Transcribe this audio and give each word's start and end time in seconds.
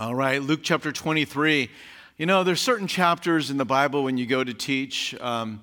All 0.00 0.14
right, 0.14 0.40
Luke 0.40 0.60
chapter 0.62 0.92
23. 0.92 1.68
You 2.16 2.24
know, 2.24 2.42
there's 2.42 2.62
certain 2.62 2.86
chapters 2.86 3.50
in 3.50 3.58
the 3.58 3.66
Bible 3.66 4.02
when 4.02 4.16
you 4.16 4.24
go 4.24 4.42
to 4.42 4.54
teach 4.54 5.14
um, 5.20 5.62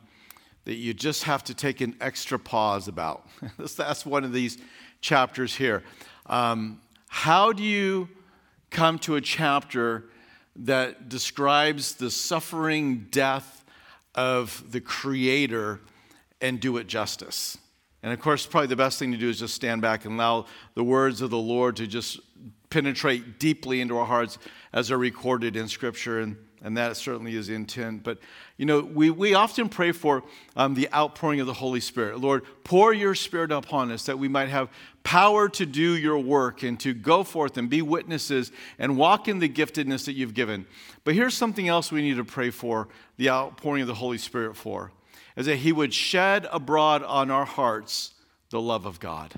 that 0.65 0.75
you 0.75 0.93
just 0.93 1.23
have 1.23 1.43
to 1.45 1.55
take 1.55 1.81
an 1.81 1.95
extra 1.99 2.37
pause 2.37 2.87
about. 2.87 3.27
That's 3.57 4.05
one 4.05 4.23
of 4.23 4.33
these 4.33 4.59
chapters 5.01 5.55
here. 5.55 5.81
Um, 6.27 6.79
how 7.07 7.51
do 7.51 7.63
you 7.63 8.09
come 8.69 8.99
to 8.99 9.15
a 9.15 9.21
chapter 9.21 10.03
that 10.57 11.09
describes 11.09 11.95
the 11.95 12.11
suffering 12.11 13.07
death 13.09 13.65
of 14.13 14.71
the 14.71 14.81
Creator 14.81 15.79
and 16.41 16.59
do 16.59 16.77
it 16.77 16.85
justice? 16.85 17.57
And 18.03 18.13
of 18.13 18.19
course, 18.19 18.45
probably 18.45 18.67
the 18.67 18.75
best 18.75 18.99
thing 18.99 19.11
to 19.13 19.17
do 19.17 19.29
is 19.29 19.39
just 19.39 19.55
stand 19.55 19.81
back 19.81 20.05
and 20.05 20.13
allow 20.13 20.45
the 20.75 20.83
words 20.83 21.21
of 21.21 21.31
the 21.31 21.39
Lord 21.39 21.77
to 21.77 21.87
just 21.87 22.19
penetrate 22.77 23.39
deeply 23.39 23.81
into 23.81 23.97
our 23.97 24.05
hearts 24.05 24.37
as 24.71 24.89
they're 24.89 24.99
recorded 24.99 25.55
in 25.55 25.67
Scripture. 25.67 26.19
And, 26.19 26.37
and 26.61 26.77
that 26.77 26.95
certainly 26.95 27.35
is 27.35 27.49
intent. 27.49 28.03
But, 28.03 28.19
you 28.55 28.67
know, 28.67 28.81
we, 28.81 29.09
we 29.09 29.33
often 29.33 29.67
pray 29.67 29.91
for 29.91 30.23
um, 30.55 30.75
the 30.75 30.87
outpouring 30.93 31.39
of 31.39 31.47
the 31.47 31.53
Holy 31.53 31.79
Spirit. 31.79 32.19
Lord, 32.19 32.43
pour 32.63 32.93
your 32.93 33.15
Spirit 33.15 33.51
upon 33.51 33.91
us 33.91 34.05
that 34.05 34.19
we 34.19 34.27
might 34.27 34.49
have 34.49 34.69
power 35.01 35.49
to 35.49 35.65
do 35.65 35.97
your 35.97 36.19
work 36.19 36.61
and 36.61 36.79
to 36.81 36.93
go 36.93 37.23
forth 37.23 37.57
and 37.57 37.67
be 37.67 37.81
witnesses 37.81 38.51
and 38.77 38.95
walk 38.95 39.27
in 39.27 39.39
the 39.39 39.49
giftedness 39.49 40.05
that 40.05 40.13
you've 40.13 40.35
given. 40.35 40.67
But 41.03 41.15
here's 41.15 41.33
something 41.33 41.67
else 41.67 41.91
we 41.91 42.03
need 42.03 42.17
to 42.17 42.25
pray 42.25 42.51
for 42.51 42.89
the 43.17 43.31
outpouring 43.31 43.81
of 43.81 43.87
the 43.87 43.95
Holy 43.95 44.19
Spirit 44.19 44.55
for 44.55 44.91
is 45.35 45.47
that 45.47 45.55
He 45.55 45.71
would 45.71 45.95
shed 45.95 46.47
abroad 46.51 47.01
on 47.01 47.31
our 47.31 47.45
hearts 47.45 48.13
the 48.51 48.61
love 48.61 48.85
of 48.85 48.99
God. 48.99 49.33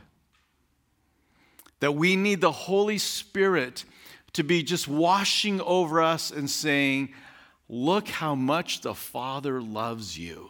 That 1.79 1.93
we 1.93 2.15
need 2.15 2.41
the 2.41 2.51
Holy 2.51 2.97
Spirit 2.97 3.85
to 4.33 4.43
be 4.43 4.63
just 4.63 4.87
washing 4.87 5.61
over 5.61 6.01
us 6.01 6.31
and 6.31 6.49
saying, 6.49 7.13
Look 7.71 8.07
how 8.07 8.33
much 8.33 8.81
the 8.81 8.95
Father 8.95 9.61
loves 9.61 10.17
you. 10.17 10.49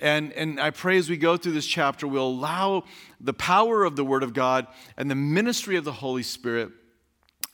And, 0.00 0.32
and 0.32 0.58
I 0.58 0.70
pray 0.70 0.96
as 0.96 1.08
we 1.08 1.16
go 1.16 1.36
through 1.36 1.52
this 1.52 1.66
chapter, 1.66 2.08
we'll 2.08 2.26
allow 2.26 2.84
the 3.20 3.34
power 3.34 3.84
of 3.84 3.94
the 3.96 4.04
Word 4.04 4.22
of 4.22 4.34
God 4.34 4.66
and 4.96 5.10
the 5.10 5.14
ministry 5.14 5.76
of 5.76 5.84
the 5.84 5.92
Holy 5.92 6.22
Spirit 6.22 6.70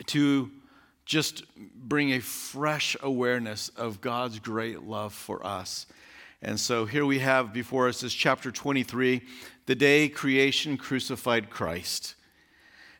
to 0.06 0.50
just 1.04 1.44
bring 1.74 2.12
a 2.12 2.20
fresh 2.20 2.96
awareness 3.02 3.68
of 3.70 4.00
God's 4.00 4.38
great 4.38 4.82
love 4.82 5.12
for 5.12 5.44
us. 5.44 5.86
And 6.40 6.58
so 6.58 6.84
here 6.84 7.04
we 7.04 7.18
have 7.18 7.52
before 7.52 7.88
us 7.88 8.00
this 8.00 8.14
chapter 8.14 8.50
23, 8.50 9.22
the 9.66 9.74
day 9.74 10.08
creation 10.08 10.76
crucified 10.76 11.50
Christ. 11.50 12.14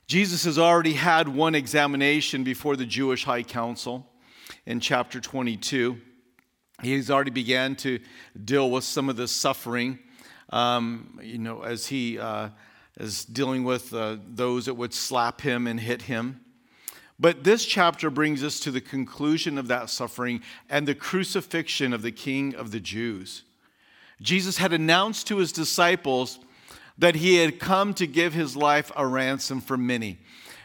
Jesus 0.07 0.45
has 0.45 0.57
already 0.57 0.93
had 0.93 1.29
one 1.29 1.57
examination 1.57 2.45
before 2.45 2.77
the 2.77 2.87
Jewish 2.87 3.25
High 3.25 3.43
Council 3.43 4.07
in 4.65 4.79
chapter 4.79 5.21
22. 5.21 6.01
He's 6.81 7.11
already 7.11 7.33
began 7.33 7.75
to 7.77 7.99
deal 8.45 8.71
with 8.71 8.84
some 8.84 9.09
of 9.09 9.17
the 9.17 9.27
suffering, 9.27 9.99
um, 10.51 11.19
you 11.21 11.39
know, 11.39 11.62
as 11.62 11.89
he 11.89 12.21
uh, 12.21 12.51
is 13.01 13.25
dealing 13.25 13.65
with 13.65 13.93
uh, 13.93 14.19
those 14.29 14.67
that 14.67 14.75
would 14.75 14.95
slap 14.95 15.41
him 15.41 15.67
and 15.67 15.81
hit 15.81 16.03
him. 16.03 16.41
But 17.19 17.43
this 17.43 17.65
chapter 17.65 18.09
brings 18.09 18.45
us 18.45 18.61
to 18.61 18.71
the 18.71 18.81
conclusion 18.81 19.59
of 19.59 19.67
that 19.67 19.91
suffering 19.91 20.41
and 20.71 20.87
the 20.87 20.95
crucifixion 20.95 21.93
of 21.93 22.03
the 22.03 22.12
King 22.12 22.55
of 22.55 22.71
the 22.71 22.79
Jews. 22.79 23.43
Jesus 24.23 24.59
had 24.59 24.73
announced 24.73 25.27
to 25.27 25.39
his 25.39 25.51
disciples 25.51 26.39
that 26.99 27.17
he 27.17 27.37
had 27.37 27.59
come 27.59 27.95
to 27.95 28.07
give 28.07 28.35
his 28.35 28.57
life 28.57 28.91
a 28.97 29.07
ransom 29.07 29.61
for 29.61 29.77
many. 29.77 30.19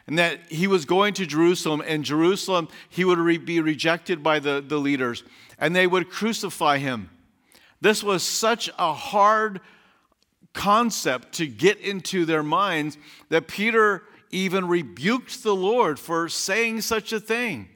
And 0.08 0.18
that 0.18 0.40
he 0.52 0.68
was 0.68 0.86
going 0.86 1.14
to 1.16 1.26
Jerusalem, 1.26 1.82
and 1.86 2.04
Jerusalem, 2.04 2.68
he 2.90 3.06
would 3.06 3.20
re- 3.20 3.38
be 3.38 3.60
rejected 3.60 4.24
by 4.24 4.40
the, 4.40 4.64
the 4.66 4.78
leaders, 4.78 5.24
and 5.59 5.76
they 5.76 5.88
would 5.88 6.09
crucify 6.09 6.80
him. 6.80 7.09
This 7.82 8.04
was 8.04 8.24
such 8.24 8.70
a 8.78 8.94
hard 8.94 9.62
concept 10.53 11.34
to 11.34 11.47
get 11.47 11.80
into 11.80 12.25
their 12.25 12.44
minds 12.44 12.97
that 13.30 13.47
Peter 13.47 14.03
even 14.31 14.68
rebuked 14.68 15.44
the 15.44 15.56
Lord 15.56 16.00
for 16.00 16.30
saying 16.30 16.81
such 16.81 17.14
a 17.14 17.20
thing. 17.20 17.70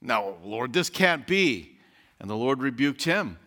No, 0.00 0.38
Lord, 0.44 0.72
this 0.72 0.90
can't 0.90 1.26
be. 1.26 1.78
And 2.20 2.28
the 2.28 2.36
Lord 2.36 2.62
rebuked 2.62 3.04
him. 3.04 3.38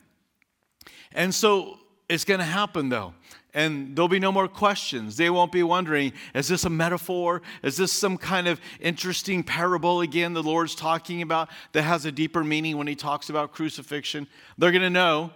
And 1.12 1.34
so 1.34 1.80
it's 2.08 2.26
going 2.26 2.40
to 2.40 2.46
happen 2.46 2.90
though. 2.90 3.14
And 3.53 3.95
there'll 3.95 4.07
be 4.07 4.19
no 4.19 4.31
more 4.31 4.47
questions. 4.47 5.17
They 5.17 5.29
won't 5.29 5.51
be 5.51 5.63
wondering, 5.63 6.13
is 6.34 6.47
this 6.47 6.63
a 6.63 6.69
metaphor? 6.69 7.41
Is 7.63 7.75
this 7.75 7.91
some 7.91 8.17
kind 8.17 8.47
of 8.47 8.62
interesting 8.79 9.44
parable 9.44 10.01
again 10.01 10.34
the 10.34 10.44
Lord's 10.44 10.73
talking 10.73 11.22
about 11.22 11.50
that 11.73 11.81
has 11.81 12.06
a 12.06 12.12
deeper 12.12 12.44
meaning 12.44 12.78
when 12.78 12.88
he 12.88 12.95
talks 12.95 13.29
about 13.29 13.51
crucifixion? 13.51 14.28
They're 14.57 14.72
going 14.72 14.84
to 14.84 14.89
know 14.89 15.31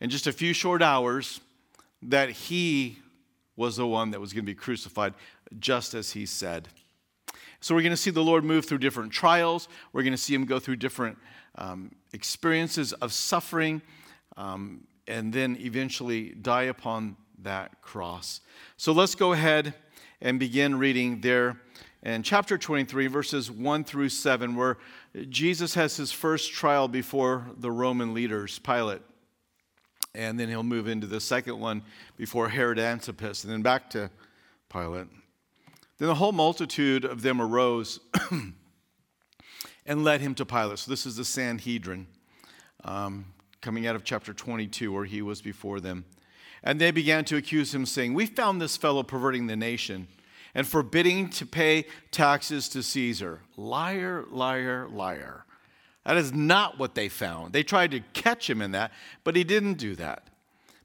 in 0.00 0.10
just 0.10 0.28
a 0.28 0.32
few 0.32 0.52
short 0.52 0.80
hours 0.80 1.40
that 2.02 2.30
he 2.30 2.98
was 3.56 3.76
the 3.76 3.86
one 3.86 4.12
that 4.12 4.20
was 4.20 4.32
going 4.32 4.44
to 4.44 4.50
be 4.50 4.54
crucified 4.54 5.14
just 5.58 5.92
as 5.92 6.12
he 6.12 6.26
said. 6.26 6.68
So 7.60 7.74
we're 7.74 7.82
going 7.82 7.90
to 7.90 7.96
see 7.96 8.10
the 8.10 8.22
Lord 8.22 8.44
move 8.44 8.64
through 8.64 8.78
different 8.78 9.12
trials. 9.12 9.68
We're 9.92 10.02
going 10.02 10.14
to 10.14 10.18
see 10.18 10.34
him 10.34 10.46
go 10.46 10.58
through 10.58 10.76
different 10.76 11.18
um, 11.56 11.90
experiences 12.12 12.92
of 12.94 13.12
suffering 13.12 13.82
um, 14.36 14.86
and 15.06 15.32
then 15.32 15.58
eventually 15.60 16.30
die 16.30 16.64
upon 16.64 17.16
that 17.44 17.82
cross. 17.82 18.40
So 18.76 18.92
let's 18.92 19.14
go 19.14 19.32
ahead 19.32 19.74
and 20.20 20.38
begin 20.38 20.78
reading 20.78 21.20
there 21.20 21.60
in 22.02 22.22
chapter 22.22 22.56
23, 22.56 23.08
verses 23.08 23.50
1 23.50 23.84
through 23.84 24.08
7, 24.08 24.56
where 24.56 24.78
Jesus 25.28 25.74
has 25.74 25.96
his 25.96 26.10
first 26.10 26.52
trial 26.52 26.88
before 26.88 27.46
the 27.58 27.70
Roman 27.70 28.14
leaders, 28.14 28.58
Pilate. 28.58 29.02
And 30.14 30.40
then 30.40 30.48
he'll 30.48 30.62
move 30.62 30.88
into 30.88 31.06
the 31.06 31.20
second 31.20 31.60
one 31.60 31.82
before 32.16 32.48
Herod 32.48 32.78
Antipas, 32.78 33.44
and 33.44 33.52
then 33.52 33.62
back 33.62 33.90
to 33.90 34.10
Pilate. 34.70 35.08
Then 35.98 36.08
the 36.08 36.14
whole 36.14 36.32
multitude 36.32 37.04
of 37.04 37.20
them 37.20 37.40
arose 37.40 38.00
and 39.86 40.02
led 40.02 40.22
him 40.22 40.34
to 40.36 40.46
Pilate. 40.46 40.78
So 40.78 40.90
this 40.90 41.04
is 41.04 41.16
the 41.16 41.24
Sanhedrin 41.24 42.06
um, 42.84 43.26
coming 43.60 43.86
out 43.86 43.94
of 43.94 44.04
chapter 44.04 44.32
22, 44.32 44.90
where 44.90 45.04
he 45.04 45.20
was 45.20 45.42
before 45.42 45.80
them. 45.80 46.06
And 46.62 46.80
they 46.80 46.90
began 46.90 47.24
to 47.26 47.36
accuse 47.36 47.74
him, 47.74 47.86
saying, 47.86 48.14
We 48.14 48.26
found 48.26 48.60
this 48.60 48.76
fellow 48.76 49.02
perverting 49.02 49.46
the 49.46 49.56
nation 49.56 50.08
and 50.54 50.66
forbidding 50.66 51.30
to 51.30 51.46
pay 51.46 51.86
taxes 52.10 52.68
to 52.70 52.82
Caesar. 52.82 53.40
Liar, 53.56 54.24
liar, 54.30 54.88
liar. 54.88 55.44
That 56.04 56.16
is 56.16 56.32
not 56.32 56.78
what 56.78 56.94
they 56.94 57.08
found. 57.08 57.52
They 57.52 57.62
tried 57.62 57.92
to 57.92 58.00
catch 58.12 58.48
him 58.48 58.62
in 58.62 58.72
that, 58.72 58.92
but 59.22 59.36
he 59.36 59.44
didn't 59.44 59.74
do 59.74 59.94
that. 59.96 60.28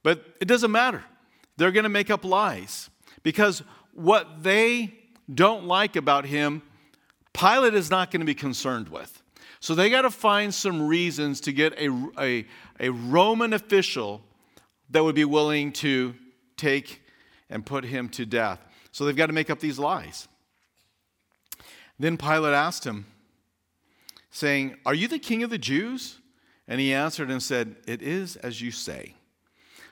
But 0.04 0.24
it 0.40 0.46
doesn't 0.48 0.72
matter. 0.72 1.04
They're 1.58 1.72
going 1.72 1.84
to 1.84 1.90
make 1.90 2.10
up 2.10 2.24
lies 2.24 2.90
because 3.24 3.64
what 3.94 4.44
they 4.44 4.94
don't 5.34 5.66
like 5.66 5.96
about 5.96 6.26
him, 6.26 6.62
Pilate 7.34 7.74
is 7.74 7.90
not 7.90 8.12
going 8.12 8.20
to 8.20 8.26
be 8.26 8.36
concerned 8.36 8.90
with. 8.90 9.24
So 9.60 9.74
they 9.74 9.90
got 9.90 10.04
to 10.04 10.12
find 10.12 10.54
some 10.54 10.86
reasons 10.88 11.42
to 11.42 11.52
get 11.52 11.74
a, 11.80 12.10
a, 12.20 12.46
a 12.80 12.90
Roman 12.90 13.54
official 13.54 14.22
that 14.90 15.04
would 15.04 15.16
be 15.16 15.26
willing 15.26 15.72
to 15.74 16.16
take 16.58 17.02
and 17.50 17.66
put 17.66 17.84
him 17.84 18.10
to 18.10 18.26
death. 18.26 18.60
So 18.92 19.06
they've 19.06 19.16
got 19.16 19.28
to 19.28 19.34
make 19.34 19.50
up 19.50 19.60
these 19.60 19.80
lies. 19.80 20.28
Then 22.00 22.18
Pilate 22.18 22.54
asked 22.54 22.86
him, 22.86 23.06
saying, 24.36 24.76
Are 24.86 24.94
you 24.94 25.08
the 25.08 25.20
king 25.20 25.44
of 25.44 25.50
the 25.50 25.58
Jews? 25.58 26.20
And 26.68 26.82
he 26.82 26.94
answered 26.94 27.32
and 27.32 27.42
said, 27.42 27.76
It 27.88 28.02
is 28.02 28.36
as 28.38 28.62
you 28.62 28.72
say. 28.72 29.16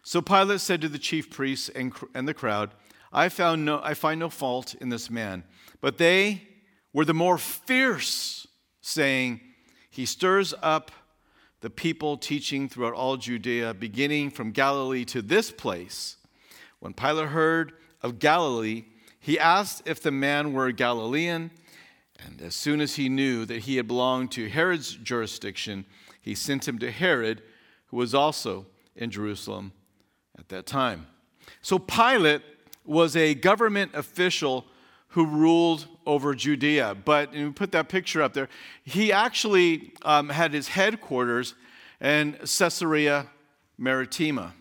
So 0.03 0.21
Pilate 0.21 0.59
said 0.59 0.81
to 0.81 0.89
the 0.89 0.99
chief 0.99 1.29
priests 1.29 1.69
and, 1.69 1.93
and 2.13 2.27
the 2.27 2.33
crowd, 2.33 2.71
I, 3.11 3.29
found 3.29 3.63
no, 3.63 3.79
I 3.81 3.93
find 3.93 4.19
no 4.19 4.29
fault 4.29 4.75
in 4.75 4.89
this 4.89 5.09
man. 5.09 5.45
But 5.79 5.97
they 5.97 6.41
were 6.91 7.05
the 7.05 7.13
more 7.13 7.37
fierce, 7.37 8.47
saying, 8.81 9.39
He 9.89 10.05
stirs 10.05 10.53
up 10.61 10.91
the 11.63 11.69
people 11.69 12.17
teaching 12.17 12.67
throughout 12.67 12.93
all 12.93 13.15
Judea, 13.15 13.73
beginning 13.73 14.31
from 14.31 14.51
Galilee 14.51 15.05
to 15.05 15.21
this 15.21 15.49
place. 15.49 16.17
When 16.81 16.93
Pilate 16.93 17.29
heard 17.29 17.71
of 18.01 18.19
Galilee, 18.19 18.83
he 19.17 19.39
asked 19.39 19.81
if 19.85 20.01
the 20.01 20.11
man 20.11 20.51
were 20.51 20.65
a 20.65 20.73
Galilean. 20.73 21.51
And 22.19 22.41
as 22.41 22.53
soon 22.53 22.81
as 22.81 22.95
he 22.95 23.07
knew 23.07 23.45
that 23.45 23.59
he 23.59 23.77
had 23.77 23.87
belonged 23.87 24.33
to 24.33 24.49
Herod's 24.49 24.93
jurisdiction, 24.93 25.85
he 26.21 26.35
sent 26.35 26.67
him 26.67 26.79
to 26.79 26.91
Herod, 26.91 27.41
who 27.85 27.95
was 27.95 28.13
also 28.13 28.65
in 28.97 29.09
Jerusalem 29.09 29.71
at 30.37 30.49
that 30.49 30.65
time. 30.65 31.07
So 31.61 31.79
Pilate 31.79 32.41
was 32.83 33.15
a 33.15 33.35
government 33.35 33.95
official 33.95 34.65
who 35.07 35.25
ruled 35.25 35.87
over 36.05 36.33
Judea. 36.33 36.95
But 37.05 37.31
we 37.31 37.49
put 37.51 37.71
that 37.71 37.89
picture 37.89 38.21
up 38.21 38.33
there. 38.33 38.49
He 38.83 39.11
actually 39.11 39.93
um, 40.03 40.29
had 40.29 40.53
his 40.53 40.67
headquarters 40.67 41.55
in 42.01 42.33
Caesarea 42.41 43.27
Maritima. 43.77 44.53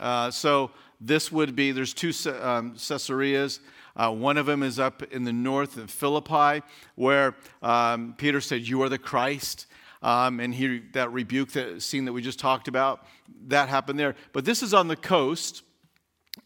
Uh, 0.00 0.30
so 0.30 0.70
this 1.00 1.30
would 1.30 1.54
be 1.54 1.72
there's 1.72 1.94
two 1.94 2.12
um, 2.40 2.74
Caesareas. 2.76 3.60
Uh, 3.96 4.12
one 4.12 4.36
of 4.36 4.46
them 4.46 4.62
is 4.62 4.78
up 4.78 5.02
in 5.12 5.24
the 5.24 5.32
north 5.32 5.76
of 5.76 5.90
Philippi, 5.90 6.64
where 6.94 7.34
um, 7.62 8.14
Peter 8.16 8.40
said, 8.40 8.62
You 8.62 8.82
are 8.82 8.88
the 8.88 8.98
Christ. 8.98 9.66
Um, 10.00 10.38
and 10.38 10.54
he, 10.54 10.78
that 10.92 11.12
rebuke 11.12 11.52
that 11.52 11.82
scene 11.82 12.04
that 12.04 12.12
we 12.12 12.22
just 12.22 12.38
talked 12.38 12.68
about, 12.68 13.04
that 13.48 13.68
happened 13.68 13.98
there. 13.98 14.14
But 14.32 14.44
this 14.44 14.62
is 14.62 14.72
on 14.72 14.86
the 14.86 14.94
coast, 14.94 15.62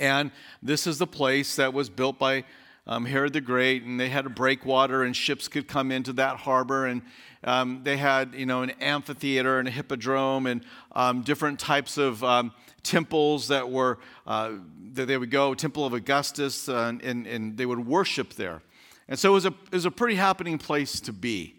and 0.00 0.31
this 0.62 0.87
is 0.87 0.97
the 0.97 1.06
place 1.06 1.56
that 1.56 1.75
was 1.75 1.91
built 1.91 2.19
by 2.19 2.44
um, 2.87 3.05
Herod 3.05 3.32
the 3.32 3.40
Great, 3.40 3.84
and 3.84 3.99
they 3.99 4.08
had 4.08 4.26
a 4.26 4.31
breakwater, 4.31 5.02
and 5.02 5.14
ships 5.14 5.49
could 5.49 5.69
come 5.69 5.93
into 5.93 6.12
that 6.14 6.38
harbor, 6.38 6.87
and 6.87 7.02
um, 7.44 7.81
they 7.84 7.96
had, 7.96 8.34
you 8.34 8.46
know, 8.46 8.62
an 8.62 8.70
amphitheater 8.81 9.58
and 9.58 9.69
a 9.69 9.70
hippodrome, 9.70 10.46
and 10.46 10.64
um, 10.93 11.23
different 11.23 11.58
types 11.58 11.96
of 11.99 12.23
um, 12.25 12.52
temples 12.82 13.49
that 13.49 13.70
were 13.70 13.99
uh, 14.26 14.52
that 14.94 15.06
they 15.06 15.17
would 15.17 15.31
go, 15.31 15.55
Temple 15.55 15.87
of 15.87 15.94
Augustus, 15.94 16.69
uh, 16.69 16.87
and, 16.88 17.02
and, 17.02 17.26
and, 17.26 17.56
they 17.56 17.64
would 17.64 17.87
worship 17.87 18.34
there. 18.34 18.62
And 19.08 19.19
so 19.19 19.31
it 19.31 19.34
was 19.34 19.46
a, 19.46 19.49
it 19.49 19.73
was 19.73 19.87
a 19.87 19.90
pretty 19.90 20.17
happening 20.17 20.58
place 20.58 21.00
to 21.00 21.12
be. 21.12 21.55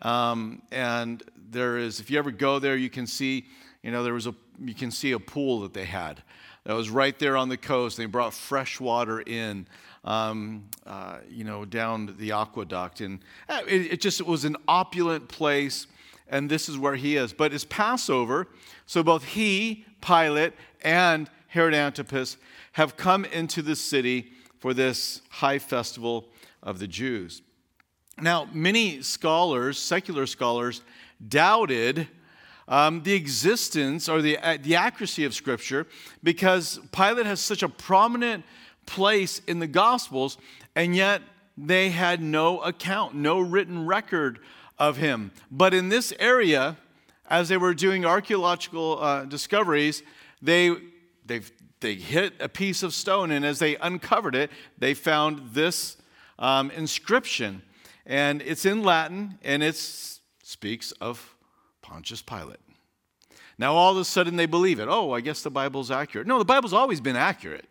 Um, 0.00 0.62
and 0.70 1.22
there 1.50 1.76
is, 1.76 2.00
if 2.00 2.10
you 2.10 2.18
ever 2.18 2.30
go 2.30 2.58
there, 2.58 2.76
you 2.76 2.88
can 2.88 3.06
see, 3.06 3.44
you 3.82 3.90
know, 3.90 4.02
there 4.02 4.14
was 4.14 4.26
a, 4.26 4.34
you 4.58 4.74
can 4.74 4.90
see 4.90 5.12
a 5.12 5.18
pool 5.18 5.60
that 5.60 5.74
they 5.74 5.84
had 5.84 6.22
that 6.64 6.74
was 6.74 6.90
right 6.90 7.18
there 7.18 7.36
on 7.36 7.48
the 7.48 7.56
coast. 7.56 7.96
They 7.96 8.06
brought 8.06 8.32
fresh 8.32 8.80
water 8.80 9.20
in, 9.20 9.66
um, 10.04 10.64
uh, 10.86 11.18
you 11.28 11.44
know, 11.44 11.64
down 11.64 12.14
the 12.18 12.32
aqueduct. 12.32 13.00
And 13.00 13.20
uh, 13.48 13.60
it, 13.66 13.92
it 13.92 14.00
just 14.00 14.20
it 14.20 14.26
was 14.26 14.44
an 14.44 14.56
opulent 14.66 15.28
place, 15.28 15.86
and 16.28 16.50
this 16.50 16.68
is 16.68 16.78
where 16.78 16.96
he 16.96 17.16
is. 17.16 17.32
But 17.32 17.52
it's 17.52 17.64
Passover, 17.64 18.48
so 18.86 19.02
both 19.02 19.24
he, 19.24 19.84
Pilate, 20.00 20.52
and 20.82 21.28
Herod 21.48 21.74
Antipas 21.74 22.36
have 22.72 22.96
come 22.96 23.24
into 23.24 23.62
the 23.62 23.76
city 23.76 24.32
for 24.58 24.74
this 24.74 25.22
high 25.30 25.58
festival 25.58 26.28
of 26.62 26.78
the 26.78 26.86
Jews. 26.86 27.42
Now, 28.20 28.48
many 28.52 29.02
scholars, 29.02 29.78
secular 29.78 30.26
scholars, 30.26 30.82
doubted 31.26 32.08
um, 32.68 33.02
the 33.02 33.14
existence 33.14 34.08
or 34.08 34.22
the, 34.22 34.38
uh, 34.38 34.58
the 34.62 34.76
accuracy 34.76 35.24
of 35.24 35.34
Scripture 35.34 35.86
because 36.22 36.78
Pilate 36.92 37.26
has 37.26 37.40
such 37.40 37.62
a 37.62 37.68
prominent 37.68 38.44
place 38.96 39.42
in 39.46 39.60
the 39.60 39.66
Gospels, 39.66 40.38
and 40.74 40.96
yet 40.96 41.22
they 41.56 41.90
had 41.90 42.20
no 42.20 42.60
account, 42.60 43.14
no 43.14 43.40
written 43.40 43.86
record 43.86 44.38
of 44.78 44.96
him. 44.96 45.30
But 45.50 45.74
in 45.74 45.88
this 45.88 46.12
area, 46.18 46.76
as 47.28 47.48
they 47.48 47.56
were 47.56 47.74
doing 47.74 48.04
archaeological 48.04 48.98
uh, 49.00 49.24
discoveries, 49.24 50.02
they, 50.42 50.74
they 51.24 51.40
they 51.80 51.94
hit 51.94 52.34
a 52.40 52.48
piece 52.48 52.82
of 52.82 52.92
stone, 52.92 53.30
and 53.30 53.44
as 53.44 53.58
they 53.58 53.76
uncovered 53.76 54.34
it, 54.34 54.50
they 54.78 54.94
found 54.94 55.54
this 55.54 55.96
um, 56.38 56.70
inscription. 56.72 57.62
And 58.06 58.42
it's 58.42 58.64
in 58.64 58.82
Latin, 58.82 59.38
and 59.42 59.62
it 59.62 59.76
speaks 59.76 60.92
of 61.00 61.34
Pontius 61.80 62.22
Pilate. 62.22 62.60
Now, 63.58 63.74
all 63.74 63.92
of 63.92 63.98
a 63.98 64.04
sudden, 64.04 64.36
they 64.36 64.46
believe 64.46 64.80
it. 64.80 64.88
Oh, 64.88 65.12
I 65.12 65.20
guess 65.20 65.42
the 65.42 65.50
Bible's 65.50 65.90
accurate. 65.90 66.26
No, 66.26 66.38
the 66.38 66.44
Bible's 66.44 66.72
always 66.72 67.00
been 67.00 67.16
accurate. 67.16 67.66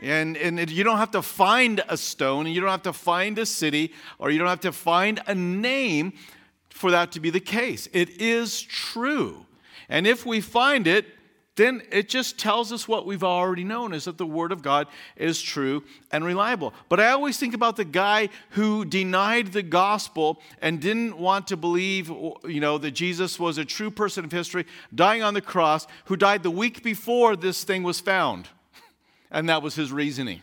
And, 0.00 0.36
and 0.36 0.70
you 0.70 0.84
don't 0.84 0.98
have 0.98 1.12
to 1.12 1.22
find 1.22 1.82
a 1.88 1.96
stone, 1.96 2.46
and 2.46 2.54
you 2.54 2.60
don't 2.60 2.70
have 2.70 2.82
to 2.82 2.92
find 2.92 3.38
a 3.38 3.46
city, 3.46 3.92
or 4.18 4.30
you 4.30 4.38
don't 4.38 4.48
have 4.48 4.60
to 4.60 4.72
find 4.72 5.20
a 5.26 5.34
name 5.34 6.12
for 6.68 6.90
that 6.90 7.12
to 7.12 7.20
be 7.20 7.30
the 7.30 7.40
case. 7.40 7.88
It 7.92 8.20
is 8.20 8.60
true. 8.60 9.46
And 9.88 10.06
if 10.06 10.26
we 10.26 10.40
find 10.40 10.86
it, 10.86 11.06
then 11.56 11.82
it 11.92 12.08
just 12.08 12.36
tells 12.36 12.72
us 12.72 12.88
what 12.88 13.06
we've 13.06 13.22
already 13.22 13.62
known 13.62 13.94
is 13.94 14.06
that 14.06 14.18
the 14.18 14.26
Word 14.26 14.50
of 14.50 14.60
God 14.60 14.88
is 15.14 15.40
true 15.40 15.84
and 16.10 16.24
reliable. 16.24 16.74
But 16.88 16.98
I 16.98 17.10
always 17.10 17.38
think 17.38 17.54
about 17.54 17.76
the 17.76 17.84
guy 17.84 18.28
who 18.50 18.84
denied 18.84 19.52
the 19.52 19.62
gospel 19.62 20.40
and 20.60 20.80
didn't 20.80 21.16
want 21.16 21.46
to 21.48 21.56
believe, 21.56 22.08
you 22.08 22.58
know, 22.58 22.78
that 22.78 22.90
Jesus 22.90 23.38
was 23.38 23.56
a 23.56 23.64
true 23.64 23.90
person 23.90 24.24
of 24.24 24.32
history, 24.32 24.66
dying 24.92 25.22
on 25.22 25.34
the 25.34 25.40
cross, 25.40 25.86
who 26.06 26.16
died 26.16 26.42
the 26.42 26.50
week 26.50 26.82
before 26.82 27.36
this 27.36 27.62
thing 27.62 27.84
was 27.84 28.00
found. 28.00 28.48
And 29.30 29.48
that 29.48 29.62
was 29.62 29.74
his 29.74 29.92
reasoning. 29.92 30.42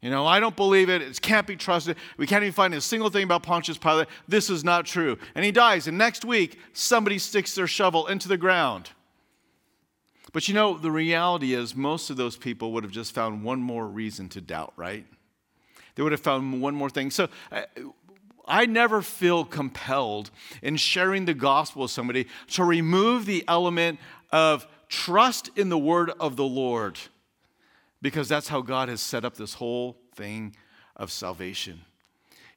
You 0.00 0.10
know, 0.10 0.26
I 0.26 0.40
don't 0.40 0.56
believe 0.56 0.90
it. 0.90 1.00
It 1.00 1.22
can't 1.22 1.46
be 1.46 1.54
trusted. 1.54 1.96
We 2.16 2.26
can't 2.26 2.42
even 2.42 2.52
find 2.52 2.74
a 2.74 2.80
single 2.80 3.08
thing 3.08 3.22
about 3.22 3.44
Pontius 3.44 3.78
Pilate. 3.78 4.08
This 4.26 4.50
is 4.50 4.64
not 4.64 4.84
true. 4.84 5.16
And 5.36 5.44
he 5.44 5.52
dies. 5.52 5.86
And 5.86 5.96
next 5.96 6.24
week, 6.24 6.58
somebody 6.72 7.18
sticks 7.18 7.54
their 7.54 7.68
shovel 7.68 8.08
into 8.08 8.26
the 8.26 8.36
ground. 8.36 8.90
But 10.32 10.48
you 10.48 10.54
know, 10.54 10.76
the 10.76 10.90
reality 10.90 11.54
is, 11.54 11.76
most 11.76 12.10
of 12.10 12.16
those 12.16 12.36
people 12.36 12.72
would 12.72 12.82
have 12.82 12.92
just 12.92 13.14
found 13.14 13.44
one 13.44 13.60
more 13.60 13.86
reason 13.86 14.28
to 14.30 14.40
doubt, 14.40 14.72
right? 14.76 15.06
They 15.94 16.02
would 16.02 16.12
have 16.12 16.20
found 16.20 16.60
one 16.60 16.74
more 16.74 16.90
thing. 16.90 17.10
So 17.10 17.28
I, 17.52 17.66
I 18.46 18.66
never 18.66 19.02
feel 19.02 19.44
compelled 19.44 20.30
in 20.62 20.76
sharing 20.78 21.26
the 21.26 21.34
gospel 21.34 21.82
with 21.82 21.90
somebody 21.92 22.26
to 22.52 22.64
remove 22.64 23.26
the 23.26 23.44
element 23.46 24.00
of 24.32 24.66
trust 24.92 25.48
in 25.56 25.70
the 25.70 25.78
word 25.78 26.12
of 26.20 26.36
the 26.36 26.44
Lord, 26.44 26.98
because 28.02 28.28
that's 28.28 28.48
how 28.48 28.60
God 28.60 28.90
has 28.90 29.00
set 29.00 29.24
up 29.24 29.36
this 29.36 29.54
whole 29.54 29.96
thing 30.14 30.54
of 30.94 31.10
salvation. 31.10 31.80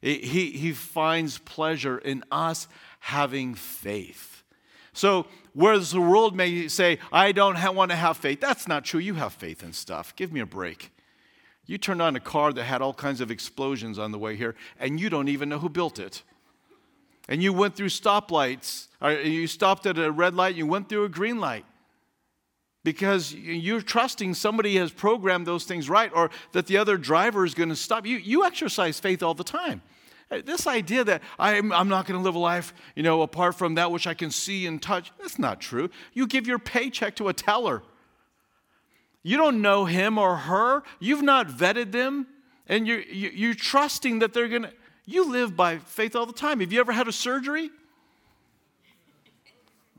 He, 0.02 0.50
he 0.50 0.72
finds 0.72 1.38
pleasure 1.38 1.96
in 1.96 2.22
us 2.30 2.68
having 3.00 3.54
faith. 3.54 4.44
So, 4.92 5.26
whereas 5.54 5.90
the 5.90 6.00
world 6.00 6.36
may 6.36 6.68
say, 6.68 6.98
I 7.10 7.32
don't 7.32 7.58
want 7.74 7.90
to 7.90 7.96
have 7.96 8.18
faith, 8.18 8.40
that's 8.40 8.68
not 8.68 8.84
true. 8.84 9.00
You 9.00 9.14
have 9.14 9.32
faith 9.32 9.62
in 9.62 9.72
stuff. 9.72 10.14
Give 10.14 10.30
me 10.30 10.40
a 10.40 10.46
break. 10.46 10.92
You 11.64 11.78
turned 11.78 12.02
on 12.02 12.16
a 12.16 12.20
car 12.20 12.52
that 12.52 12.64
had 12.64 12.82
all 12.82 12.94
kinds 12.94 13.22
of 13.22 13.30
explosions 13.30 13.98
on 13.98 14.12
the 14.12 14.18
way 14.18 14.36
here, 14.36 14.54
and 14.78 15.00
you 15.00 15.08
don't 15.08 15.28
even 15.28 15.48
know 15.48 15.58
who 15.58 15.70
built 15.70 15.98
it. 15.98 16.22
And 17.28 17.42
you 17.42 17.54
went 17.54 17.74
through 17.74 17.88
stoplights, 17.88 18.88
you 19.24 19.46
stopped 19.46 19.86
at 19.86 19.98
a 19.98 20.12
red 20.12 20.34
light, 20.34 20.54
you 20.54 20.66
went 20.66 20.90
through 20.90 21.04
a 21.04 21.08
green 21.08 21.40
light. 21.40 21.64
Because 22.86 23.34
you're 23.34 23.80
trusting 23.80 24.34
somebody 24.34 24.76
has 24.76 24.92
programmed 24.92 25.44
those 25.44 25.64
things 25.64 25.90
right, 25.90 26.08
or 26.14 26.30
that 26.52 26.68
the 26.68 26.76
other 26.76 26.96
driver 26.96 27.44
is 27.44 27.52
going 27.52 27.68
to 27.68 27.74
stop. 27.74 28.06
You, 28.06 28.16
you 28.18 28.44
exercise 28.44 29.00
faith 29.00 29.24
all 29.24 29.34
the 29.34 29.42
time. 29.42 29.82
Uh, 30.30 30.38
this 30.44 30.68
idea 30.68 31.02
that 31.02 31.20
I'm, 31.36 31.72
I'm 31.72 31.88
not 31.88 32.06
going 32.06 32.16
to 32.16 32.22
live 32.22 32.36
a 32.36 32.38
life, 32.38 32.72
you 32.94 33.02
know, 33.02 33.22
apart 33.22 33.56
from 33.56 33.74
that 33.74 33.90
which 33.90 34.06
I 34.06 34.14
can 34.14 34.30
see 34.30 34.68
and 34.68 34.80
touch, 34.80 35.10
that's 35.18 35.36
not 35.36 35.60
true. 35.60 35.90
You 36.12 36.28
give 36.28 36.46
your 36.46 36.60
paycheck 36.60 37.16
to 37.16 37.26
a 37.26 37.32
teller. 37.32 37.82
You 39.24 39.36
don't 39.36 39.60
know 39.60 39.86
him 39.86 40.16
or 40.16 40.36
her. 40.36 40.84
You've 41.00 41.22
not 41.22 41.48
vetted 41.48 41.90
them. 41.90 42.28
And 42.68 42.86
you're, 42.86 43.00
you're 43.00 43.54
trusting 43.54 44.20
that 44.20 44.32
they're 44.32 44.46
going 44.46 44.62
to, 44.62 44.72
you 45.06 45.28
live 45.28 45.56
by 45.56 45.78
faith 45.78 46.14
all 46.14 46.26
the 46.26 46.32
time. 46.32 46.60
Have 46.60 46.72
you 46.72 46.78
ever 46.78 46.92
had 46.92 47.08
a 47.08 47.12
surgery? 47.12 47.68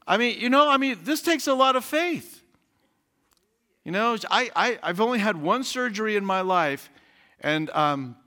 I 0.08 0.16
mean, 0.16 0.40
you 0.40 0.50
know, 0.50 0.70
I 0.70 0.78
mean, 0.78 1.00
this 1.04 1.22
takes 1.22 1.48
a 1.48 1.54
lot 1.54 1.76
of 1.76 1.84
faith. 1.84 2.36
You 3.88 3.94
know, 3.94 4.18
I, 4.30 4.52
I, 4.54 4.80
I've 4.84 5.00
only 5.00 5.20
had 5.20 5.42
one 5.42 5.64
surgery 5.64 6.18
in 6.18 6.26
my 6.26 6.42
life, 6.42 6.90
and 7.40 7.70
um, 7.70 8.18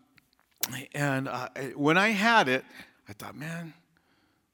and 0.94 1.28
uh, 1.28 1.50
when 1.76 1.98
I 1.98 2.08
had 2.08 2.48
it, 2.48 2.64
I 3.06 3.12
thought, 3.12 3.36
man, 3.36 3.74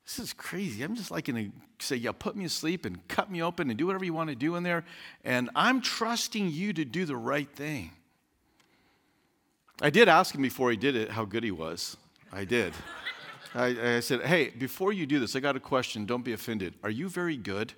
this 0.04 0.18
is 0.18 0.32
crazy. 0.32 0.82
I'm 0.82 0.96
just 0.96 1.12
like 1.12 1.26
going 1.26 1.52
to 1.78 1.86
say, 1.86 1.94
yeah, 1.94 2.10
put 2.10 2.34
me 2.34 2.44
asleep 2.44 2.84
and 2.84 3.06
cut 3.06 3.30
me 3.30 3.40
open 3.40 3.70
and 3.70 3.78
do 3.78 3.86
whatever 3.86 4.04
you 4.04 4.14
want 4.14 4.30
to 4.30 4.34
do 4.34 4.56
in 4.56 4.64
there. 4.64 4.84
And 5.22 5.48
I'm 5.54 5.80
trusting 5.80 6.50
you 6.50 6.72
to 6.72 6.84
do 6.84 7.04
the 7.04 7.16
right 7.16 7.48
thing. 7.50 7.92
I 9.80 9.90
did 9.90 10.08
ask 10.08 10.34
him 10.34 10.42
before 10.42 10.72
he 10.72 10.76
did 10.76 10.96
it 10.96 11.12
how 11.12 11.24
good 11.24 11.44
he 11.44 11.52
was. 11.52 11.96
I 12.32 12.44
did. 12.44 12.72
I, 13.54 13.94
I, 13.94 14.00
said, 14.00 14.22
hey, 14.22 14.48
before 14.48 14.92
you 14.92 15.06
do 15.06 15.20
this, 15.20 15.36
I 15.36 15.38
got 15.38 15.54
a 15.54 15.60
question. 15.60 16.04
Don't 16.04 16.24
be 16.24 16.32
offended. 16.32 16.74
Are 16.82 16.90
you 16.90 17.08
very 17.08 17.36
good? 17.36 17.74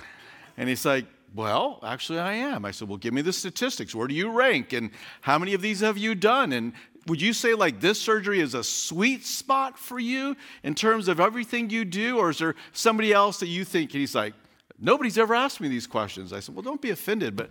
and 0.56 0.68
he's 0.68 0.84
like, 0.84 1.06
well, 1.34 1.78
actually, 1.82 2.18
I 2.18 2.34
am. 2.34 2.64
I 2.64 2.70
said, 2.70 2.88
Well, 2.88 2.96
give 2.96 3.14
me 3.14 3.22
the 3.22 3.32
statistics. 3.32 3.94
Where 3.94 4.08
do 4.08 4.14
you 4.14 4.30
rank? 4.30 4.72
And 4.72 4.90
how 5.20 5.38
many 5.38 5.54
of 5.54 5.62
these 5.62 5.80
have 5.80 5.98
you 5.98 6.14
done? 6.14 6.52
And 6.52 6.72
would 7.06 7.20
you 7.20 7.32
say 7.32 7.54
like 7.54 7.80
this 7.80 8.00
surgery 8.00 8.40
is 8.40 8.54
a 8.54 8.64
sweet 8.64 9.24
spot 9.24 9.78
for 9.78 9.98
you 9.98 10.36
in 10.62 10.74
terms 10.74 11.08
of 11.08 11.20
everything 11.20 11.70
you 11.70 11.84
do? 11.84 12.18
Or 12.18 12.30
is 12.30 12.38
there 12.38 12.54
somebody 12.72 13.12
else 13.12 13.40
that 13.40 13.46
you 13.46 13.64
think? 13.64 13.92
And 13.92 14.00
he's 14.00 14.14
like, 14.14 14.34
Nobody's 14.78 15.18
ever 15.18 15.34
asked 15.34 15.60
me 15.60 15.68
these 15.68 15.86
questions. 15.86 16.32
I 16.32 16.40
said, 16.40 16.54
Well, 16.54 16.62
don't 16.62 16.80
be 16.82 16.90
offended. 16.90 17.36
But 17.36 17.50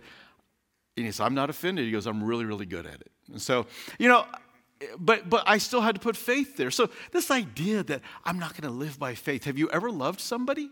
and 0.96 1.06
he 1.06 1.12
said, 1.12 1.24
I'm 1.24 1.34
not 1.34 1.48
offended. 1.48 1.84
He 1.84 1.92
goes, 1.92 2.06
I'm 2.06 2.24
really, 2.24 2.44
really 2.44 2.66
good 2.66 2.84
at 2.84 3.00
it. 3.00 3.10
And 3.30 3.40
so, 3.40 3.66
you 3.98 4.08
know, 4.08 4.24
but 4.98 5.28
but 5.30 5.44
I 5.46 5.58
still 5.58 5.80
had 5.80 5.94
to 5.94 6.00
put 6.00 6.16
faith 6.16 6.56
there. 6.56 6.70
So 6.70 6.90
this 7.12 7.30
idea 7.30 7.82
that 7.84 8.00
I'm 8.24 8.38
not 8.38 8.60
going 8.60 8.70
to 8.70 8.76
live 8.76 8.98
by 8.98 9.14
faith. 9.14 9.44
Have 9.44 9.58
you 9.58 9.70
ever 9.70 9.90
loved 9.90 10.20
somebody? 10.20 10.70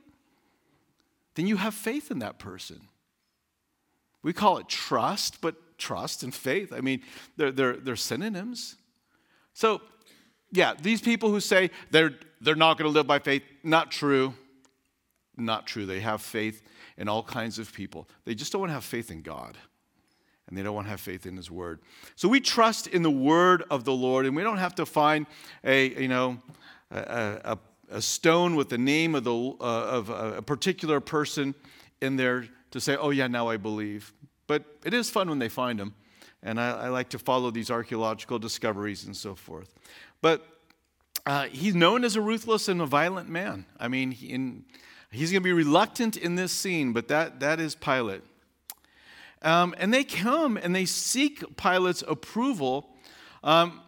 Then 1.34 1.46
you 1.46 1.56
have 1.56 1.74
faith 1.74 2.10
in 2.10 2.18
that 2.20 2.38
person. 2.38 2.88
We 4.26 4.32
call 4.32 4.58
it 4.58 4.68
trust, 4.68 5.40
but 5.40 5.54
trust 5.78 6.24
and 6.24 6.34
faith, 6.34 6.72
I 6.72 6.80
mean, 6.80 7.02
they're, 7.36 7.52
they're, 7.52 7.76
they're 7.76 7.94
synonyms. 7.94 8.74
So, 9.54 9.80
yeah, 10.50 10.74
these 10.82 11.00
people 11.00 11.30
who 11.30 11.38
say 11.38 11.70
they're, 11.92 12.10
they're 12.40 12.56
not 12.56 12.76
going 12.76 12.90
to 12.90 12.92
live 12.92 13.06
by 13.06 13.20
faith, 13.20 13.44
not 13.62 13.92
true. 13.92 14.34
Not 15.36 15.68
true. 15.68 15.86
They 15.86 16.00
have 16.00 16.20
faith 16.22 16.64
in 16.98 17.08
all 17.08 17.22
kinds 17.22 17.60
of 17.60 17.72
people. 17.72 18.08
They 18.24 18.34
just 18.34 18.50
don't 18.50 18.62
want 18.62 18.70
to 18.70 18.74
have 18.74 18.82
faith 18.82 19.12
in 19.12 19.22
God. 19.22 19.56
and 20.48 20.56
they 20.56 20.62
don't 20.62 20.74
want 20.74 20.86
to 20.86 20.90
have 20.90 21.00
faith 21.00 21.26
in 21.26 21.36
his 21.36 21.50
word. 21.50 21.80
So 22.14 22.28
we 22.28 22.40
trust 22.40 22.86
in 22.86 23.02
the 23.02 23.10
word 23.10 23.64
of 23.70 23.84
the 23.84 23.92
Lord, 23.92 24.26
and 24.26 24.36
we 24.36 24.42
don't 24.42 24.58
have 24.58 24.74
to 24.76 24.86
find 24.86 25.26
a, 25.64 26.00
you 26.00 26.08
know, 26.08 26.38
a, 26.90 27.40
a, 27.44 27.58
a 27.90 28.02
stone 28.02 28.54
with 28.54 28.68
the 28.68 28.78
name 28.78 29.14
of, 29.14 29.24
the, 29.24 29.34
uh, 29.34 29.54
of 29.60 30.10
a 30.10 30.42
particular 30.42 31.00
person 31.00 31.54
in 32.00 32.16
there 32.16 32.46
to 32.76 32.80
say, 32.80 32.96
oh, 32.96 33.10
yeah, 33.10 33.26
now 33.26 33.48
I 33.48 33.56
believe. 33.56 34.12
But 34.46 34.64
it 34.84 34.94
is 34.94 35.10
fun 35.10 35.28
when 35.28 35.38
they 35.38 35.48
find 35.48 35.78
them, 35.78 35.94
and 36.42 36.60
I, 36.60 36.70
I 36.70 36.88
like 36.88 37.08
to 37.10 37.18
follow 37.18 37.50
these 37.50 37.70
archaeological 37.70 38.38
discoveries 38.38 39.04
and 39.04 39.16
so 39.16 39.34
forth. 39.34 39.74
But 40.22 40.46
uh, 41.26 41.46
he's 41.46 41.74
known 41.74 42.04
as 42.04 42.14
a 42.14 42.20
ruthless 42.20 42.68
and 42.68 42.80
a 42.80 42.86
violent 42.86 43.28
man. 43.28 43.66
I 43.80 43.88
mean, 43.88 44.12
he, 44.12 44.28
in, 44.28 44.64
he's 45.10 45.32
going 45.32 45.42
to 45.42 45.44
be 45.44 45.52
reluctant 45.52 46.16
in 46.16 46.36
this 46.36 46.52
scene, 46.52 46.92
but 46.92 47.08
that, 47.08 47.40
that 47.40 47.58
is 47.58 47.74
Pilate. 47.74 48.22
Um, 49.42 49.74
and 49.78 49.92
they 49.92 50.04
come 50.04 50.56
and 50.56 50.74
they 50.74 50.84
seek 50.84 51.56
Pilate's 51.56 52.02
approval. 52.06 52.90
Um, 53.42 53.80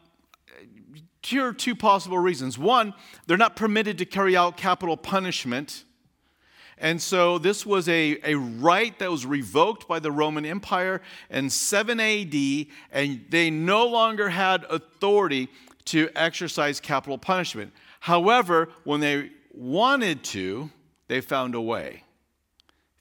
here 1.23 1.47
are 1.47 1.53
two 1.53 1.75
possible 1.75 2.19
reasons. 2.19 2.59
One, 2.59 2.95
they're 3.27 3.37
not 3.37 3.55
permitted 3.55 3.99
to 3.99 4.05
carry 4.05 4.37
out 4.37 4.57
capital 4.57 4.97
punishment. 4.97 5.85
And 6.81 7.01
so 7.01 7.39
this 7.39 7.67
was 7.67 7.89
a, 7.89 8.19
a 8.25 8.35
right 8.35 8.99
that 8.99 9.11
was 9.11 9.27
revoked 9.27 9.89
by 9.89 9.99
the 9.99 10.13
Roman 10.13 10.45
Empire 10.45 11.01
in 11.31 11.51
7 11.51 12.01
AD, 12.01 12.67
and 12.93 13.25
they 13.29 13.51
no 13.51 13.87
longer 13.87 14.29
had 14.29 14.65
authority 14.65 15.49
to 15.87 16.09
exercise 16.15 16.81
capital 16.81 17.19
punishment. 17.19 17.73
However, 18.01 18.69
when 18.85 19.01
they 19.01 19.31
wanted 19.53 20.23
to, 20.25 20.71
they 21.09 21.21
found 21.21 21.55
a 21.55 21.61
way. 21.61 22.05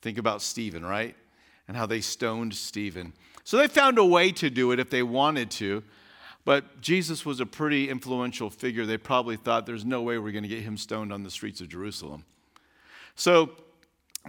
Think 0.01 0.17
about 0.17 0.41
Stephen, 0.41 0.85
right? 0.85 1.15
and 1.67 1.75
how 1.75 1.85
they 1.85 2.01
stoned 2.01 2.55
Stephen. 2.55 3.13
So 3.43 3.57
they 3.57 3.67
found 3.67 3.97
a 3.97 4.05
way 4.05 4.31
to 4.33 4.49
do 4.49 4.71
it 4.71 4.79
if 4.79 4.89
they 4.89 5.03
wanted 5.03 5.51
to. 5.51 5.83
But 6.45 6.79
Jesus 6.79 7.25
was 7.25 7.41
a 7.41 7.45
pretty 7.45 7.89
influential 7.89 8.49
figure. 8.49 8.85
They 8.85 8.97
probably 8.97 9.35
thought 9.35 9.65
there's 9.65 9.83
no 9.83 10.01
way 10.01 10.17
we're 10.17 10.31
going 10.31 10.43
to 10.43 10.49
get 10.49 10.61
him 10.61 10.77
stoned 10.77 11.11
on 11.11 11.23
the 11.23 11.29
streets 11.29 11.59
of 11.59 11.67
Jerusalem. 11.67 12.23
So 13.15 13.51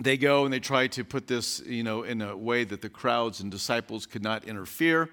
they 0.00 0.16
go 0.16 0.44
and 0.44 0.52
they 0.52 0.60
try 0.60 0.86
to 0.88 1.04
put 1.04 1.26
this, 1.26 1.60
you 1.60 1.82
know, 1.82 2.02
in 2.02 2.22
a 2.22 2.36
way 2.36 2.64
that 2.64 2.82
the 2.82 2.88
crowds 2.88 3.40
and 3.40 3.50
disciples 3.50 4.06
could 4.06 4.22
not 4.22 4.44
interfere 4.44 5.10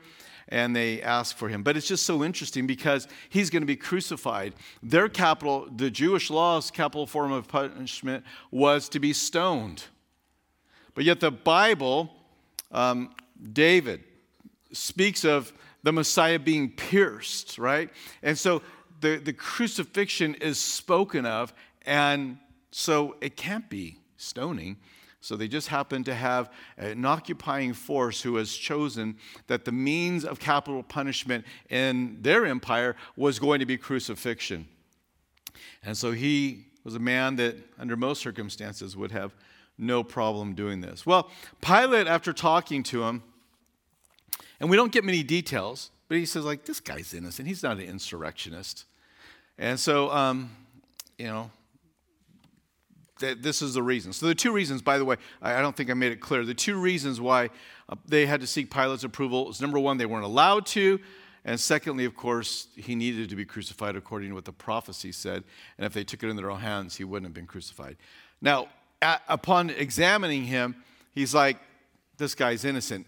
and 0.49 0.75
they 0.75 1.01
ask 1.01 1.35
for 1.35 1.49
him. 1.49 1.63
But 1.63 1.75
it's 1.75 1.87
just 1.87 2.05
so 2.05 2.23
interesting 2.23 2.67
because 2.67 3.07
he's 3.29 3.49
going 3.49 3.63
to 3.63 3.67
be 3.67 3.75
crucified. 3.75 4.53
Their 4.83 5.09
capital, 5.09 5.67
the 5.75 5.89
Jewish 5.89 6.29
law's 6.29 6.69
capital 6.69 7.07
form 7.07 7.31
of 7.31 7.47
punishment 7.47 8.23
was 8.51 8.89
to 8.89 8.99
be 8.99 9.13
stoned. 9.13 9.83
But 10.93 11.03
yet 11.03 11.19
the 11.19 11.31
Bible, 11.31 12.11
um, 12.71 13.13
David 13.53 14.03
speaks 14.71 15.25
of 15.25 15.51
the 15.83 15.91
Messiah 15.91 16.39
being 16.39 16.71
pierced, 16.71 17.57
right? 17.57 17.89
And 18.23 18.37
so 18.37 18.61
the, 19.01 19.17
the 19.17 19.33
crucifixion 19.33 20.35
is 20.35 20.57
spoken 20.57 21.25
of, 21.25 21.53
and 21.85 22.37
so 22.71 23.15
it 23.21 23.35
can't 23.35 23.69
be 23.69 23.99
stoning. 24.17 24.77
So 25.21 25.35
they 25.35 25.47
just 25.47 25.69
happen 25.69 26.03
to 26.03 26.13
have 26.13 26.51
an 26.77 27.03
occupying 27.03 27.73
force 27.73 28.21
who 28.21 28.35
has 28.35 28.53
chosen 28.53 29.17
that 29.47 29.65
the 29.65 29.71
means 29.71 30.23
of 30.23 30.39
capital 30.39 30.83
punishment 30.83 31.45
in 31.69 32.19
their 32.21 32.45
empire 32.45 32.95
was 33.15 33.39
going 33.39 33.59
to 33.59 33.65
be 33.65 33.75
crucifixion. 33.75 34.67
And 35.83 35.97
so 35.97 36.11
he 36.11 36.65
was 36.83 36.93
a 36.93 36.99
man 36.99 37.37
that, 37.37 37.55
under 37.79 37.95
most 37.95 38.21
circumstances, 38.21 38.95
would 38.95 39.11
have 39.11 39.33
no 39.77 40.03
problem 40.03 40.53
doing 40.53 40.81
this. 40.81 41.05
Well, 41.05 41.31
Pilate, 41.59 42.07
after 42.07 42.31
talking 42.31 42.83
to 42.83 43.03
him, 43.03 43.23
and 44.59 44.69
we 44.69 44.77
don't 44.77 44.91
get 44.91 45.03
many 45.03 45.23
details, 45.23 45.89
but 46.07 46.17
he 46.17 46.25
says, 46.25 46.45
like, 46.45 46.65
this 46.65 46.79
guy's 46.79 47.13
innocent. 47.13 47.47
He's 47.47 47.63
not 47.63 47.77
an 47.77 47.83
insurrectionist. 47.83 48.85
And 49.57 49.79
so, 49.79 50.11
um, 50.11 50.51
you 51.17 51.25
know, 51.25 51.49
th- 53.19 53.39
this 53.41 53.61
is 53.61 53.73
the 53.73 53.83
reason. 53.83 54.13
So, 54.13 54.27
the 54.27 54.35
two 54.35 54.51
reasons, 54.51 54.81
by 54.81 54.97
the 54.97 55.05
way, 55.05 55.15
I, 55.41 55.55
I 55.55 55.61
don't 55.61 55.75
think 55.75 55.89
I 55.89 55.93
made 55.93 56.11
it 56.11 56.19
clear. 56.19 56.43
The 56.43 56.53
two 56.53 56.79
reasons 56.79 57.19
why 57.21 57.49
uh, 57.89 57.95
they 58.07 58.25
had 58.25 58.41
to 58.41 58.47
seek 58.47 58.71
Pilate's 58.71 59.03
approval 59.03 59.49
is 59.49 59.61
number 59.61 59.79
one, 59.79 59.97
they 59.97 60.05
weren't 60.05 60.25
allowed 60.25 60.65
to. 60.67 60.99
And 61.45 61.59
secondly, 61.59 62.05
of 62.05 62.15
course, 62.15 62.67
he 62.75 62.95
needed 62.95 63.29
to 63.29 63.35
be 63.35 63.45
crucified 63.45 63.95
according 63.95 64.29
to 64.29 64.35
what 64.35 64.45
the 64.45 64.51
prophecy 64.51 65.11
said. 65.11 65.43
And 65.77 65.85
if 65.85 65.93
they 65.93 66.03
took 66.03 66.23
it 66.23 66.29
in 66.29 66.35
their 66.35 66.49
own 66.49 66.59
hands, 66.59 66.95
he 66.95 67.03
wouldn't 67.03 67.27
have 67.27 67.35
been 67.35 67.45
crucified. 67.45 67.97
Now, 68.41 68.67
at, 69.01 69.21
upon 69.27 69.69
examining 69.69 70.45
him, 70.45 70.75
he's 71.13 71.35
like, 71.35 71.57
this 72.17 72.33
guy's 72.33 72.65
innocent. 72.65 73.05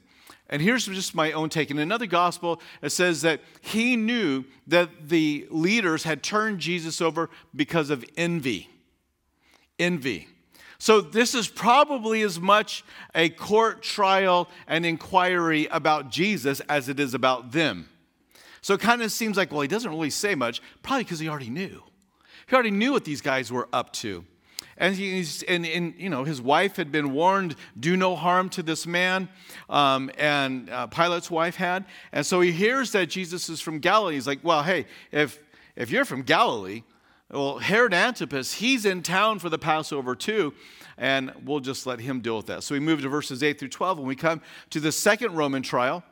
And 0.50 0.62
here's 0.62 0.86
just 0.86 1.16
my 1.16 1.32
own 1.32 1.50
take. 1.50 1.72
In 1.72 1.80
another 1.80 2.06
gospel, 2.06 2.62
it 2.82 2.92
says 2.92 3.24
that 3.24 3.42
he 3.62 3.96
knew 3.96 4.46
that 4.68 5.10
the 5.10 5.48
leaders 5.50 6.04
had 6.04 6.22
turned 6.22 6.60
Jesus 6.60 7.02
over 7.02 7.30
because 7.56 7.90
of 7.90 8.06
envy. 8.16 8.70
Envy. 9.80 10.28
So, 10.80 11.02
this 11.02 11.34
is 11.34 11.48
probably 11.48 12.22
as 12.22 12.40
much 12.40 12.84
a 13.16 13.30
court 13.30 13.82
trial 13.82 14.48
and 14.68 14.86
inquiry 14.86 15.68
about 15.72 16.12
Jesus 16.12 16.60
as 16.62 16.88
it 16.88 17.00
is 17.00 17.16
about 17.16 17.52
them. 17.52 17.90
So, 18.62 18.76
it 18.76 18.82
kind 18.82 19.02
of 19.02 19.12
seems 19.12 19.38
like, 19.38 19.52
well, 19.52 19.62
he 19.62 19.68
doesn't 19.68 19.90
really 19.90 20.12
say 20.12 20.36
much, 20.36 20.62
probably 20.84 21.04
because 21.04 21.20
he 21.20 21.28
already 21.30 21.50
knew. 21.50 21.82
He 22.48 22.54
already 22.54 22.72
knew 22.72 22.92
what 22.92 23.06
these 23.06 23.22
guys 23.22 23.52
were 23.52 23.68
up 23.74 23.92
to. 23.94 24.24
And, 24.78 24.96
he's, 24.96 25.42
and, 25.44 25.66
and, 25.66 25.96
you 25.98 26.10
know, 26.10 26.24
his 26.24 26.40
wife 26.40 26.76
had 26.76 26.92
been 26.92 27.12
warned, 27.12 27.56
do 27.80 27.98
no 27.98 28.16
harm 28.16 28.50
to 28.50 28.62
this 28.62 28.86
man. 28.86 29.28
Um, 29.70 30.12
and 30.18 30.70
uh, 30.70 30.88
Pilate's 30.88 31.32
wife 31.32 31.56
had. 31.56 31.86
And 32.12 32.24
so 32.24 32.42
he 32.42 32.52
hears 32.52 32.92
that 32.92 33.08
Jesus 33.08 33.50
is 33.50 33.60
from 33.60 33.80
Galilee. 33.80 34.14
He's 34.14 34.28
like, 34.28 34.44
well, 34.44 34.62
hey, 34.62 34.86
if, 35.12 35.40
if 35.76 35.90
you're 35.90 36.06
from 36.06 36.22
Galilee, 36.22 36.84
well, 37.30 37.58
Herod 37.58 37.94
Antipas, 37.94 38.56
he's 38.56 38.86
in 38.86 39.04
town 39.04 39.40
for 39.40 39.50
the 39.50 39.58
Passover 39.58 40.16
too, 40.16 40.54
and 40.98 41.32
we'll 41.44 41.60
just 41.60 41.86
let 41.86 42.00
him 42.00 42.22
deal 42.22 42.38
with 42.38 42.48
that. 42.48 42.64
So 42.64 42.74
we 42.74 42.80
move 42.80 43.02
to 43.02 43.10
verses 43.10 43.44
8 43.44 43.60
through 43.60 43.70
12, 43.70 44.00
and 44.00 44.08
we 44.08 44.16
come 44.16 44.42
to 44.70 44.80
the 44.80 44.92
second 44.92 45.36
Roman 45.36 45.62
trial, 45.62 46.04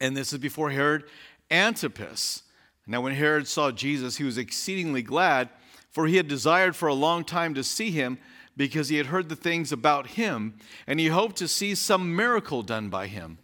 and 0.00 0.16
this 0.16 0.32
is 0.32 0.38
before 0.38 0.70
Herod 0.70 1.04
Antipas. 1.50 2.42
Now, 2.86 3.00
when 3.00 3.14
Herod 3.14 3.46
saw 3.46 3.70
Jesus, 3.70 4.16
he 4.16 4.24
was 4.24 4.36
exceedingly 4.36 5.02
glad 5.02 5.48
for 5.94 6.08
he 6.08 6.16
had 6.16 6.26
desired 6.26 6.74
for 6.74 6.88
a 6.88 6.94
long 6.94 7.22
time 7.22 7.54
to 7.54 7.62
see 7.62 7.92
him 7.92 8.18
because 8.56 8.88
he 8.88 8.96
had 8.96 9.06
heard 9.06 9.28
the 9.28 9.36
things 9.36 9.70
about 9.70 10.08
him, 10.08 10.58
and 10.88 10.98
he 10.98 11.06
hoped 11.06 11.36
to 11.36 11.46
see 11.46 11.72
some 11.72 12.16
miracle 12.16 12.62
done 12.62 12.88
by 12.88 13.06
him. 13.06 13.38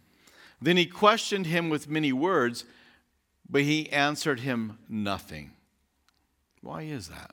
Then 0.61 0.75
he 0.75 0.85
questioned 0.85 1.45
him 1.45 1.69
with 1.69 1.89
many 1.89 2.11
words, 2.11 2.65
but 3.49 3.61
he 3.61 3.89
answered 3.89 4.41
him 4.41 4.77
nothing. 4.89 5.51
Why 6.61 6.83
is 6.83 7.09
that? 7.09 7.31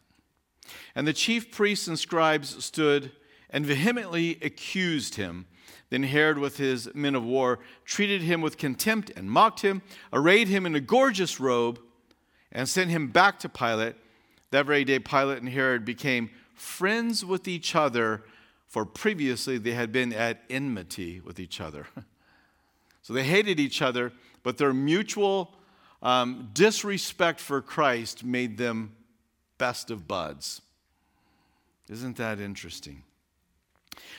And 0.95 1.07
the 1.07 1.13
chief 1.13 1.51
priests 1.51 1.87
and 1.87 1.99
scribes 1.99 2.65
stood 2.65 3.13
and 3.51 3.65
vehemently 3.65 4.39
accused 4.43 5.15
him. 5.15 5.47
Then 5.91 6.03
Herod, 6.03 6.39
with 6.39 6.59
his 6.59 6.95
men 6.95 7.15
of 7.15 7.25
war, 7.25 7.61
treated 7.85 8.23
him 8.23 8.41
with 8.41 8.59
contempt 8.59 9.11
and 9.17 9.31
mocked 9.31 9.61
him, 9.61 9.83
arrayed 10.13 10.49
him 10.49 10.67
in 10.67 10.75
a 10.75 10.81
gorgeous 10.81 11.41
robe, 11.41 11.81
and 12.53 12.69
sent 12.69 12.91
him 12.91 13.09
back 13.09 13.39
to 13.41 13.49
Pilate. 13.49 13.97
That 14.51 14.67
very 14.67 14.85
day, 14.85 14.99
Pilate 14.99 15.39
and 15.39 15.49
Herod 15.49 15.85
became 15.85 16.31
friends 16.55 17.25
with 17.25 17.49
each 17.49 17.75
other, 17.75 18.25
for 18.67 18.85
previously 18.85 19.57
they 19.57 19.73
had 19.73 19.93
been 19.93 20.13
at 20.13 20.43
enmity 20.51 21.21
with 21.21 21.39
each 21.41 21.61
other. 21.61 21.87
so 23.03 23.13
they 23.13 23.25
hated 23.25 23.59
each 23.61 23.81
other, 23.81 24.13
but 24.43 24.59
their 24.59 24.75
mutual 24.75 25.55
um, 26.03 26.51
disrespect 26.53 27.41
for 27.41 27.61
Christ 27.63 28.25
made 28.25 28.59
them 28.59 28.95
best 29.59 29.91
of 29.91 30.09
buds. 30.09 30.63
Isn't 31.89 32.17
that 32.17 32.41
interesting? 32.41 33.03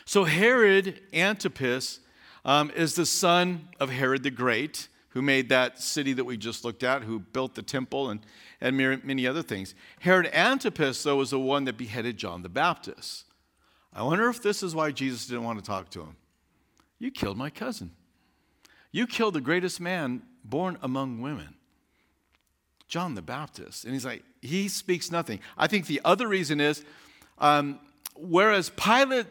So 0.06 0.24
Herod 0.26 1.02
Antipas 1.14 2.00
um, 2.46 2.72
is 2.72 2.96
the 2.96 3.06
son 3.06 3.70
of 3.80 3.90
Herod 3.90 4.24
the 4.24 4.32
Great 4.32 4.88
who 5.10 5.22
made 5.22 5.50
that 5.50 5.82
city 5.82 6.14
that 6.14 6.24
we 6.24 6.38
just 6.38 6.64
looked 6.64 6.84
at, 6.84 7.04
who 7.04 7.20
built 7.20 7.56
the 7.56 7.62
temple 7.62 8.10
and, 8.10 8.20
and 8.62 8.78
many 8.78 9.26
other 9.26 9.42
things. 9.42 9.74
Herod 10.00 10.30
Antipas, 10.34 11.02
though, 11.04 11.16
was 11.16 11.32
the 11.32 11.40
one 11.40 11.66
that 11.66 11.78
beheaded 11.78 12.18
John 12.18 12.44
the 12.44 12.50
Baptist. 12.50 13.26
I 13.92 14.04
wonder 14.04 14.30
if 14.30 14.42
this 14.42 14.62
is 14.62 14.76
why 14.76 14.92
Jesus 14.92 15.26
didn't 15.26 15.44
want 15.44 15.58
to 15.60 15.66
talk 15.66 15.90
to 15.92 16.02
him. 16.02 16.16
You 17.00 17.12
killed 17.12 17.38
my 17.38 17.50
cousin. 17.50 17.92
You 18.92 19.08
killed 19.08 19.34
the 19.34 19.42
greatest 19.42 19.80
man 19.80 20.22
born 20.44 20.78
among 20.82 21.22
women, 21.22 21.56
John 22.88 23.16
the 23.16 23.22
Baptist. 23.22 23.86
And 23.86 23.94
he's 23.94 24.06
like, 24.06 24.24
he 24.42 24.68
speaks 24.68 25.12
nothing. 25.12 25.40
I 25.58 25.68
think 25.68 25.88
the 25.88 26.02
other 26.04 26.28
reason 26.28 26.60
is 26.60 26.84
um, 27.40 27.80
whereas 28.16 28.70
Pilate, 28.70 29.28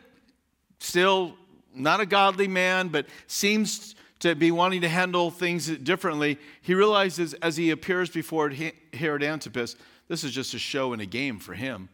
still 0.80 1.34
not 1.74 2.00
a 2.00 2.06
godly 2.06 2.48
man, 2.48 2.88
but 2.88 3.06
seems 3.26 3.94
to 4.20 4.34
be 4.34 4.50
wanting 4.50 4.80
to 4.80 4.88
handle 4.88 5.30
things 5.30 5.68
differently, 5.68 6.38
he 6.60 6.74
realizes 6.74 7.34
as 7.34 7.56
he 7.56 7.70
appears 7.70 8.10
before 8.10 8.52
Herod 8.92 9.22
Antipas, 9.22 9.76
this 10.08 10.24
is 10.24 10.32
just 10.32 10.54
a 10.54 10.58
show 10.58 10.92
and 10.92 11.00
a 11.00 11.06
game 11.06 11.38
for 11.38 11.54
him. 11.54 11.88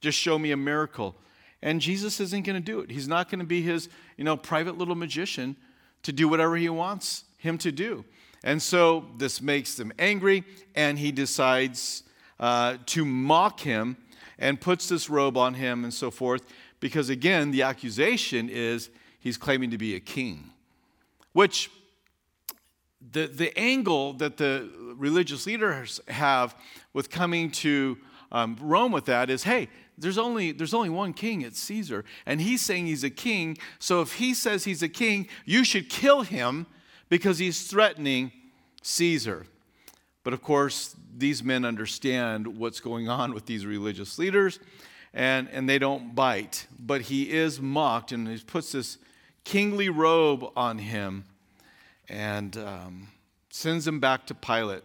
Just 0.00 0.18
show 0.18 0.38
me 0.38 0.52
a 0.52 0.56
miracle. 0.56 1.16
And 1.62 1.80
Jesus 1.80 2.20
isn't 2.20 2.44
going 2.44 2.56
to 2.56 2.64
do 2.64 2.80
it. 2.80 2.90
He's 2.90 3.08
not 3.08 3.30
going 3.30 3.38
to 3.40 3.46
be 3.46 3.62
his, 3.62 3.88
you 4.16 4.24
know, 4.24 4.36
private 4.36 4.76
little 4.76 4.94
magician 4.94 5.56
to 6.02 6.12
do 6.12 6.28
whatever 6.28 6.56
he 6.56 6.68
wants 6.68 7.24
him 7.38 7.56
to 7.58 7.72
do. 7.72 8.04
And 8.44 8.62
so 8.62 9.06
this 9.16 9.40
makes 9.40 9.74
them 9.74 9.90
angry, 9.98 10.44
and 10.74 10.98
he 10.98 11.10
decides 11.10 12.02
uh, 12.40 12.76
to 12.86 13.04
mock 13.04 13.60
him 13.60 13.96
and 14.38 14.60
puts 14.60 14.88
this 14.88 15.08
robe 15.08 15.36
on 15.36 15.54
him 15.54 15.84
and 15.84 15.94
so 15.94 16.10
forth. 16.10 16.44
Because 16.80 17.08
again, 17.08 17.50
the 17.50 17.62
accusation 17.62 18.48
is 18.48 18.90
he's 19.18 19.36
claiming 19.36 19.70
to 19.70 19.78
be 19.78 19.94
a 19.94 20.00
king, 20.00 20.50
which 21.32 21.70
the, 23.12 23.26
the 23.26 23.56
angle 23.58 24.12
that 24.14 24.36
the 24.36 24.70
religious 24.96 25.46
leaders 25.46 26.00
have 26.08 26.54
with 26.92 27.10
coming 27.10 27.50
to 27.50 27.98
um, 28.32 28.56
Rome 28.60 28.92
with 28.92 29.06
that 29.06 29.30
is 29.30 29.44
hey, 29.44 29.68
there's 29.96 30.18
only, 30.18 30.52
there's 30.52 30.74
only 30.74 30.88
one 30.88 31.12
king, 31.12 31.42
it's 31.42 31.60
Caesar. 31.60 32.04
And 32.26 32.40
he's 32.40 32.60
saying 32.62 32.86
he's 32.86 33.04
a 33.04 33.10
king. 33.10 33.56
So 33.78 34.00
if 34.00 34.14
he 34.14 34.34
says 34.34 34.64
he's 34.64 34.82
a 34.82 34.88
king, 34.88 35.28
you 35.44 35.64
should 35.64 35.88
kill 35.88 36.22
him 36.22 36.66
because 37.08 37.38
he's 37.38 37.68
threatening 37.68 38.32
Caesar. 38.82 39.46
But 40.24 40.32
of 40.32 40.42
course, 40.42 40.96
these 41.16 41.42
men 41.42 41.64
understand 41.64 42.46
what's 42.46 42.80
going 42.80 43.08
on 43.08 43.34
with 43.34 43.46
these 43.46 43.64
religious 43.64 44.18
leaders 44.18 44.58
and, 45.12 45.48
and 45.50 45.68
they 45.68 45.78
don't 45.78 46.14
bite. 46.14 46.66
But 46.78 47.02
he 47.02 47.30
is 47.30 47.60
mocked 47.60 48.12
and 48.12 48.28
he 48.28 48.38
puts 48.38 48.72
this 48.72 48.98
kingly 49.44 49.88
robe 49.88 50.44
on 50.56 50.78
him 50.78 51.24
and 52.08 52.56
um, 52.56 53.08
sends 53.50 53.86
him 53.86 54.00
back 54.00 54.26
to 54.26 54.34
Pilate. 54.34 54.82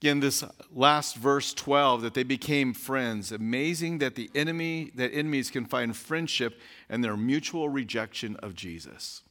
Again, 0.00 0.20
this 0.20 0.42
last 0.72 1.16
verse 1.16 1.52
12, 1.52 2.00
that 2.02 2.14
they 2.14 2.22
became 2.22 2.72
friends. 2.72 3.32
Amazing 3.32 3.98
that 3.98 4.14
the 4.14 4.30
enemy, 4.34 4.92
that 4.94 5.12
enemies 5.12 5.50
can 5.50 5.66
find 5.66 5.94
friendship 5.94 6.58
and 6.88 7.04
their 7.04 7.18
mutual 7.18 7.68
rejection 7.68 8.36
of 8.36 8.54
Jesus. 8.54 9.22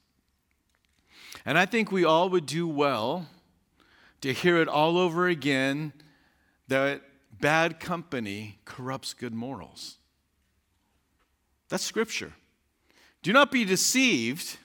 And 1.44 1.58
I 1.58 1.66
think 1.66 1.92
we 1.92 2.06
all 2.06 2.30
would 2.30 2.46
do 2.46 2.68
well 2.68 3.28
to 4.22 4.34
hear 4.34 4.58
it 4.58 4.68
all 4.68 4.98
over 4.98 5.28
again 5.28 5.94
that 6.68 7.02
bad 7.40 7.80
company 7.80 8.60
corrupts 8.66 9.14
good 9.14 9.34
morals. 9.34 9.98
That's 11.70 11.84
scripture. 11.84 12.34
Do 13.22 13.34
not 13.34 13.52
be 13.52 13.66
deceived. 13.66 14.58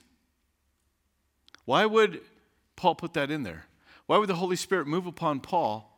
Why 1.65 1.85
would 1.85 2.21
Paul 2.75 2.95
put 2.95 3.13
that 3.13 3.31
in 3.31 3.43
there? 3.43 3.65
Why 4.05 4.17
would 4.17 4.29
the 4.29 4.35
Holy 4.35 4.55
Spirit 4.55 4.87
move 4.87 5.07
upon 5.07 5.39
Paul 5.39 5.91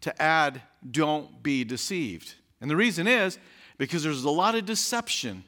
to 0.00 0.22
add, 0.22 0.62
don't 0.88 1.42
be 1.42 1.64
deceived? 1.64 2.34
And 2.60 2.70
the 2.70 2.76
reason 2.76 3.06
is 3.06 3.38
because 3.78 4.02
there's 4.02 4.24
a 4.24 4.30
lot 4.30 4.54
of 4.54 4.66
deception 4.66 5.44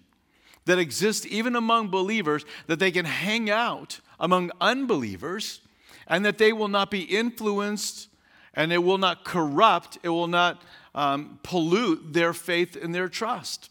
that 0.65 0.79
exists 0.79 1.27
even 1.27 1.57
among 1.57 1.89
believers 1.89 2.45
that 2.67 2.79
they 2.79 2.91
can 2.91 3.05
hang 3.05 3.51
out 3.51 4.01
among 4.19 4.51
unbelievers 4.61 5.61
and 6.07 6.25
that 6.25 6.39
they 6.39 6.53
will 6.53 6.69
not 6.69 6.91
be 6.91 7.03
influenced 7.03 8.09
and 8.55 8.73
it 8.73 8.79
will 8.79 8.99
not 8.99 9.25
corrupt, 9.25 9.99
it 10.03 10.09
will 10.09 10.29
not 10.29 10.63
um, 10.95 11.39
pollute 11.43 12.13
their 12.13 12.33
faith 12.33 12.77
and 12.77 12.95
their 12.95 13.09
trust. 13.09 13.71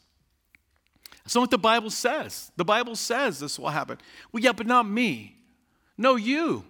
That's 1.23 1.35
not 1.35 1.41
what 1.41 1.51
the 1.51 1.57
Bible 1.57 1.89
says. 1.89 2.51
The 2.57 2.65
Bible 2.65 2.95
says 2.95 3.39
this 3.39 3.57
will 3.57 3.69
happen. 3.69 3.97
Well, 4.31 4.43
yeah, 4.43 4.51
but 4.51 4.67
not 4.67 4.87
me. 4.87 5.37
No, 5.97 6.15
you. 6.15 6.65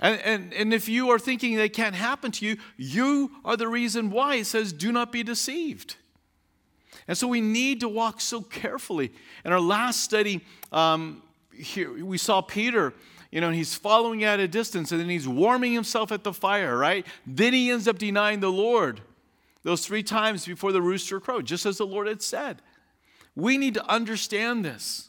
And, 0.00 0.20
and, 0.20 0.54
and 0.54 0.74
if 0.74 0.88
you 0.88 1.10
are 1.10 1.18
thinking 1.18 1.56
they 1.56 1.68
can't 1.68 1.94
happen 1.94 2.32
to 2.32 2.46
you, 2.46 2.56
you 2.76 3.30
are 3.44 3.56
the 3.56 3.68
reason 3.68 4.10
why. 4.10 4.36
It 4.36 4.46
says, 4.46 4.72
do 4.72 4.90
not 4.90 5.12
be 5.12 5.22
deceived. 5.22 5.96
And 7.06 7.16
so 7.16 7.28
we 7.28 7.40
need 7.40 7.80
to 7.80 7.88
walk 7.88 8.20
so 8.20 8.40
carefully. 8.40 9.12
In 9.44 9.52
our 9.52 9.60
last 9.60 10.00
study, 10.00 10.44
um, 10.72 11.22
here, 11.52 12.04
we 12.04 12.18
saw 12.18 12.40
Peter 12.40 12.94
you 13.30 13.40
know, 13.40 13.50
he's 13.50 13.74
following 13.74 14.24
at 14.24 14.40
a 14.40 14.48
distance 14.48 14.90
and 14.90 15.00
then 15.00 15.08
he's 15.08 15.28
warming 15.28 15.72
himself 15.72 16.10
at 16.12 16.24
the 16.24 16.32
fire, 16.32 16.76
right? 16.76 17.06
Then 17.26 17.52
he 17.52 17.70
ends 17.70 17.86
up 17.86 17.98
denying 17.98 18.40
the 18.40 18.50
Lord 18.50 19.00
those 19.62 19.84
three 19.86 20.02
times 20.02 20.46
before 20.46 20.72
the 20.72 20.80
rooster 20.80 21.20
crowed, 21.20 21.44
just 21.44 21.66
as 21.66 21.78
the 21.78 21.86
Lord 21.86 22.06
had 22.06 22.22
said. 22.22 22.62
We 23.36 23.58
need 23.58 23.74
to 23.74 23.86
understand 23.86 24.64
this. 24.64 25.08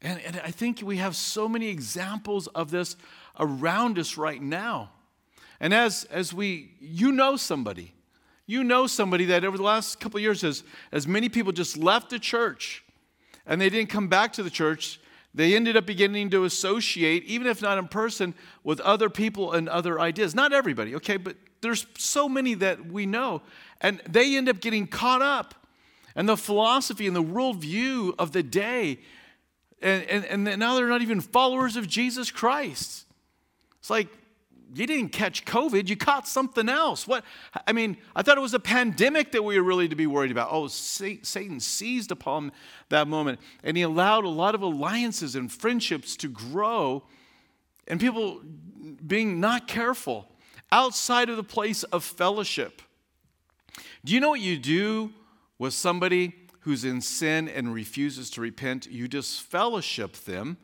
And, 0.00 0.20
and 0.20 0.40
I 0.44 0.50
think 0.50 0.80
we 0.82 0.96
have 0.96 1.14
so 1.14 1.48
many 1.48 1.68
examples 1.68 2.48
of 2.48 2.70
this 2.70 2.96
around 3.38 3.98
us 3.98 4.16
right 4.16 4.42
now. 4.42 4.90
And 5.60 5.72
as, 5.72 6.04
as 6.04 6.34
we, 6.34 6.72
you 6.80 7.12
know 7.12 7.36
somebody, 7.36 7.94
you 8.46 8.64
know 8.64 8.86
somebody 8.86 9.26
that 9.26 9.44
over 9.44 9.56
the 9.56 9.62
last 9.62 10.00
couple 10.00 10.18
years, 10.18 10.42
as, 10.42 10.64
as 10.90 11.06
many 11.06 11.28
people 11.28 11.52
just 11.52 11.76
left 11.76 12.10
the 12.10 12.18
church 12.18 12.82
and 13.46 13.60
they 13.60 13.70
didn't 13.70 13.90
come 13.90 14.08
back 14.08 14.32
to 14.32 14.42
the 14.42 14.50
church, 14.50 14.98
they 15.34 15.54
ended 15.54 15.76
up 15.76 15.86
beginning 15.86 16.30
to 16.30 16.44
associate, 16.44 17.24
even 17.24 17.46
if 17.46 17.62
not 17.62 17.78
in 17.78 17.88
person, 17.88 18.34
with 18.62 18.80
other 18.80 19.08
people 19.08 19.52
and 19.52 19.68
other 19.68 19.98
ideas. 19.98 20.34
Not 20.34 20.52
everybody, 20.52 20.94
okay, 20.96 21.16
but 21.16 21.36
there's 21.62 21.86
so 21.96 22.28
many 22.28 22.54
that 22.54 22.86
we 22.86 23.06
know. 23.06 23.42
And 23.80 24.00
they 24.08 24.36
end 24.36 24.48
up 24.48 24.60
getting 24.60 24.86
caught 24.86 25.22
up 25.22 25.54
in 26.14 26.26
the 26.26 26.36
philosophy 26.36 27.06
and 27.06 27.16
the 27.16 27.22
worldview 27.22 28.14
of 28.18 28.32
the 28.32 28.42
day. 28.42 28.98
And, 29.80 30.04
and, 30.04 30.48
and 30.48 30.60
now 30.60 30.74
they're 30.74 30.88
not 30.88 31.02
even 31.02 31.20
followers 31.20 31.76
of 31.76 31.88
Jesus 31.88 32.30
Christ. 32.30 33.06
It's 33.80 33.90
like, 33.90 34.08
you 34.74 34.86
didn't 34.86 35.10
catch 35.10 35.44
COVID, 35.44 35.88
you 35.88 35.96
caught 35.96 36.26
something 36.26 36.68
else. 36.68 37.06
What? 37.06 37.24
I 37.66 37.72
mean, 37.72 37.96
I 38.16 38.22
thought 38.22 38.38
it 38.38 38.42
was 38.42 38.54
a 38.54 38.60
pandemic 38.60 39.32
that 39.32 39.42
we 39.42 39.58
were 39.58 39.64
really 39.64 39.88
to 39.88 39.96
be 39.96 40.06
worried 40.06 40.30
about. 40.30 40.48
Oh, 40.50 40.66
Satan 40.68 41.60
seized 41.60 42.10
upon 42.10 42.52
that 42.88 43.06
moment 43.06 43.40
and 43.62 43.76
he 43.76 43.82
allowed 43.82 44.24
a 44.24 44.28
lot 44.28 44.54
of 44.54 44.62
alliances 44.62 45.34
and 45.36 45.52
friendships 45.52 46.16
to 46.18 46.28
grow 46.28 47.04
and 47.86 48.00
people 48.00 48.40
being 49.06 49.40
not 49.40 49.68
careful 49.68 50.28
outside 50.70 51.28
of 51.28 51.36
the 51.36 51.44
place 51.44 51.82
of 51.84 52.02
fellowship. 52.02 52.80
Do 54.04 54.14
you 54.14 54.20
know 54.20 54.30
what 54.30 54.40
you 54.40 54.58
do 54.58 55.12
with 55.58 55.74
somebody 55.74 56.34
who's 56.60 56.84
in 56.84 57.00
sin 57.00 57.48
and 57.48 57.74
refuses 57.74 58.30
to 58.30 58.40
repent? 58.40 58.86
You 58.86 59.06
disfellowship 59.06 60.16
them 60.24 60.56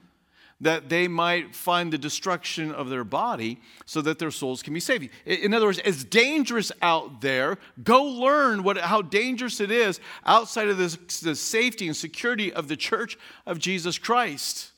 that 0.60 0.88
they 0.88 1.06
might 1.06 1.54
find 1.54 1.92
the 1.92 1.98
destruction 1.98 2.72
of 2.72 2.88
their 2.88 3.04
body 3.04 3.60
so 3.86 4.00
that 4.02 4.18
their 4.18 4.30
souls 4.30 4.62
can 4.62 4.74
be 4.74 4.80
saved. 4.80 5.08
In 5.24 5.54
other 5.54 5.66
words, 5.66 5.80
it's 5.84 6.02
dangerous 6.02 6.72
out 6.82 7.20
there. 7.20 7.58
Go 7.82 8.02
learn 8.02 8.64
what, 8.64 8.76
how 8.78 9.02
dangerous 9.02 9.60
it 9.60 9.70
is 9.70 10.00
outside 10.26 10.68
of 10.68 10.76
this, 10.76 10.96
the 11.20 11.36
safety 11.36 11.86
and 11.86 11.96
security 11.96 12.52
of 12.52 12.66
the 12.66 12.76
church 12.76 13.16
of 13.46 13.58
Jesus 13.58 13.98
Christ. 13.98 14.72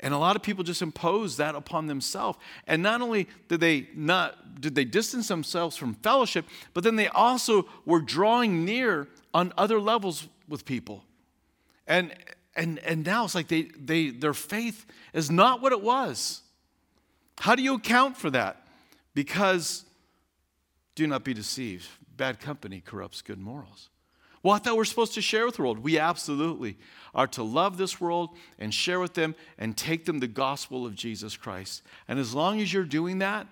And 0.00 0.12
a 0.12 0.18
lot 0.18 0.36
of 0.36 0.42
people 0.42 0.62
just 0.62 0.82
impose 0.82 1.38
that 1.38 1.54
upon 1.54 1.86
themselves. 1.86 2.38
And 2.66 2.82
not 2.82 3.00
only 3.00 3.26
did 3.48 3.60
they 3.60 3.88
not 3.94 4.60
did 4.60 4.74
they 4.74 4.84
distance 4.84 5.28
themselves 5.28 5.76
from 5.76 5.94
fellowship, 5.94 6.46
but 6.74 6.84
then 6.84 6.96
they 6.96 7.08
also 7.08 7.66
were 7.84 8.00
drawing 8.00 8.64
near 8.64 9.08
on 9.34 9.52
other 9.56 9.80
levels 9.80 10.28
with 10.48 10.64
people. 10.64 11.04
And 11.86 12.14
and, 12.56 12.78
and 12.80 13.04
now 13.04 13.24
it's 13.24 13.34
like 13.34 13.48
they, 13.48 13.62
they, 13.78 14.10
their 14.10 14.34
faith 14.34 14.86
is 15.12 15.30
not 15.30 15.60
what 15.60 15.72
it 15.72 15.82
was. 15.82 16.42
How 17.38 17.54
do 17.54 17.62
you 17.62 17.74
account 17.74 18.16
for 18.16 18.30
that? 18.30 18.66
Because 19.14 19.84
do 20.94 21.06
not 21.06 21.24
be 21.24 21.34
deceived. 21.34 21.86
Bad 22.16 22.40
company 22.40 22.80
corrupts 22.80 23.22
good 23.22 23.38
morals. 23.38 23.90
Well, 24.42 24.54
I 24.54 24.58
thought 24.58 24.76
we're 24.76 24.84
supposed 24.84 25.14
to 25.14 25.20
share 25.20 25.44
with 25.44 25.56
the 25.56 25.62
world. 25.62 25.80
We 25.80 25.98
absolutely 25.98 26.78
are 27.14 27.26
to 27.28 27.42
love 27.42 27.78
this 27.78 28.00
world 28.00 28.30
and 28.58 28.72
share 28.72 29.00
with 29.00 29.14
them 29.14 29.34
and 29.58 29.76
take 29.76 30.04
them 30.04 30.20
the 30.20 30.28
gospel 30.28 30.86
of 30.86 30.94
Jesus 30.94 31.36
Christ. 31.36 31.82
And 32.06 32.18
as 32.18 32.34
long 32.34 32.60
as 32.60 32.72
you're 32.72 32.84
doing 32.84 33.18
that 33.18 33.46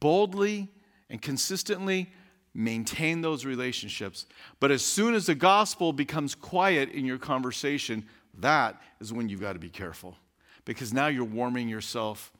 boldly 0.00 0.68
and 1.08 1.22
consistently, 1.22 2.10
maintain 2.56 3.20
those 3.20 3.44
relationships. 3.44 4.26
But 4.60 4.70
as 4.70 4.82
soon 4.82 5.14
as 5.14 5.26
the 5.26 5.34
gospel 5.34 5.92
becomes 5.92 6.34
quiet 6.34 6.90
in 6.90 7.04
your 7.04 7.18
conversation, 7.18 8.06
that 8.38 8.80
is 9.00 9.12
when 9.12 9.28
you've 9.28 9.40
got 9.40 9.52
to 9.52 9.58
be 9.58 9.68
careful 9.68 10.16
because 10.64 10.92
now 10.92 11.06
you're 11.06 11.24
warming 11.24 11.68
yourself 11.68 12.32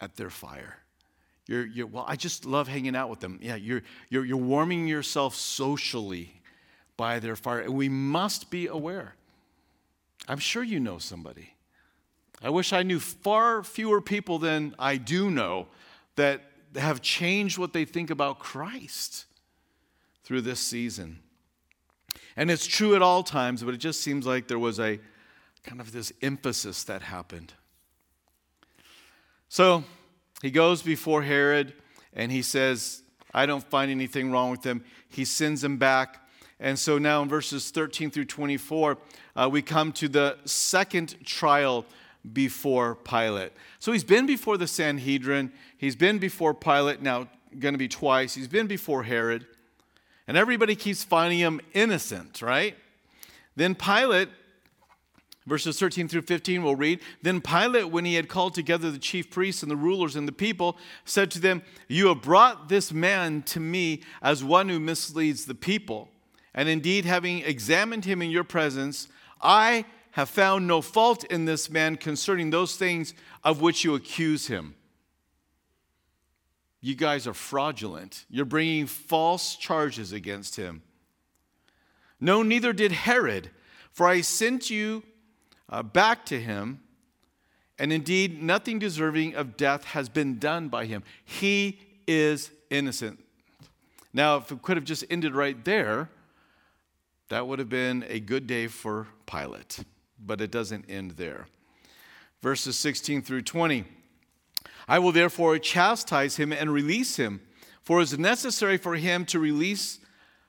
at 0.00 0.16
their 0.16 0.30
fire. 0.30 0.76
You're, 1.46 1.66
you're, 1.66 1.86
well, 1.86 2.04
I 2.06 2.16
just 2.16 2.44
love 2.44 2.68
hanging 2.68 2.94
out 2.94 3.10
with 3.10 3.20
them. 3.20 3.38
Yeah, 3.42 3.56
you're, 3.56 3.82
you're, 4.08 4.24
you're 4.24 4.36
warming 4.36 4.86
yourself 4.86 5.34
socially 5.34 6.40
by 6.96 7.18
their 7.18 7.36
fire. 7.36 7.60
And 7.60 7.74
we 7.74 7.88
must 7.88 8.50
be 8.50 8.66
aware. 8.66 9.14
I'm 10.28 10.38
sure 10.38 10.62
you 10.62 10.80
know 10.80 10.98
somebody. 10.98 11.54
I 12.42 12.50
wish 12.50 12.72
I 12.72 12.82
knew 12.82 13.00
far 13.00 13.62
fewer 13.62 14.00
people 14.00 14.38
than 14.38 14.74
I 14.78 14.96
do 14.96 15.30
know 15.30 15.68
that 16.16 16.42
have 16.76 17.02
changed 17.02 17.58
what 17.58 17.72
they 17.72 17.84
think 17.84 18.10
about 18.10 18.38
Christ 18.38 19.26
through 20.24 20.42
this 20.42 20.60
season. 20.60 21.20
And 22.36 22.50
it's 22.50 22.66
true 22.66 22.94
at 22.94 23.02
all 23.02 23.22
times, 23.22 23.62
but 23.62 23.74
it 23.74 23.78
just 23.78 24.00
seems 24.00 24.26
like 24.26 24.48
there 24.48 24.58
was 24.58 24.78
a 24.78 25.00
kind 25.62 25.80
of 25.80 25.92
this 25.92 26.12
emphasis 26.22 26.84
that 26.84 27.02
happened. 27.02 27.52
So 29.48 29.84
he 30.42 30.50
goes 30.50 30.82
before 30.82 31.22
Herod 31.22 31.74
and 32.12 32.30
he 32.32 32.42
says, 32.42 33.02
I 33.34 33.46
don't 33.46 33.64
find 33.64 33.90
anything 33.90 34.30
wrong 34.30 34.50
with 34.50 34.64
him. 34.64 34.84
He 35.08 35.24
sends 35.24 35.62
him 35.62 35.76
back. 35.76 36.28
And 36.58 36.78
so 36.78 36.98
now 36.98 37.22
in 37.22 37.28
verses 37.28 37.70
13 37.70 38.10
through 38.10 38.26
24, 38.26 38.98
uh, 39.34 39.48
we 39.50 39.62
come 39.62 39.92
to 39.92 40.08
the 40.08 40.38
second 40.44 41.16
trial 41.24 41.86
before 42.32 42.96
Pilate. 42.96 43.52
So 43.78 43.92
he's 43.92 44.04
been 44.04 44.26
before 44.26 44.58
the 44.58 44.66
Sanhedrin, 44.66 45.52
he's 45.78 45.96
been 45.96 46.18
before 46.18 46.52
Pilate, 46.52 47.00
now 47.00 47.28
going 47.58 47.74
to 47.74 47.78
be 47.78 47.88
twice, 47.88 48.34
he's 48.34 48.48
been 48.48 48.66
before 48.66 49.04
Herod, 49.04 49.46
and 50.30 50.38
everybody 50.38 50.76
keeps 50.76 51.02
finding 51.02 51.40
him 51.40 51.60
innocent, 51.72 52.40
right? 52.40 52.76
Then 53.56 53.74
Pilate, 53.74 54.28
verses 55.44 55.76
13 55.76 56.06
through 56.06 56.22
15, 56.22 56.62
we'll 56.62 56.76
read. 56.76 57.00
Then 57.20 57.40
Pilate, 57.40 57.90
when 57.90 58.04
he 58.04 58.14
had 58.14 58.28
called 58.28 58.54
together 58.54 58.92
the 58.92 58.98
chief 59.00 59.28
priests 59.28 59.64
and 59.64 59.72
the 59.72 59.74
rulers 59.74 60.14
and 60.14 60.28
the 60.28 60.32
people, 60.32 60.78
said 61.04 61.32
to 61.32 61.40
them, 61.40 61.62
You 61.88 62.06
have 62.06 62.22
brought 62.22 62.68
this 62.68 62.92
man 62.92 63.42
to 63.46 63.58
me 63.58 64.02
as 64.22 64.44
one 64.44 64.68
who 64.68 64.78
misleads 64.78 65.46
the 65.46 65.54
people. 65.56 66.08
And 66.54 66.68
indeed, 66.68 67.06
having 67.06 67.40
examined 67.40 68.04
him 68.04 68.22
in 68.22 68.30
your 68.30 68.44
presence, 68.44 69.08
I 69.42 69.84
have 70.12 70.28
found 70.28 70.64
no 70.64 70.80
fault 70.80 71.24
in 71.24 71.44
this 71.44 71.68
man 71.68 71.96
concerning 71.96 72.50
those 72.50 72.76
things 72.76 73.14
of 73.42 73.60
which 73.60 73.82
you 73.82 73.96
accuse 73.96 74.46
him. 74.46 74.76
You 76.80 76.94
guys 76.94 77.26
are 77.26 77.34
fraudulent. 77.34 78.24
You're 78.30 78.44
bringing 78.44 78.86
false 78.86 79.56
charges 79.56 80.12
against 80.12 80.56
him. 80.56 80.82
No, 82.18 82.42
neither 82.42 82.72
did 82.72 82.92
Herod, 82.92 83.50
for 83.92 84.06
I 84.06 84.20
sent 84.20 84.70
you 84.70 85.02
uh, 85.68 85.82
back 85.82 86.24
to 86.26 86.40
him, 86.40 86.80
and 87.78 87.92
indeed, 87.92 88.42
nothing 88.42 88.78
deserving 88.78 89.34
of 89.34 89.56
death 89.56 89.84
has 89.84 90.08
been 90.08 90.38
done 90.38 90.68
by 90.68 90.84
him. 90.84 91.02
He 91.24 91.78
is 92.06 92.50
innocent. 92.68 93.24
Now, 94.12 94.36
if 94.36 94.50
it 94.52 94.60
could 94.60 94.76
have 94.76 94.84
just 94.84 95.04
ended 95.08 95.34
right 95.34 95.64
there, 95.64 96.10
that 97.28 97.46
would 97.46 97.58
have 97.58 97.68
been 97.68 98.04
a 98.08 98.20
good 98.20 98.46
day 98.46 98.66
for 98.66 99.06
Pilate, 99.24 99.84
but 100.18 100.40
it 100.40 100.50
doesn't 100.50 100.90
end 100.90 101.12
there. 101.12 101.46
Verses 102.42 102.76
16 102.76 103.22
through 103.22 103.42
20 103.42 103.84
I 104.90 104.98
will 104.98 105.12
therefore 105.12 105.56
chastise 105.58 106.34
him 106.34 106.52
and 106.52 106.72
release 106.72 107.14
him, 107.14 107.42
for 107.80 108.00
it 108.00 108.02
is 108.02 108.18
necessary 108.18 108.76
for 108.76 108.96
him 108.96 109.24
to 109.26 109.38
release 109.38 110.00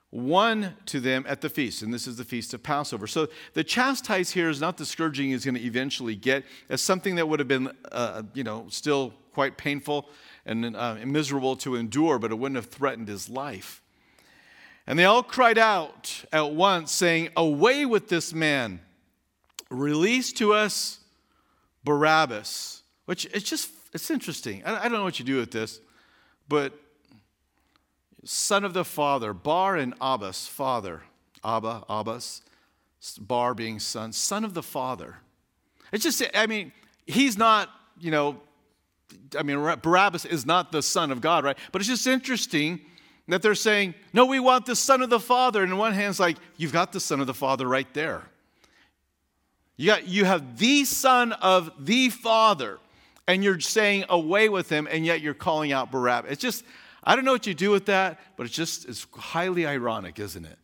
one 0.09 0.73
to 0.87 0.99
them 0.99 1.25
at 1.27 1.41
the 1.41 1.49
feast. 1.49 1.83
And 1.83 1.93
this 1.93 2.07
is 2.07 2.17
the 2.17 2.23
feast 2.23 2.51
of 2.55 2.63
Passover. 2.63 3.05
So 3.05 3.27
the 3.53 3.63
chastise 3.63 4.31
here 4.31 4.49
is 4.49 4.59
not 4.59 4.77
the 4.77 4.85
scourging 4.85 5.29
he's 5.29 5.45
going 5.45 5.55
to 5.55 5.61
eventually 5.61 6.15
get, 6.15 6.43
as 6.69 6.81
something 6.81 7.15
that 7.17 7.29
would 7.29 7.37
have 7.37 7.47
been, 7.47 7.71
uh, 7.91 8.23
you 8.33 8.43
know, 8.43 8.65
still 8.69 9.13
quite 9.31 9.57
painful 9.57 10.09
and 10.47 10.75
uh, 10.75 10.95
miserable 11.05 11.55
to 11.57 11.75
endure, 11.75 12.17
but 12.17 12.31
it 12.31 12.39
wouldn't 12.39 12.55
have 12.55 12.65
threatened 12.65 13.09
his 13.09 13.29
life. 13.29 13.83
And 14.87 14.97
they 14.97 15.05
all 15.05 15.21
cried 15.21 15.59
out 15.59 16.25
at 16.33 16.51
once, 16.51 16.91
saying, 16.91 17.29
Away 17.37 17.85
with 17.85 18.09
this 18.09 18.33
man! 18.33 18.81
Release 19.69 20.33
to 20.33 20.53
us 20.53 20.99
Barabbas. 21.83 22.81
Which 23.05 23.25
it's 23.25 23.47
just, 23.47 23.69
it's 23.93 24.09
interesting. 24.09 24.63
I, 24.65 24.79
I 24.79 24.83
don't 24.83 24.93
know 24.93 25.03
what 25.03 25.19
you 25.19 25.25
do 25.25 25.37
with 25.37 25.51
this, 25.51 25.79
but 26.47 26.73
son 28.23 28.63
of 28.63 28.73
the 28.73 28.85
father, 28.85 29.33
Bar 29.33 29.77
and 29.77 29.93
Abbas, 29.99 30.47
father, 30.47 31.01
Abba, 31.43 31.83
Abbas, 31.89 32.41
Bar 33.19 33.53
being 33.53 33.79
son, 33.79 34.13
son 34.13 34.45
of 34.45 34.53
the 34.53 34.63
father. 34.63 35.17
It's 35.91 36.03
just, 36.03 36.23
I 36.33 36.47
mean, 36.47 36.71
he's 37.05 37.37
not, 37.37 37.69
you 37.99 38.11
know, 38.11 38.39
I 39.37 39.43
mean, 39.43 39.57
Barabbas 39.81 40.25
is 40.25 40.45
not 40.45 40.71
the 40.71 40.81
son 40.81 41.11
of 41.11 41.19
God, 41.19 41.43
right? 41.43 41.57
But 41.71 41.81
it's 41.81 41.89
just 41.89 42.07
interesting 42.07 42.81
that 43.27 43.41
they're 43.41 43.55
saying, 43.55 43.95
no, 44.13 44.25
we 44.25 44.39
want 44.39 44.65
the 44.65 44.75
Son 44.75 45.01
of 45.01 45.09
the 45.09 45.19
Father. 45.19 45.63
And 45.63 45.71
in 45.71 45.77
one 45.77 45.93
hand, 45.93 46.09
it's 46.09 46.19
like, 46.19 46.37
you've 46.57 46.73
got 46.73 46.91
the 46.91 46.99
Son 46.99 47.19
of 47.19 47.27
the 47.27 47.33
Father 47.33 47.67
right 47.67 47.91
there. 47.93 48.23
You, 49.77 49.87
got, 49.87 50.07
you 50.07 50.25
have 50.25 50.57
the 50.57 50.85
Son 50.85 51.33
of 51.33 51.71
the 51.79 52.09
Father, 52.09 52.79
and 53.31 53.45
you're 53.45 53.61
saying 53.61 54.03
away 54.09 54.49
with 54.49 54.69
him, 54.69 54.89
and 54.91 55.05
yet 55.05 55.21
you're 55.21 55.33
calling 55.33 55.71
out 55.71 55.89
Barabbas. 55.89 56.33
It's 56.33 56.41
just, 56.41 56.65
I 57.01 57.15
don't 57.15 57.23
know 57.23 57.31
what 57.31 57.47
you 57.47 57.53
do 57.53 57.71
with 57.71 57.85
that, 57.85 58.19
but 58.35 58.45
it's 58.45 58.53
just, 58.53 58.89
it's 58.89 59.07
highly 59.13 59.65
ironic, 59.65 60.19
isn't 60.19 60.43
it? 60.43 60.59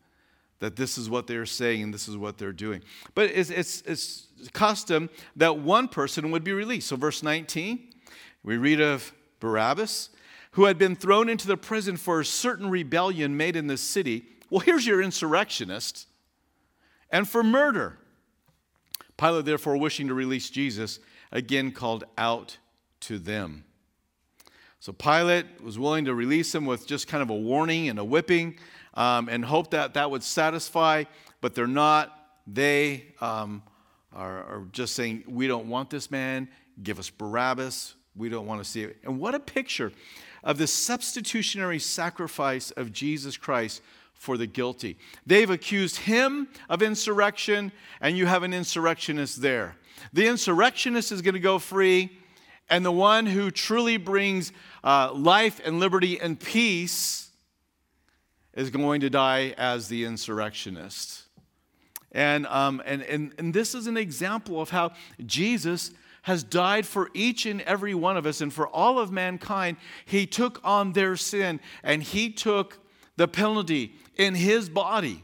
That 0.60 0.76
this 0.76 0.98
is 0.98 1.10
what 1.10 1.28
they're 1.28 1.46
saying 1.46 1.82
and 1.82 1.94
this 1.94 2.10
is 2.10 2.18
what 2.18 2.38
they're 2.38 2.52
doing. 2.52 2.82
But 3.16 3.30
it's, 3.30 3.50
it's, 3.50 3.84
it's 3.84 4.28
custom 4.52 5.10
that 5.38 5.60
one 5.60 5.88
person 5.88 6.30
would 6.32 6.44
be 6.44 6.52
released. 6.52 6.90
So, 6.90 6.98
verse 6.98 7.24
19, 7.24 7.88
we 8.44 8.58
read 8.58 8.82
of 8.82 9.14
Barabbas 9.40 10.10
who 10.52 10.66
had 10.66 10.78
been 10.78 10.96
thrown 10.98 11.30
into 11.30 11.48
the 11.48 11.56
prison 11.56 11.96
for 11.96 12.20
a 12.20 12.26
certain 12.26 12.70
rebellion 12.70 13.38
made 13.38 13.56
in 13.56 13.68
the 13.68 13.78
city. 13.78 14.26
Well, 14.50 14.60
here's 14.60 14.86
your 14.86 15.02
insurrectionist. 15.02 16.06
And 17.12 17.30
for 17.30 17.44
murder. 17.44 17.98
Pilate, 19.16 19.46
therefore, 19.46 19.78
wishing 19.78 20.10
to 20.10 20.14
release 20.14 20.50
Jesus, 20.50 21.00
again 21.32 21.72
called 21.72 22.04
out 22.18 22.58
to 23.02 23.20
them. 23.20 23.64
So 24.80 24.94
Pilate 24.94 25.62
was 25.62 25.78
willing 25.78 26.06
to 26.06 26.16
release 26.16 26.54
him 26.54 26.66
with 26.66 26.88
just 26.88 27.08
kind 27.08 27.22
of 27.22 27.30
a 27.30 27.36
warning 27.36 27.90
and 27.90 28.00
a 28.00 28.04
whipping 28.04 28.58
um, 28.94 29.28
and 29.30 29.44
hope 29.44 29.72
that 29.72 29.94
that 29.96 30.10
would 30.10 30.24
satisfy, 30.24 31.04
but 31.42 31.56
they're 31.56 31.68
not. 31.68 32.14
They 32.46 33.06
um, 33.20 33.64
are, 34.14 34.44
are 34.44 34.64
just 34.72 34.96
saying, 34.96 35.24
We 35.28 35.48
don't 35.48 35.68
want 35.68 35.90
this 35.90 36.10
man. 36.10 36.48
Give 36.82 37.00
us 37.00 37.10
Barabbas. 37.10 37.96
We 38.16 38.30
don't 38.30 38.46
want 38.46 38.64
to 38.64 38.70
see 38.70 38.84
it. 38.84 38.98
And 39.04 39.20
what 39.20 39.36
a 39.36 39.40
picture 39.40 39.92
of 40.44 40.58
the 40.58 40.68
substitutionary 40.68 41.80
sacrifice 41.80 42.72
of 42.72 42.92
Jesus 42.94 43.38
Christ 43.38 43.82
for 44.14 44.38
the 44.38 44.48
guilty. 44.48 44.98
They've 45.26 45.50
accused 45.50 45.98
him 45.98 46.48
of 46.70 46.82
insurrection, 46.82 47.72
and 48.02 48.18
you 48.18 48.26
have 48.26 48.44
an 48.44 48.54
insurrectionist 48.54 49.42
there. 49.42 49.76
The 50.14 50.28
insurrectionist 50.28 51.12
is 51.12 51.22
going 51.22 51.34
to 51.34 51.40
go 51.40 51.60
free, 51.60 52.18
and 52.70 52.86
the 52.86 52.92
one 52.92 53.26
who 53.26 53.52
truly 53.52 53.98
brings 53.98 54.52
uh, 54.84 55.12
life 55.14 55.62
and 55.64 55.80
liberty 55.80 56.20
and 56.20 56.40
peace 56.40 57.30
is 58.54 58.70
going 58.70 59.02
to 59.02 59.10
die 59.10 59.54
as 59.58 59.88
the 59.88 60.04
insurrectionist. 60.06 61.24
And, 62.12 62.48
um, 62.48 62.82
and, 62.86 63.04
and, 63.04 63.34
and 63.38 63.54
this 63.54 63.76
is 63.76 63.86
an 63.88 63.98
example 63.98 64.60
of 64.60 64.72
how 64.72 64.92
Jesus 65.26 65.92
has 66.24 66.44
died 66.44 66.86
for 66.86 67.10
each 67.14 67.46
and 67.46 67.62
every 67.62 67.94
one 67.94 68.18
of 68.18 68.26
us 68.26 68.42
and 68.42 68.52
for 68.52 68.68
all 68.68 69.00
of 69.00 69.12
mankind. 69.12 69.78
He 70.06 70.26
took 70.26 70.60
on 70.64 70.94
their 70.94 71.16
sin 71.16 71.60
and 71.84 72.02
he 72.04 72.32
took 72.32 72.80
the 73.16 73.28
penalty 73.28 73.94
in 74.16 74.36
his 74.36 74.68
body. 74.68 75.24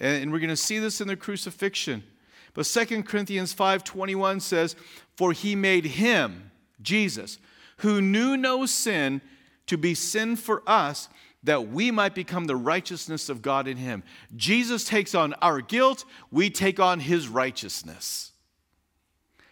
And 0.00 0.30
we're 0.30 0.38
going 0.38 0.48
to 0.48 0.56
see 0.56 0.78
this 0.78 1.00
in 1.00 1.08
the 1.08 1.16
crucifixion. 1.16 2.04
But 2.54 2.66
2 2.66 3.06
Corinthians 3.06 3.52
5:21 3.52 4.40
says, 4.40 4.76
"For 5.16 5.32
he 5.32 5.54
made 5.54 5.84
him, 5.84 6.50
Jesus, 6.80 7.38
who 7.78 8.00
knew 8.00 8.36
no 8.36 8.66
sin, 8.66 9.20
to 9.66 9.76
be 9.76 9.94
sin 9.94 10.36
for 10.36 10.62
us." 10.68 11.08
that 11.44 11.68
we 11.68 11.90
might 11.90 12.14
become 12.14 12.46
the 12.46 12.56
righteousness 12.56 13.28
of 13.28 13.42
God 13.42 13.68
in 13.68 13.76
him. 13.76 14.02
Jesus 14.34 14.84
takes 14.84 15.14
on 15.14 15.34
our 15.34 15.60
guilt, 15.60 16.04
we 16.30 16.50
take 16.50 16.80
on 16.80 17.00
his 17.00 17.28
righteousness. 17.28 18.32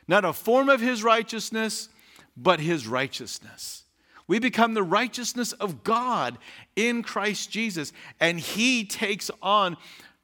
Not 0.08 0.24
a 0.24 0.32
form 0.32 0.68
of 0.68 0.80
his 0.80 1.02
righteousness, 1.02 1.88
but 2.36 2.60
his 2.60 2.86
righteousness. 2.86 3.84
We 4.28 4.40
become 4.40 4.74
the 4.74 4.82
righteousness 4.82 5.52
of 5.52 5.84
God 5.84 6.38
in 6.74 7.02
Christ 7.02 7.50
Jesus, 7.50 7.92
and 8.18 8.40
he 8.40 8.84
takes 8.84 9.30
on 9.40 9.76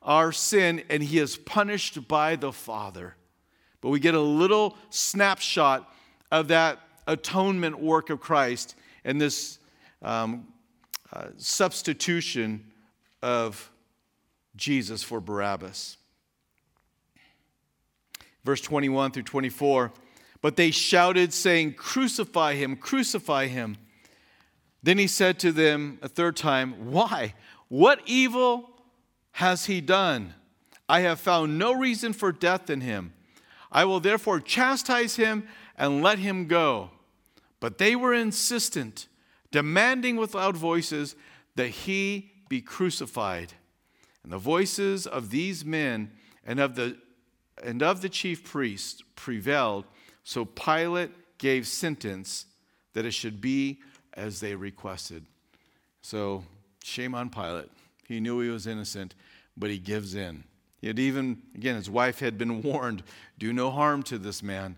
our 0.04 0.32
sin 0.32 0.82
and 0.88 1.02
he 1.02 1.18
is 1.18 1.36
punished 1.36 2.08
by 2.08 2.36
the 2.36 2.52
Father. 2.52 3.16
But 3.80 3.90
we 3.90 4.00
get 4.00 4.14
a 4.14 4.20
little 4.20 4.76
snapshot 4.90 5.92
of 6.30 6.48
that 6.48 6.80
atonement 7.06 7.80
work 7.80 8.10
of 8.10 8.20
Christ 8.20 8.74
and 9.04 9.20
this 9.20 9.58
um, 10.02 10.46
uh, 11.12 11.26
substitution 11.36 12.72
of 13.22 13.70
Jesus 14.56 15.02
for 15.02 15.20
Barabbas 15.20 15.96
verse 18.44 18.60
21 18.60 19.12
through 19.12 19.22
24. 19.24 19.92
But 20.40 20.56
they 20.56 20.70
shouted, 20.70 21.32
saying, 21.32 21.74
Crucify 21.74 22.54
him, 22.54 22.76
crucify 22.76 23.46
him. 23.46 23.76
Then 24.82 24.98
he 24.98 25.06
said 25.06 25.38
to 25.40 25.52
them 25.52 25.98
a 26.02 26.08
third 26.08 26.36
time, 26.36 26.90
Why? 26.90 27.34
What 27.68 28.00
evil 28.06 28.70
has 29.32 29.66
he 29.66 29.80
done? 29.80 30.34
I 30.88 31.00
have 31.00 31.20
found 31.20 31.58
no 31.58 31.72
reason 31.72 32.12
for 32.12 32.32
death 32.32 32.68
in 32.68 32.80
him. 32.80 33.14
I 33.70 33.84
will 33.84 34.00
therefore 34.00 34.40
chastise 34.40 35.16
him 35.16 35.48
and 35.76 36.02
let 36.02 36.18
him 36.18 36.46
go. 36.46 36.90
But 37.60 37.78
they 37.78 37.96
were 37.96 38.12
insistent, 38.12 39.08
demanding 39.50 40.16
with 40.16 40.34
loud 40.34 40.56
voices 40.56 41.16
that 41.54 41.68
he 41.68 42.32
be 42.48 42.60
crucified. 42.60 43.54
And 44.22 44.32
the 44.32 44.38
voices 44.38 45.06
of 45.06 45.30
these 45.30 45.64
men 45.64 46.10
and 46.44 46.60
of 46.60 46.74
the 46.74 46.98
and 47.62 47.82
of 47.82 48.02
the 48.02 48.08
chief 48.08 48.44
priests 48.44 49.02
prevailed, 49.14 49.84
so 50.24 50.44
Pilate 50.44 51.38
gave 51.38 51.66
sentence 51.66 52.46
that 52.92 53.04
it 53.04 53.12
should 53.12 53.40
be 53.40 53.80
as 54.14 54.40
they 54.40 54.54
requested. 54.54 55.24
So, 56.02 56.44
shame 56.82 57.14
on 57.14 57.30
Pilate. 57.30 57.70
He 58.12 58.20
knew 58.20 58.40
he 58.40 58.48
was 58.48 58.66
innocent, 58.66 59.14
but 59.56 59.70
he 59.70 59.78
gives 59.78 60.14
in. 60.14 60.44
He 60.80 60.88
had 60.88 60.98
even, 60.98 61.42
again, 61.54 61.76
his 61.76 61.88
wife 61.88 62.18
had 62.20 62.36
been 62.36 62.62
warned 62.62 63.02
do 63.38 63.52
no 63.52 63.70
harm 63.70 64.02
to 64.04 64.18
this 64.18 64.42
man. 64.42 64.76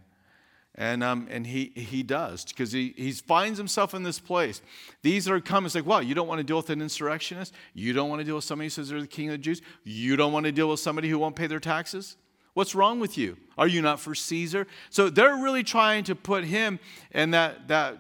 And, 0.76 1.04
um, 1.04 1.28
and 1.30 1.46
he, 1.46 1.66
he 1.76 2.02
does 2.02 2.44
because 2.44 2.72
he, 2.72 2.94
he 2.96 3.12
finds 3.12 3.58
himself 3.58 3.94
in 3.94 4.02
this 4.02 4.18
place. 4.18 4.60
These 5.02 5.28
are 5.28 5.40
coming. 5.40 5.66
It's 5.66 5.74
like, 5.76 5.86
wow, 5.86 6.00
you 6.00 6.14
don't 6.14 6.26
want 6.26 6.40
to 6.40 6.44
deal 6.44 6.56
with 6.56 6.70
an 6.70 6.82
insurrectionist? 6.82 7.54
You 7.74 7.92
don't 7.92 8.08
want 8.08 8.20
to 8.20 8.24
deal 8.24 8.34
with 8.34 8.44
somebody 8.44 8.66
who 8.66 8.70
says 8.70 8.88
they're 8.88 9.00
the 9.00 9.06
king 9.06 9.28
of 9.28 9.34
the 9.34 9.38
Jews? 9.38 9.62
You 9.84 10.16
don't 10.16 10.32
want 10.32 10.46
to 10.46 10.52
deal 10.52 10.68
with 10.68 10.80
somebody 10.80 11.08
who 11.08 11.18
won't 11.18 11.36
pay 11.36 11.46
their 11.46 11.60
taxes? 11.60 12.16
What's 12.54 12.74
wrong 12.74 12.98
with 12.98 13.16
you? 13.16 13.36
Are 13.56 13.68
you 13.68 13.82
not 13.82 14.00
for 14.00 14.14
Caesar? 14.14 14.66
So 14.90 15.10
they're 15.10 15.36
really 15.36 15.62
trying 15.62 16.04
to 16.04 16.16
put 16.16 16.44
him 16.44 16.80
in 17.12 17.32
that, 17.32 17.68
that 17.68 17.98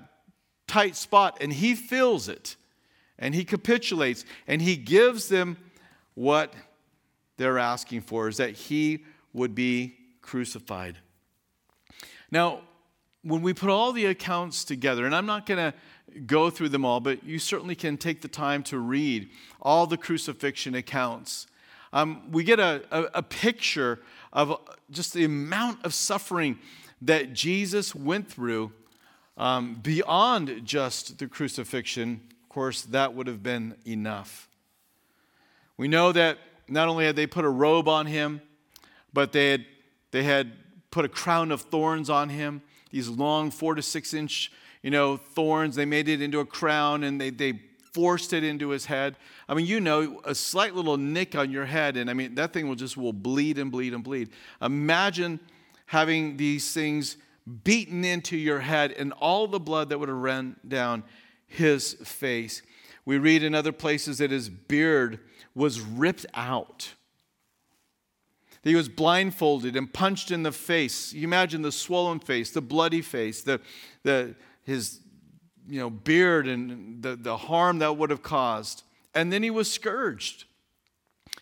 tight 0.66 0.96
spot, 0.96 1.38
and 1.40 1.52
he 1.52 1.74
feels 1.74 2.28
it. 2.28 2.56
And 3.18 3.34
he 3.34 3.44
capitulates, 3.44 4.24
and 4.46 4.60
he 4.60 4.76
gives 4.76 5.28
them 5.28 5.56
what 6.14 6.52
they're 7.36 7.58
asking 7.58 8.02
for 8.02 8.28
is 8.28 8.36
that 8.36 8.50
he 8.50 9.04
would 9.32 9.54
be 9.54 9.96
crucified. 10.22 10.98
Now, 12.30 12.60
when 13.22 13.42
we 13.42 13.54
put 13.54 13.70
all 13.70 13.92
the 13.92 14.06
accounts 14.06 14.64
together, 14.64 15.06
and 15.06 15.14
I'm 15.14 15.26
not 15.26 15.46
going 15.46 15.72
to 15.72 15.74
go 16.26 16.50
through 16.50 16.68
them 16.68 16.84
all, 16.84 17.00
but 17.00 17.24
you 17.24 17.38
certainly 17.38 17.74
can 17.74 17.96
take 17.96 18.20
the 18.20 18.28
time 18.28 18.62
to 18.64 18.78
read 18.78 19.30
all 19.60 19.86
the 19.86 19.96
crucifixion 19.96 20.74
accounts. 20.74 21.46
Um, 21.92 22.30
we 22.30 22.44
get 22.44 22.60
a, 22.60 22.82
a, 22.90 23.02
a 23.14 23.22
picture 23.22 24.00
of 24.32 24.60
just 24.90 25.14
the 25.14 25.24
amount 25.24 25.84
of 25.84 25.94
suffering 25.94 26.58
that 27.02 27.32
Jesus 27.32 27.94
went 27.94 28.28
through 28.28 28.72
um, 29.36 29.74
beyond 29.82 30.62
just 30.64 31.18
the 31.18 31.26
crucifixion. 31.26 32.20
Course, 32.54 32.82
that 32.82 33.14
would 33.14 33.26
have 33.26 33.42
been 33.42 33.74
enough. 33.84 34.48
We 35.76 35.88
know 35.88 36.12
that 36.12 36.38
not 36.68 36.86
only 36.86 37.04
had 37.04 37.16
they 37.16 37.26
put 37.26 37.44
a 37.44 37.48
robe 37.48 37.88
on 37.88 38.06
him, 38.06 38.40
but 39.12 39.32
they 39.32 39.50
had, 39.50 39.66
they 40.12 40.22
had 40.22 40.52
put 40.92 41.04
a 41.04 41.08
crown 41.08 41.50
of 41.50 41.62
thorns 41.62 42.08
on 42.08 42.28
him, 42.28 42.62
these 42.92 43.08
long 43.08 43.50
four 43.50 43.74
to 43.74 43.82
six 43.82 44.14
inch 44.14 44.52
you 44.84 44.90
know, 44.92 45.16
thorns. 45.16 45.74
They 45.74 45.84
made 45.84 46.08
it 46.08 46.22
into 46.22 46.38
a 46.38 46.44
crown 46.44 47.02
and 47.02 47.20
they, 47.20 47.30
they 47.30 47.58
forced 47.92 48.32
it 48.32 48.44
into 48.44 48.68
his 48.68 48.84
head. 48.86 49.16
I 49.48 49.54
mean, 49.54 49.66
you 49.66 49.80
know, 49.80 50.20
a 50.24 50.32
slight 50.32 50.76
little 50.76 50.96
nick 50.96 51.34
on 51.34 51.50
your 51.50 51.64
head, 51.64 51.96
and 51.96 52.08
I 52.08 52.12
mean, 52.12 52.36
that 52.36 52.52
thing 52.52 52.68
will 52.68 52.76
just 52.76 52.96
will 52.96 53.12
bleed 53.12 53.58
and 53.58 53.72
bleed 53.72 53.94
and 53.94 54.04
bleed. 54.04 54.28
Imagine 54.62 55.40
having 55.86 56.36
these 56.36 56.72
things 56.72 57.16
beaten 57.64 58.04
into 58.04 58.36
your 58.36 58.60
head 58.60 58.92
and 58.92 59.12
all 59.14 59.48
the 59.48 59.58
blood 59.58 59.88
that 59.88 59.98
would 59.98 60.08
have 60.08 60.18
run 60.18 60.54
down 60.68 61.02
his 61.54 61.94
face. 61.94 62.62
We 63.04 63.18
read 63.18 63.42
in 63.42 63.54
other 63.54 63.72
places 63.72 64.18
that 64.18 64.30
his 64.30 64.48
beard 64.48 65.20
was 65.54 65.80
ripped 65.80 66.26
out. 66.34 66.94
He 68.62 68.74
was 68.74 68.88
blindfolded 68.88 69.76
and 69.76 69.92
punched 69.92 70.30
in 70.30 70.42
the 70.42 70.52
face. 70.52 71.12
You 71.12 71.24
imagine 71.24 71.60
the 71.60 71.70
swollen 71.70 72.18
face, 72.18 72.50
the 72.50 72.62
bloody 72.62 73.02
face, 73.02 73.42
the, 73.42 73.60
the, 74.04 74.34
his 74.62 75.00
you 75.68 75.78
know, 75.78 75.90
beard 75.90 76.48
and 76.48 77.02
the, 77.02 77.14
the 77.14 77.36
harm 77.36 77.78
that 77.80 77.96
would 77.96 78.08
have 78.08 78.22
caused. 78.22 78.82
And 79.14 79.30
then 79.30 79.42
he 79.42 79.50
was 79.50 79.70
scourged. 79.70 80.44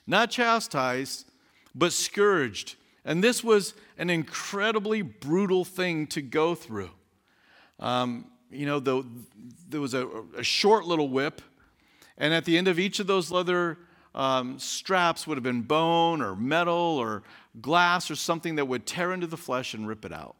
Not 0.04 0.30
chastised, 0.30 1.26
but 1.74 1.92
scourged. 1.92 2.74
And 3.04 3.22
this 3.22 3.44
was 3.44 3.74
an 3.96 4.10
incredibly 4.10 5.02
brutal 5.02 5.64
thing 5.64 6.08
to 6.08 6.22
go 6.22 6.56
through. 6.56 6.90
Um, 7.78 8.26
you 8.52 8.66
know, 8.66 8.78
the, 8.78 9.04
there 9.68 9.80
was 9.80 9.94
a, 9.94 10.06
a 10.36 10.42
short 10.42 10.84
little 10.84 11.08
whip, 11.08 11.40
and 12.18 12.34
at 12.34 12.44
the 12.44 12.58
end 12.58 12.68
of 12.68 12.78
each 12.78 13.00
of 13.00 13.06
those 13.06 13.30
leather 13.30 13.78
um, 14.14 14.58
straps 14.58 15.26
would 15.26 15.36
have 15.36 15.42
been 15.42 15.62
bone 15.62 16.20
or 16.20 16.36
metal 16.36 16.74
or 16.74 17.22
glass 17.60 18.10
or 18.10 18.14
something 18.14 18.56
that 18.56 18.66
would 18.66 18.86
tear 18.86 19.12
into 19.12 19.26
the 19.26 19.36
flesh 19.36 19.74
and 19.74 19.88
rip 19.88 20.04
it 20.04 20.12
out. 20.12 20.36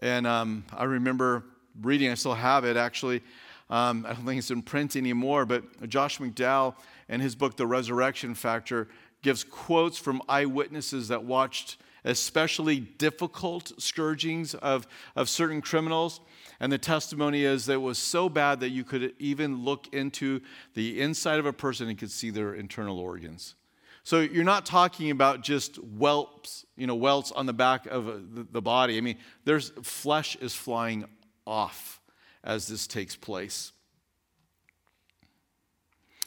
And 0.00 0.26
um, 0.26 0.64
I 0.76 0.84
remember 0.84 1.44
reading, 1.80 2.10
I 2.10 2.14
still 2.14 2.34
have 2.34 2.64
it 2.64 2.76
actually. 2.76 3.22
Um, 3.68 4.06
I 4.06 4.12
don't 4.12 4.24
think 4.24 4.38
it's 4.38 4.50
in 4.50 4.62
print 4.62 4.94
anymore, 4.94 5.44
but 5.44 5.88
Josh 5.88 6.18
McDowell 6.18 6.76
in 7.08 7.20
his 7.20 7.34
book, 7.34 7.56
The 7.56 7.66
Resurrection 7.66 8.34
Factor, 8.34 8.88
gives 9.26 9.42
quotes 9.42 9.98
from 9.98 10.22
eyewitnesses 10.28 11.08
that 11.08 11.24
watched 11.24 11.78
especially 12.04 12.78
difficult 12.78 13.72
scourgings 13.76 14.54
of, 14.54 14.86
of 15.16 15.28
certain 15.28 15.60
criminals. 15.60 16.20
And 16.60 16.70
the 16.70 16.78
testimony 16.78 17.42
is 17.42 17.66
that 17.66 17.72
it 17.72 17.78
was 17.78 17.98
so 17.98 18.28
bad 18.28 18.60
that 18.60 18.68
you 18.68 18.84
could 18.84 19.14
even 19.18 19.64
look 19.64 19.88
into 19.92 20.42
the 20.74 21.00
inside 21.00 21.40
of 21.40 21.46
a 21.46 21.52
person 21.52 21.88
and 21.88 21.98
could 21.98 22.12
see 22.12 22.30
their 22.30 22.54
internal 22.54 23.00
organs. 23.00 23.56
So 24.04 24.20
you're 24.20 24.44
not 24.44 24.64
talking 24.64 25.10
about 25.10 25.42
just 25.42 25.74
whelps, 25.74 26.64
you 26.76 26.86
know, 26.86 26.94
welts 26.94 27.32
on 27.32 27.46
the 27.46 27.52
back 27.52 27.86
of 27.86 28.08
uh, 28.08 28.12
the 28.52 28.62
body. 28.62 28.96
I 28.96 29.00
mean, 29.00 29.18
there's 29.44 29.70
flesh 29.82 30.36
is 30.36 30.54
flying 30.54 31.04
off 31.44 32.00
as 32.44 32.68
this 32.68 32.86
takes 32.86 33.16
place. 33.16 33.72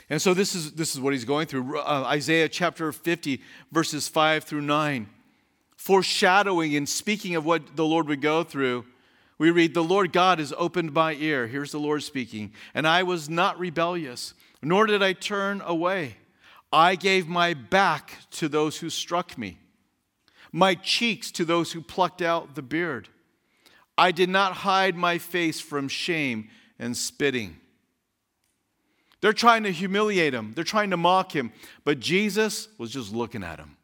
And 0.10 0.22
so 0.22 0.34
this 0.34 0.56
is, 0.56 0.72
this 0.72 0.95
is 0.95 1.02
what 1.02 1.13
he's 1.13 1.26
going 1.26 1.48
through. 1.48 1.80
Uh, 1.80 2.04
Isaiah 2.08 2.50
chapter 2.50 2.91
50, 2.91 3.41
verses 3.72 4.08
5 4.08 4.43
through 4.43 4.62
9, 4.62 5.08
foreshadowing 5.78 6.76
and 6.76 6.89
speaking 6.89 7.36
of 7.36 7.45
what 7.45 7.76
the 7.76 7.86
Lord 7.86 8.08
would 8.08 8.22
go 8.22 8.43
through. 8.43 8.86
We 9.38 9.52
read, 9.52 9.74
The 9.74 9.84
Lord 9.84 10.12
God 10.12 10.39
has 10.39 10.54
opened 10.58 10.93
my 10.93 11.13
ear. 11.13 11.48
Here's 11.48 11.72
the 11.72 11.80
Lord 11.80 12.04
speaking. 12.04 12.54
And 12.74 12.88
I 12.88 13.04
was 13.04 13.30
not 13.30 13.60
rebellious, 13.60 14.34
nor 14.62 14.88
did 14.88 15.04
I 15.04 15.13
turn 15.13 15.62
away. 15.62 16.17
I 16.74 16.95
gave 16.95 17.28
my 17.28 17.54
back 17.54 18.17
to 18.32 18.48
those 18.48 18.78
who 18.78 18.89
struck 18.89 19.38
me, 19.38 19.60
my 20.52 20.76
cheeks 20.76 21.32
to 21.32 21.45
those 21.45 21.72
who 21.72 21.82
plucked 21.82 22.22
out 22.22 22.56
the 22.56 22.62
beard. 22.62 23.10
I 23.98 24.12
did 24.12 24.30
not 24.30 24.54
hide 24.54 24.95
my 24.95 25.17
face 25.17 25.60
from 25.60 25.88
shame 25.88 26.50
and 26.78 26.95
spitting. 26.95 27.58
They're 29.22 29.34
trying 29.34 29.64
to 29.64 29.72
humiliate 29.72 30.34
him, 30.34 30.54
they're 30.56 30.64
trying 30.64 30.92
to 30.92 30.98
mock 30.98 31.36
him, 31.36 31.52
but 31.84 32.00
Jesus 32.00 32.70
was 32.78 32.92
just 32.92 33.14
looking 33.14 33.44
at 33.44 33.60
him. 33.60 33.78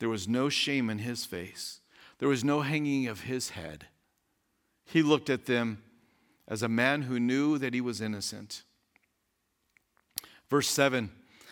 There 0.00 0.08
was 0.08 0.26
no 0.26 0.48
shame 0.48 0.90
in 0.90 0.98
his 0.98 1.24
face, 1.24 1.80
there 2.18 2.28
was 2.28 2.44
no 2.44 2.62
hanging 2.62 3.06
of 3.06 3.22
his 3.22 3.50
head. 3.50 3.86
He 4.84 5.02
looked 5.02 5.30
at 5.30 5.46
them 5.46 5.82
as 6.46 6.62
a 6.62 6.68
man 6.68 7.02
who 7.02 7.18
knew 7.18 7.58
that 7.58 7.74
he 7.74 7.80
was 7.80 8.00
innocent. 8.00 8.64
Verse 10.50 10.68
7 10.68 11.10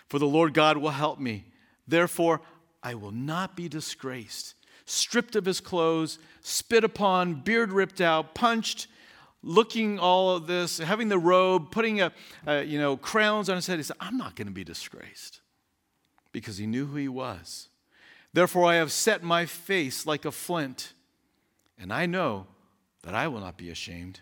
For 0.08 0.18
the 0.18 0.26
Lord 0.26 0.54
God 0.54 0.76
will 0.76 0.90
help 0.90 1.18
me. 1.18 1.46
Therefore, 1.86 2.40
I 2.82 2.94
will 2.94 3.10
not 3.10 3.56
be 3.56 3.68
disgraced. 3.68 4.54
Stripped 4.84 5.36
of 5.36 5.44
his 5.44 5.60
clothes, 5.60 6.18
spit 6.40 6.84
upon, 6.84 7.34
beard 7.34 7.72
ripped 7.72 8.00
out, 8.00 8.34
punched, 8.34 8.88
looking 9.42 9.98
all 9.98 10.36
of 10.36 10.46
this, 10.46 10.78
having 10.78 11.08
the 11.08 11.18
robe, 11.18 11.70
putting 11.70 12.00
a, 12.00 12.12
a 12.46 12.62
you 12.62 12.78
know 12.78 12.96
crowns 12.96 13.48
on 13.48 13.56
his 13.56 13.66
head. 13.66 13.78
He 13.78 13.82
said, 13.82 13.96
"I'm 14.00 14.16
not 14.16 14.36
going 14.36 14.46
to 14.46 14.52
be 14.52 14.64
disgraced," 14.64 15.40
because 16.32 16.58
he 16.58 16.66
knew 16.66 16.86
who 16.86 16.96
he 16.96 17.08
was. 17.08 17.68
Therefore, 18.32 18.66
I 18.66 18.76
have 18.76 18.92
set 18.92 19.22
my 19.22 19.44
face 19.44 20.06
like 20.06 20.24
a 20.24 20.32
flint, 20.32 20.94
and 21.78 21.92
I 21.92 22.06
know 22.06 22.46
that 23.02 23.14
I 23.14 23.28
will 23.28 23.40
not 23.40 23.58
be 23.58 23.70
ashamed. 23.70 24.20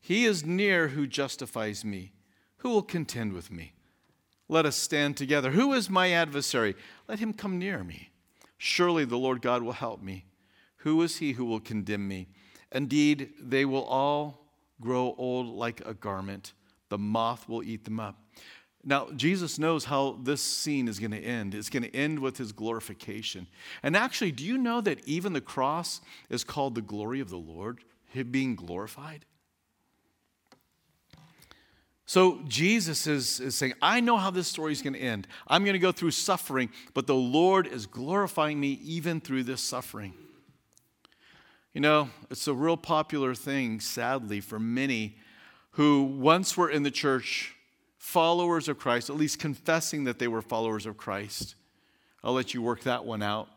He 0.00 0.26
is 0.26 0.44
near 0.44 0.88
who 0.88 1.06
justifies 1.06 1.84
me. 1.84 2.12
Who 2.58 2.70
will 2.70 2.82
contend 2.82 3.32
with 3.32 3.50
me? 3.50 3.72
Let 4.48 4.66
us 4.66 4.76
stand 4.76 5.16
together. 5.16 5.52
Who 5.52 5.72
is 5.72 5.88
my 5.88 6.10
adversary? 6.10 6.74
Let 7.08 7.18
him 7.18 7.32
come 7.32 7.58
near 7.58 7.82
me. 7.82 8.10
Surely 8.58 9.04
the 9.04 9.16
Lord 9.16 9.40
God 9.40 9.62
will 9.62 9.72
help 9.72 10.02
me. 10.02 10.26
Who 10.78 11.00
is 11.02 11.16
he 11.16 11.32
who 11.32 11.46
will 11.46 11.60
condemn 11.60 12.06
me? 12.06 12.28
Indeed, 12.74 13.30
they 13.40 13.64
will 13.64 13.84
all 13.84 14.48
grow 14.80 15.14
old 15.16 15.46
like 15.46 15.80
a 15.86 15.94
garment. 15.94 16.52
The 16.90 16.98
moth 16.98 17.48
will 17.48 17.62
eat 17.62 17.84
them 17.84 18.00
up. 18.00 18.20
Now, 18.86 19.08
Jesus 19.16 19.58
knows 19.58 19.84
how 19.86 20.18
this 20.22 20.42
scene 20.42 20.88
is 20.88 20.98
going 20.98 21.12
to 21.12 21.18
end. 21.18 21.54
It's 21.54 21.70
going 21.70 21.84
to 21.84 21.96
end 21.96 22.18
with 22.18 22.36
his 22.36 22.52
glorification. 22.52 23.46
And 23.82 23.96
actually, 23.96 24.32
do 24.32 24.44
you 24.44 24.58
know 24.58 24.82
that 24.82 24.98
even 25.06 25.32
the 25.32 25.40
cross 25.40 26.02
is 26.28 26.44
called 26.44 26.74
the 26.74 26.82
glory 26.82 27.20
of 27.20 27.30
the 27.30 27.38
Lord, 27.38 27.80
him 28.08 28.30
being 28.30 28.56
glorified? 28.56 29.24
So 32.04 32.40
Jesus 32.46 33.06
is, 33.06 33.40
is 33.40 33.54
saying, 33.54 33.72
I 33.80 34.00
know 34.00 34.18
how 34.18 34.30
this 34.30 34.48
story 34.48 34.72
is 34.72 34.82
going 34.82 34.92
to 34.92 35.00
end. 35.00 35.26
I'm 35.48 35.64
going 35.64 35.72
to 35.72 35.78
go 35.78 35.92
through 35.92 36.10
suffering, 36.10 36.68
but 36.92 37.06
the 37.06 37.14
Lord 37.14 37.66
is 37.66 37.86
glorifying 37.86 38.60
me 38.60 38.78
even 38.82 39.22
through 39.22 39.44
this 39.44 39.62
suffering. 39.62 40.12
You 41.74 41.80
know, 41.80 42.08
it's 42.30 42.46
a 42.46 42.54
real 42.54 42.76
popular 42.76 43.34
thing, 43.34 43.80
sadly, 43.80 44.40
for 44.40 44.60
many 44.60 45.16
who 45.72 46.04
once 46.04 46.56
were 46.56 46.70
in 46.70 46.84
the 46.84 46.90
church 46.92 47.56
followers 47.98 48.68
of 48.68 48.78
Christ, 48.78 49.10
at 49.10 49.16
least 49.16 49.40
confessing 49.40 50.04
that 50.04 50.20
they 50.20 50.28
were 50.28 50.40
followers 50.40 50.86
of 50.86 50.96
Christ. 50.96 51.56
I'll 52.22 52.32
let 52.32 52.54
you 52.54 52.62
work 52.62 52.84
that 52.84 53.04
one 53.04 53.22
out. 53.22 53.48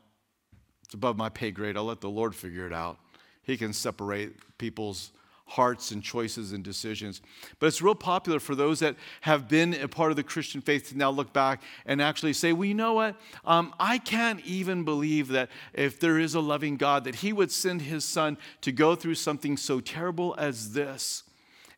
It's 0.84 0.96
above 0.96 1.16
my 1.16 1.30
pay 1.30 1.52
grade. 1.52 1.78
I'll 1.78 1.86
let 1.86 2.02
the 2.02 2.10
Lord 2.10 2.34
figure 2.34 2.66
it 2.66 2.74
out. 2.74 2.98
He 3.44 3.56
can 3.56 3.72
separate 3.72 4.58
people's 4.58 5.12
hearts 5.48 5.92
and 5.92 6.04
choices 6.04 6.52
and 6.52 6.64
decisions. 6.64 7.22
But 7.60 7.68
it's 7.68 7.82
real 7.82 7.96
popular 7.96 8.40
for 8.40 8.54
those 8.54 8.80
that 8.80 8.96
have 9.22 9.48
been 9.48 9.74
a 9.74 9.88
part 9.88 10.12
of 10.12 10.18
the 10.18 10.24
Christian 10.24 10.62
faith 10.62 10.90
to 10.90 10.98
now 10.98 11.10
look 11.10 11.34
back 11.34 11.62
and 11.86 12.02
actually 12.02 12.34
say, 12.34 12.54
well, 12.54 12.66
you 12.66 12.74
know 12.74 12.94
what? 12.94 13.16
Um, 13.46 13.74
I 13.80 13.98
can't 13.98 14.42
even 14.46 14.84
believe 14.84 15.30
that 15.30 15.50
if 15.74 16.00
there 16.00 16.20
is 16.20 16.36
a 16.36 16.42
loving 16.42 16.76
God, 16.76 17.06
that 17.06 17.16
He 17.16 17.34
would 17.34 17.52
send 17.52 17.82
His 17.82 18.04
Son 18.04 18.38
to 18.62 18.72
go 18.72 18.96
through 18.96 19.16
something 19.16 19.58
so 19.58 19.80
terrible 19.80 20.36
as 20.38 20.74
this. 20.74 21.24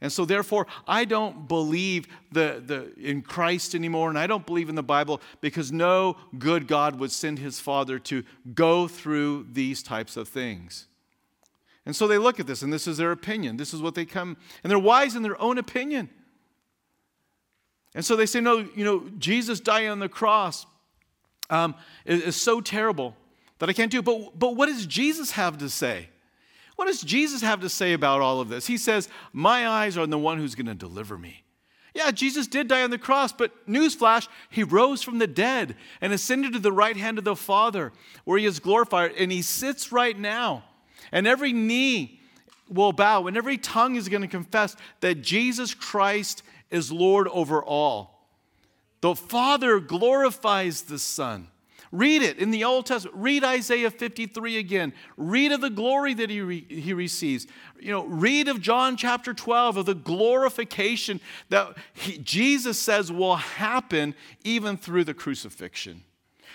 And 0.01 0.11
so, 0.11 0.23
therefore, 0.23 0.65
I 0.87 1.03
don't 1.03 1.47
believe 1.47 2.07
the, 2.31 2.63
the, 2.65 2.93
in 2.97 3.21
Christ 3.21 3.75
anymore, 3.75 4.07
and 4.07 4.17
I 4.17 4.27
don't 4.27 4.45
believe 4.45 4.69
in 4.69 4.75
the 4.75 4.83
Bible 4.83 5.21
because 5.41 5.73
no 5.73 6.15
good 6.37 6.67
God 6.67 6.99
would 6.99 7.11
send 7.11 7.37
his 7.37 7.59
Father 7.59 7.99
to 7.99 8.23
go 8.53 8.87
through 8.87 9.47
these 9.51 9.83
types 9.83 10.15
of 10.15 10.29
things. 10.29 10.87
And 11.89 11.95
so 11.95 12.05
they 12.05 12.19
look 12.19 12.39
at 12.39 12.45
this, 12.45 12.61
and 12.61 12.71
this 12.71 12.85
is 12.85 12.97
their 12.97 13.11
opinion. 13.11 13.57
This 13.57 13.73
is 13.73 13.81
what 13.81 13.95
they 13.95 14.05
come, 14.05 14.37
and 14.63 14.69
they're 14.69 14.77
wise 14.77 15.15
in 15.15 15.23
their 15.23 15.41
own 15.41 15.57
opinion. 15.57 16.07
And 17.95 18.05
so 18.05 18.15
they 18.15 18.27
say, 18.27 18.39
no, 18.41 18.59
you 18.75 18.85
know, 18.85 19.09
Jesus 19.17 19.59
dying 19.59 19.89
on 19.89 19.97
the 19.97 20.07
cross 20.07 20.67
um, 21.49 21.73
is, 22.05 22.21
is 22.21 22.35
so 22.35 22.61
terrible 22.61 23.15
that 23.57 23.69
I 23.69 23.73
can't 23.73 23.91
do 23.91 23.97
it. 23.97 24.05
But, 24.05 24.37
but 24.37 24.55
what 24.55 24.67
does 24.67 24.85
Jesus 24.85 25.31
have 25.31 25.57
to 25.57 25.67
say? 25.67 26.09
What 26.75 26.85
does 26.85 27.01
Jesus 27.01 27.41
have 27.41 27.61
to 27.61 27.69
say 27.69 27.93
about 27.93 28.21
all 28.21 28.39
of 28.39 28.49
this? 28.49 28.67
He 28.67 28.77
says, 28.77 29.09
My 29.33 29.67
eyes 29.67 29.97
are 29.97 30.01
on 30.01 30.11
the 30.11 30.19
one 30.19 30.37
who's 30.37 30.53
going 30.53 30.67
to 30.67 30.75
deliver 30.75 31.17
me. 31.17 31.43
Yeah, 31.95 32.11
Jesus 32.11 32.45
did 32.45 32.67
die 32.67 32.83
on 32.83 32.91
the 32.91 32.99
cross, 32.99 33.33
but 33.33 33.67
newsflash, 33.67 34.27
he 34.51 34.61
rose 34.61 35.01
from 35.01 35.17
the 35.17 35.25
dead 35.25 35.75
and 36.01 36.13
ascended 36.13 36.53
to 36.53 36.59
the 36.59 36.71
right 36.71 36.95
hand 36.95 37.17
of 37.17 37.23
the 37.23 37.35
Father, 37.35 37.93
where 38.25 38.37
he 38.37 38.45
is 38.45 38.59
glorified, 38.59 39.13
and 39.17 39.31
he 39.31 39.41
sits 39.41 39.91
right 39.91 40.15
now 40.15 40.65
and 41.11 41.27
every 41.27 41.53
knee 41.53 42.19
will 42.69 42.93
bow, 42.93 43.27
and 43.27 43.35
every 43.35 43.57
tongue 43.57 43.95
is 43.95 44.09
going 44.09 44.21
to 44.21 44.27
confess 44.27 44.75
that 45.01 45.21
Jesus 45.21 45.73
Christ 45.73 46.43
is 46.69 46.91
Lord 46.91 47.27
over 47.29 47.63
all. 47.63 48.27
The 49.01 49.15
Father 49.15 49.79
glorifies 49.79 50.83
the 50.83 50.99
Son. 50.99 51.47
Read 51.91 52.21
it 52.21 52.37
in 52.37 52.51
the 52.51 52.63
Old 52.63 52.85
Testament. 52.85 53.17
Read 53.19 53.43
Isaiah 53.43 53.89
53 53.89 54.57
again. 54.57 54.93
Read 55.17 55.51
of 55.51 55.61
the 55.61 55.71
glory 55.71 56.13
that 56.13 56.29
he, 56.29 56.41
re- 56.41 56.65
he 56.69 56.93
receives. 56.93 57.47
You 57.79 57.91
know, 57.91 58.05
read 58.05 58.47
of 58.47 58.61
John 58.61 58.95
chapter 58.95 59.33
12 59.33 59.77
of 59.77 59.85
the 59.87 59.95
glorification 59.95 61.19
that 61.49 61.75
he, 61.93 62.19
Jesus 62.19 62.77
says 62.77 63.11
will 63.11 63.37
happen 63.37 64.13
even 64.43 64.77
through 64.77 65.05
the 65.05 65.15
crucifixion. 65.15 66.03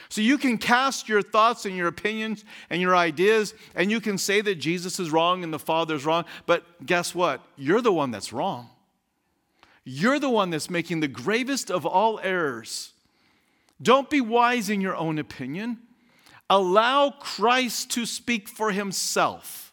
So 0.09 0.21
you 0.21 0.39
can 0.39 0.59
cast 0.59 1.09
your 1.09 1.23
thoughts 1.23 1.65
and 1.67 1.77
your 1.77 1.89
opinions 1.89 2.45
and 2.71 2.81
your 2.81 2.95
ideas, 2.97 3.55
and 3.75 3.91
you 3.91 4.01
can 4.01 4.19
say 4.19 4.41
that 4.41 4.57
Jesus 4.57 5.01
is 5.01 5.11
wrong 5.11 5.43
and 5.43 5.53
the 5.53 5.59
Father's 5.59 6.05
wrong, 6.05 6.25
but 6.47 6.65
guess 6.85 7.15
what? 7.15 7.41
You're 7.57 7.81
the 7.81 7.93
one 7.93 8.11
that's 8.11 8.33
wrong. 8.33 8.71
You're 9.85 10.19
the 10.19 10.31
one 10.31 10.51
that's 10.51 10.71
making 10.71 11.01
the 11.01 11.09
gravest 11.09 11.71
of 11.71 11.85
all 11.85 12.19
errors. 12.23 12.93
Don't 13.83 14.09
be 14.09 14.21
wise 14.21 14.71
in 14.71 14.81
your 14.81 14.97
own 14.97 15.19
opinion. 15.19 15.79
Allow 16.49 17.11
Christ 17.11 17.91
to 17.93 18.07
speak 18.07 18.49
for 18.49 18.71
himself. 18.71 19.73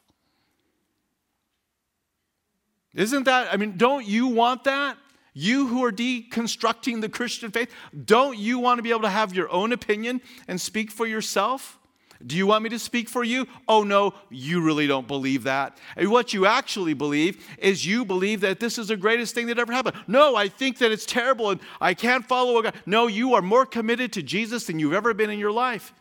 Isn't 2.93 3.23
that, 3.23 3.53
I 3.53 3.57
mean, 3.57 3.77
don't 3.77 4.05
you 4.05 4.27
want 4.27 4.65
that? 4.65 4.97
You 5.33 5.67
who 5.67 5.83
are 5.85 5.91
deconstructing 5.91 7.01
the 7.01 7.09
Christian 7.09 7.51
faith, 7.51 7.71
don't 8.05 8.37
you 8.37 8.59
want 8.59 8.79
to 8.79 8.83
be 8.83 8.89
able 8.89 9.01
to 9.01 9.09
have 9.09 9.33
your 9.33 9.49
own 9.51 9.71
opinion 9.71 10.21
and 10.47 10.59
speak 10.59 10.91
for 10.91 11.07
yourself? 11.07 11.77
Do 12.25 12.37
you 12.37 12.45
want 12.45 12.63
me 12.63 12.69
to 12.69 12.79
speak 12.79 13.09
for 13.09 13.23
you? 13.23 13.47
Oh, 13.67 13.83
no, 13.83 14.13
you 14.29 14.61
really 14.61 14.87
don't 14.87 15.07
believe 15.07 15.43
that. 15.43 15.77
And 15.95 16.11
what 16.11 16.33
you 16.33 16.45
actually 16.45 16.93
believe 16.93 17.43
is 17.57 17.85
you 17.85 18.05
believe 18.05 18.41
that 18.41 18.59
this 18.59 18.77
is 18.77 18.89
the 18.89 18.97
greatest 18.97 19.33
thing 19.33 19.47
that 19.47 19.57
ever 19.57 19.73
happened. 19.73 19.97
No, 20.07 20.35
I 20.35 20.47
think 20.47 20.77
that 20.79 20.91
it's 20.91 21.05
terrible 21.05 21.49
and 21.49 21.59
I 21.79 21.93
can't 21.93 22.25
follow 22.25 22.59
a 22.59 22.63
God. 22.63 22.75
No, 22.85 23.07
you 23.07 23.33
are 23.33 23.41
more 23.41 23.65
committed 23.65 24.13
to 24.13 24.23
Jesus 24.23 24.67
than 24.67 24.79
you've 24.79 24.93
ever 24.93 25.13
been 25.13 25.29
in 25.29 25.39
your 25.39 25.51
life. 25.51 25.93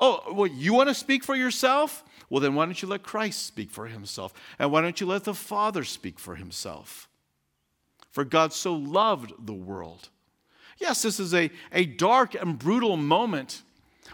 Oh, 0.00 0.32
well, 0.32 0.46
you 0.46 0.72
want 0.72 0.88
to 0.88 0.94
speak 0.94 1.24
for 1.24 1.34
yourself? 1.34 2.04
Well, 2.30 2.40
then 2.40 2.54
why 2.54 2.66
don't 2.66 2.80
you 2.80 2.86
let 2.86 3.02
Christ 3.02 3.46
speak 3.46 3.70
for 3.70 3.86
himself? 3.86 4.32
And 4.58 4.70
why 4.70 4.82
don't 4.82 5.00
you 5.00 5.06
let 5.06 5.24
the 5.24 5.34
Father 5.34 5.82
speak 5.82 6.20
for 6.20 6.36
himself? 6.36 7.07
For 8.18 8.24
God 8.24 8.52
so 8.52 8.74
loved 8.74 9.46
the 9.46 9.54
world. 9.54 10.08
Yes, 10.78 11.02
this 11.02 11.20
is 11.20 11.32
a, 11.32 11.52
a 11.70 11.86
dark 11.86 12.34
and 12.34 12.58
brutal 12.58 12.96
moment 12.96 13.62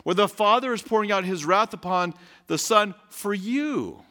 where 0.03 0.15
the 0.15 0.29
Father 0.29 0.75
is 0.75 0.83
pouring 0.83 1.11
out 1.11 1.25
his 1.25 1.47
wrath 1.47 1.73
upon 1.73 2.13
the 2.47 2.59
Son 2.59 2.95
for 3.09 3.33
you 3.33 4.03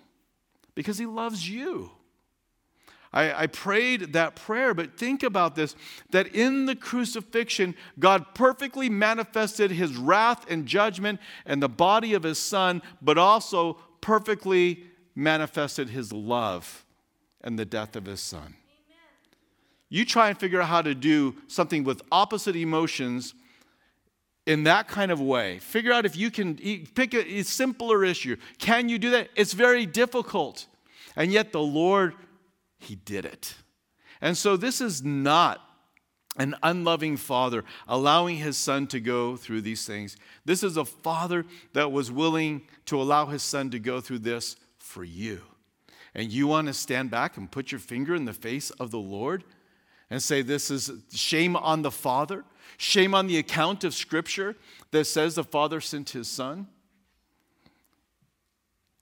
because 0.73 0.97
he 0.97 1.05
loves 1.05 1.47
you. 1.47 1.91
I, 3.13 3.43
I, 3.43 3.45
prayed 3.45 4.13
that 4.13 4.35
prayer, 4.35 4.73
but 4.73 4.97
think 4.97 5.21
about 5.21 5.55
this 5.55 5.75
that 6.09 6.33
in 6.33 6.65
the 6.65 6.75
crucifixion, 6.75 7.75
God 7.99 8.33
perfectly 8.33 8.89
manifested 8.89 9.69
his 9.69 9.95
wrath 9.95 10.49
and 10.49 10.65
judgment 10.65 11.19
and 11.45 11.61
the 11.61 11.69
body 11.69 12.15
of 12.15 12.23
his 12.23 12.39
Son, 12.39 12.81
but 12.99 13.19
also 13.19 13.77
perfectly 14.01 14.85
manifested 15.13 15.89
his 15.89 16.11
love 16.11 16.83
and 17.41 17.59
the 17.59 17.65
death 17.65 17.95
of 17.95 18.07
his 18.07 18.21
Son. 18.21 18.55
You 19.93 20.05
try 20.05 20.29
and 20.29 20.39
figure 20.39 20.59
out 20.59 20.69
how 20.69 20.81
to 20.81 20.95
do 20.95 21.35
something 21.47 21.83
with 21.83 22.01
opposite 22.11 22.55
emotions 22.55 23.35
in 24.47 24.63
that 24.63 24.87
kind 24.87 25.11
of 25.11 25.21
way. 25.21 25.59
Figure 25.59 25.93
out 25.93 26.03
if 26.03 26.17
you 26.17 26.31
can 26.31 26.55
pick 26.95 27.13
a, 27.13 27.43
simpler 27.43 28.03
issue. 28.03 28.37
Can 28.57 28.89
you 28.89 28.97
do 28.97 29.11
that? 29.11 29.29
It's 29.35 29.53
very 29.53 29.85
difficult. 29.85 30.65
And 31.15 31.31
yet 31.31 31.51
the 31.51 31.61
Lord, 31.61 32.15
He 32.79 32.95
did 32.95 33.23
it. 33.23 33.53
And 34.19 34.35
so 34.35 34.57
this 34.57 34.81
is 34.81 35.03
not 35.03 35.61
an 36.37 36.55
unloving 36.63 37.15
father 37.15 37.63
allowing 37.87 38.37
his 38.37 38.57
son 38.57 38.87
to 38.87 38.99
go 38.99 39.35
through 39.35 39.61
these 39.61 39.85
things. 39.85 40.17
This 40.43 40.63
is 40.63 40.75
a 40.75 40.85
father 40.85 41.45
that 41.73 41.91
was 41.91 42.11
willing 42.11 42.63
to 42.85 42.99
allow 42.99 43.27
his 43.27 43.43
son 43.43 43.69
to 43.69 43.77
go 43.77 44.01
through 44.01 44.19
this 44.19 44.55
for 44.79 45.03
you. 45.03 45.43
And 46.15 46.31
you 46.31 46.47
want 46.47 46.65
to 46.65 46.73
stand 46.73 47.11
back 47.11 47.37
and 47.37 47.51
put 47.51 47.71
your 47.71 47.77
finger 47.77 48.15
in 48.15 48.25
the 48.25 48.33
face 48.33 48.71
of 48.71 48.89
the 48.89 48.97
Lord? 48.97 49.43
And 50.09 50.21
say 50.21 50.41
this 50.41 50.69
is 50.69 50.91
shame 51.11 51.55
on 51.55 51.81
the 51.81 51.91
Father, 51.91 52.43
shame 52.77 53.13
on 53.13 53.27
the 53.27 53.37
account 53.37 53.83
of 53.83 53.93
Scripture 53.93 54.55
that 54.91 55.05
says 55.05 55.35
the 55.35 55.43
Father 55.43 55.81
sent 55.81 56.11
his 56.11 56.27
Son. 56.27 56.67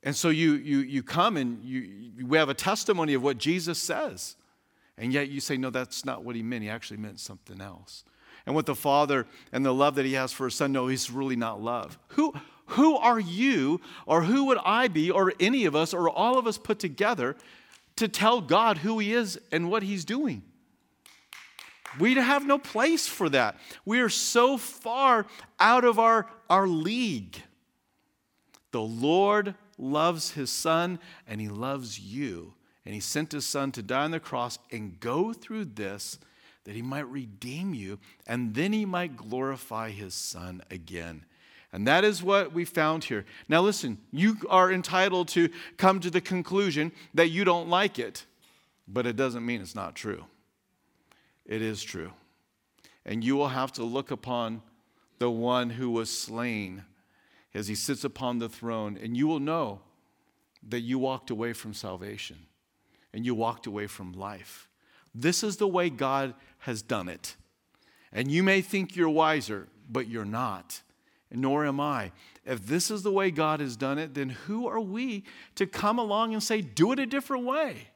And 0.03 0.15
so 0.15 0.29
you, 0.29 0.53
you, 0.53 0.79
you 0.79 1.03
come 1.03 1.37
and 1.37 1.63
you, 1.63 2.11
we 2.25 2.37
have 2.37 2.49
a 2.49 2.55
testimony 2.55 3.13
of 3.13 3.21
what 3.21 3.37
Jesus 3.37 3.77
says. 3.77 4.35
And 4.97 5.13
yet 5.13 5.29
you 5.29 5.39
say, 5.39 5.57
no, 5.57 5.69
that's 5.69 6.05
not 6.05 6.23
what 6.23 6.35
he 6.35 6.43
meant. 6.43 6.63
He 6.63 6.69
actually 6.69 6.97
meant 6.97 7.19
something 7.19 7.61
else. 7.61 8.03
And 8.45 8.55
what 8.55 8.65
the 8.65 8.75
Father 8.75 9.27
and 9.51 9.65
the 9.65 9.73
love 9.73 9.95
that 9.95 10.05
he 10.05 10.13
has 10.13 10.31
for 10.31 10.45
his 10.45 10.55
Son, 10.55 10.71
no, 10.71 10.87
he's 10.87 11.11
really 11.11 11.35
not 11.35 11.61
love. 11.61 11.99
Who, 12.09 12.33
who 12.67 12.97
are 12.97 13.19
you, 13.19 13.81
or 14.05 14.23
who 14.23 14.45
would 14.45 14.57
I 14.65 14.87
be, 14.87 15.11
or 15.11 15.33
any 15.39 15.65
of 15.65 15.75
us, 15.75 15.93
or 15.93 16.09
all 16.09 16.37
of 16.39 16.47
us 16.47 16.57
put 16.57 16.79
together 16.79 17.35
to 17.97 18.07
tell 18.07 18.41
God 18.41 18.79
who 18.79 18.97
he 18.99 19.13
is 19.13 19.39
and 19.51 19.69
what 19.69 19.83
he's 19.83 20.05
doing? 20.05 20.41
We 21.99 22.15
have 22.15 22.45
no 22.45 22.57
place 22.57 23.07
for 23.07 23.29
that. 23.29 23.57
We 23.85 23.99
are 23.99 24.09
so 24.09 24.57
far 24.57 25.25
out 25.59 25.83
of 25.83 25.99
our, 25.99 26.27
our 26.49 26.67
league. 26.67 27.41
The 28.71 28.81
Lord 28.81 29.55
loves 29.77 30.31
his 30.31 30.49
son 30.49 30.99
and 31.27 31.41
he 31.41 31.49
loves 31.49 31.99
you. 31.99 32.53
And 32.85 32.95
he 32.95 33.01
sent 33.01 33.31
his 33.31 33.45
son 33.45 33.71
to 33.73 33.83
die 33.83 34.03
on 34.03 34.11
the 34.11 34.19
cross 34.19 34.57
and 34.71 34.99
go 34.99 35.33
through 35.33 35.65
this 35.65 36.17
that 36.63 36.75
he 36.75 36.81
might 36.81 37.07
redeem 37.07 37.73
you 37.73 37.99
and 38.27 38.53
then 38.53 38.73
he 38.73 38.85
might 38.85 39.17
glorify 39.17 39.89
his 39.89 40.13
son 40.13 40.61
again. 40.69 41.25
And 41.73 41.87
that 41.87 42.03
is 42.03 42.21
what 42.21 42.53
we 42.53 42.65
found 42.65 43.05
here. 43.05 43.25
Now, 43.47 43.61
listen, 43.61 43.97
you 44.11 44.37
are 44.49 44.71
entitled 44.71 45.29
to 45.29 45.49
come 45.77 45.99
to 46.01 46.09
the 46.09 46.21
conclusion 46.21 46.91
that 47.13 47.29
you 47.29 47.45
don't 47.45 47.69
like 47.69 47.97
it, 47.97 48.25
but 48.87 49.07
it 49.07 49.15
doesn't 49.15 49.45
mean 49.45 49.61
it's 49.61 49.75
not 49.75 49.95
true. 49.95 50.25
It 51.51 51.61
is 51.61 51.83
true. 51.83 52.13
And 53.05 53.25
you 53.25 53.35
will 53.35 53.49
have 53.49 53.73
to 53.73 53.83
look 53.83 54.09
upon 54.09 54.61
the 55.19 55.29
one 55.29 55.69
who 55.71 55.89
was 55.89 56.09
slain 56.09 56.85
as 57.53 57.67
he 57.67 57.75
sits 57.75 58.05
upon 58.05 58.39
the 58.39 58.47
throne, 58.47 58.97
and 58.97 59.17
you 59.17 59.27
will 59.27 59.41
know 59.41 59.81
that 60.69 60.79
you 60.79 60.97
walked 60.97 61.29
away 61.29 61.51
from 61.51 61.73
salvation 61.73 62.37
and 63.13 63.25
you 63.25 63.35
walked 63.35 63.67
away 63.67 63.85
from 63.85 64.13
life. 64.13 64.69
This 65.13 65.43
is 65.43 65.57
the 65.57 65.67
way 65.67 65.89
God 65.89 66.35
has 66.59 66.81
done 66.81 67.09
it. 67.09 67.35
And 68.13 68.31
you 68.31 68.43
may 68.43 68.61
think 68.61 68.95
you're 68.95 69.09
wiser, 69.09 69.67
but 69.89 70.07
you're 70.07 70.23
not, 70.23 70.81
nor 71.29 71.65
am 71.65 71.81
I. 71.81 72.13
If 72.45 72.65
this 72.65 72.89
is 72.89 73.03
the 73.03 73.11
way 73.11 73.29
God 73.29 73.59
has 73.59 73.75
done 73.75 73.99
it, 73.99 74.13
then 74.13 74.29
who 74.29 74.69
are 74.69 74.79
we 74.79 75.25
to 75.55 75.67
come 75.67 75.99
along 75.99 76.31
and 76.31 76.41
say, 76.41 76.61
do 76.61 76.93
it 76.93 76.99
a 76.99 77.05
different 77.05 77.43
way? 77.43 77.89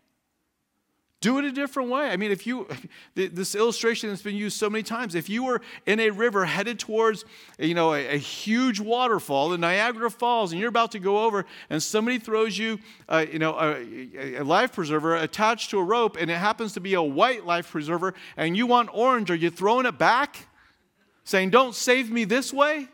Do 1.25 1.39
it 1.39 1.45
a 1.45 1.51
different 1.51 1.89
way. 1.89 2.11
I 2.11 2.17
mean, 2.17 2.29
if 2.29 2.45
you, 2.45 2.67
this 3.15 3.55
illustration 3.55 4.11
has 4.11 4.21
been 4.21 4.35
used 4.35 4.59
so 4.59 4.69
many 4.69 4.83
times. 4.83 5.15
If 5.15 5.27
you 5.27 5.43
were 5.43 5.59
in 5.87 5.99
a 5.99 6.11
river 6.11 6.45
headed 6.45 6.77
towards, 6.77 7.25
you 7.57 7.73
know, 7.73 7.95
a, 7.95 8.13
a 8.13 8.17
huge 8.17 8.79
waterfall, 8.79 9.49
the 9.49 9.57
Niagara 9.57 10.11
Falls, 10.11 10.51
and 10.51 10.61
you're 10.61 10.69
about 10.69 10.91
to 10.91 10.99
go 10.99 11.25
over, 11.25 11.47
and 11.71 11.81
somebody 11.81 12.19
throws 12.19 12.59
you, 12.59 12.77
uh, 13.09 13.25
you 13.27 13.39
know, 13.39 13.57
a, 13.59 14.35
a 14.37 14.43
life 14.43 14.73
preserver 14.73 15.15
attached 15.15 15.71
to 15.71 15.79
a 15.79 15.83
rope, 15.83 16.15
and 16.15 16.29
it 16.29 16.37
happens 16.37 16.73
to 16.73 16.79
be 16.79 16.93
a 16.93 17.01
white 17.01 17.43
life 17.43 17.71
preserver, 17.71 18.13
and 18.37 18.55
you 18.55 18.67
want 18.67 18.91
orange, 18.93 19.31
are 19.31 19.35
you 19.35 19.49
throwing 19.49 19.87
it 19.87 19.97
back? 19.97 20.47
Saying, 21.23 21.49
don't 21.49 21.73
save 21.73 22.11
me 22.11 22.25
this 22.25 22.53
way? 22.53 22.87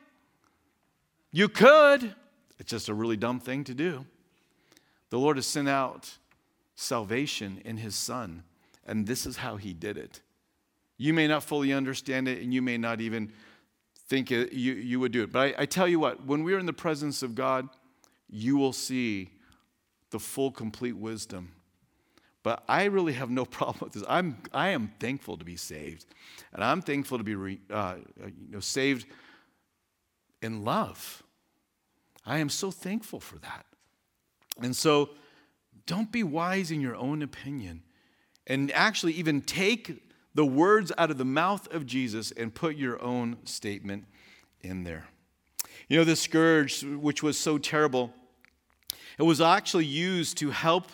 You 1.34 1.49
could. 1.49 2.15
It's 2.59 2.69
just 2.69 2.88
a 2.88 2.93
really 2.93 3.17
dumb 3.17 3.41
thing 3.41 3.65
to 3.65 3.73
do. 3.73 4.05
The 5.09 5.19
Lord 5.19 5.36
has 5.36 5.45
sent 5.45 5.67
out 5.67 6.17
salvation 6.82 7.61
in 7.63 7.77
his 7.77 7.95
Son, 7.95 8.43
and 8.86 9.05
this 9.05 9.25
is 9.25 9.38
how 9.38 9.57
he 9.57 9.73
did 9.73 9.97
it. 9.97 10.21
You 10.97 11.13
may 11.13 11.27
not 11.27 11.43
fully 11.43 11.71
understand 11.71 12.27
it, 12.27 12.41
and 12.41 12.53
you 12.53 12.61
may 12.61 12.77
not 12.77 13.01
even 13.01 13.32
think 14.07 14.32
it, 14.32 14.51
you, 14.53 14.73
you 14.73 14.99
would 14.99 15.11
do 15.11 15.23
it. 15.23 15.32
But 15.32 15.59
I, 15.59 15.61
I 15.61 15.65
tell 15.65 15.88
you 15.88 15.99
what, 15.99 16.25
when 16.25 16.43
we 16.43 16.53
are 16.53 16.59
in 16.59 16.65
the 16.65 16.73
presence 16.73 17.23
of 17.23 17.36
God, 17.36 17.69
you 18.29 18.57
will 18.57 18.73
see 18.73 19.29
the 20.09 20.19
full, 20.19 20.51
complete 20.51 20.97
wisdom. 20.97 21.53
But 22.43 22.63
I 22.67 22.86
really 22.86 23.13
have 23.13 23.29
no 23.29 23.45
problem 23.59 23.79
with 23.82 23.93
this. 23.93 24.03
I'm, 24.09 24.38
I 24.53 24.69
am 24.69 24.91
thankful 24.99 25.38
to 25.38 25.45
be 25.45 25.55
saved. 25.55 26.05
And 26.53 26.63
I'm 26.63 26.82
thankful 26.82 27.17
to 27.17 27.23
be 27.23 27.36
re, 27.36 27.59
uh, 27.69 27.95
you 28.25 28.53
know, 28.53 28.59
saved 28.59 29.05
in 30.41 30.63
love. 30.63 31.23
I 32.25 32.39
am 32.39 32.49
so 32.49 32.71
thankful 32.71 33.19
for 33.19 33.38
that. 33.39 33.65
And 34.61 34.75
so 34.75 35.11
don't 35.86 36.11
be 36.11 36.23
wise 36.23 36.71
in 36.71 36.82
your 36.82 36.95
own 36.95 37.21
opinion. 37.21 37.84
And 38.47 38.71
actually, 38.71 39.13
even 39.13 39.41
take 39.41 40.03
the 40.34 40.45
words 40.45 40.91
out 40.97 41.11
of 41.11 41.17
the 41.17 41.25
mouth 41.25 41.71
of 41.73 41.86
Jesus 41.86 42.32
and 42.32 42.53
put 42.53 42.75
your 42.75 43.01
own 43.01 43.38
statement 43.45 44.05
in 44.61 44.84
there. 44.84 45.07
You 45.88 45.97
know, 45.97 46.03
this 46.03 46.21
scourge, 46.21 46.84
which 46.84 47.21
was 47.21 47.38
so 47.38 47.57
terrible, 47.57 48.13
it 49.17 49.23
was 49.23 49.41
actually 49.41 49.86
used 49.86 50.38
to 50.38 50.51
help 50.51 50.88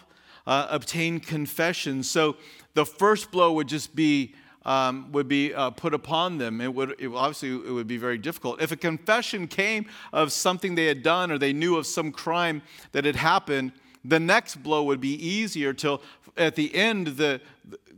uh, 0.45 0.67
obtain 0.69 1.19
confession. 1.19 2.03
So 2.03 2.37
the 2.73 2.85
first 2.85 3.31
blow 3.31 3.53
would 3.53 3.67
just 3.67 3.95
be 3.95 4.33
um, 4.65 5.13
would 5.13 5.29
be 5.29 5.53
uh, 5.53 5.69
put 5.69 5.93
upon 5.93 6.39
them. 6.39 6.59
It 6.59 6.73
would 6.73 6.95
it, 6.99 7.07
obviously 7.07 7.51
it 7.51 7.71
would 7.71 7.87
be 7.87 7.97
very 7.97 8.17
difficult. 8.17 8.61
If 8.61 8.71
a 8.73 8.75
confession 8.75 9.47
came 9.47 9.85
of 10.11 10.33
something 10.33 10.75
they 10.75 10.87
had 10.87 11.03
done 11.03 11.31
or 11.31 11.37
they 11.37 11.53
knew 11.53 11.77
of 11.77 11.87
some 11.87 12.11
crime 12.11 12.61
that 12.91 13.05
had 13.05 13.15
happened, 13.15 13.71
the 14.07 14.19
next 14.19 14.63
blow 14.63 14.83
would 14.83 15.01
be 15.01 15.13
easier 15.13 15.73
till 15.73 16.01
at 16.37 16.55
the 16.55 16.73
end 16.73 17.07
the 17.07 17.41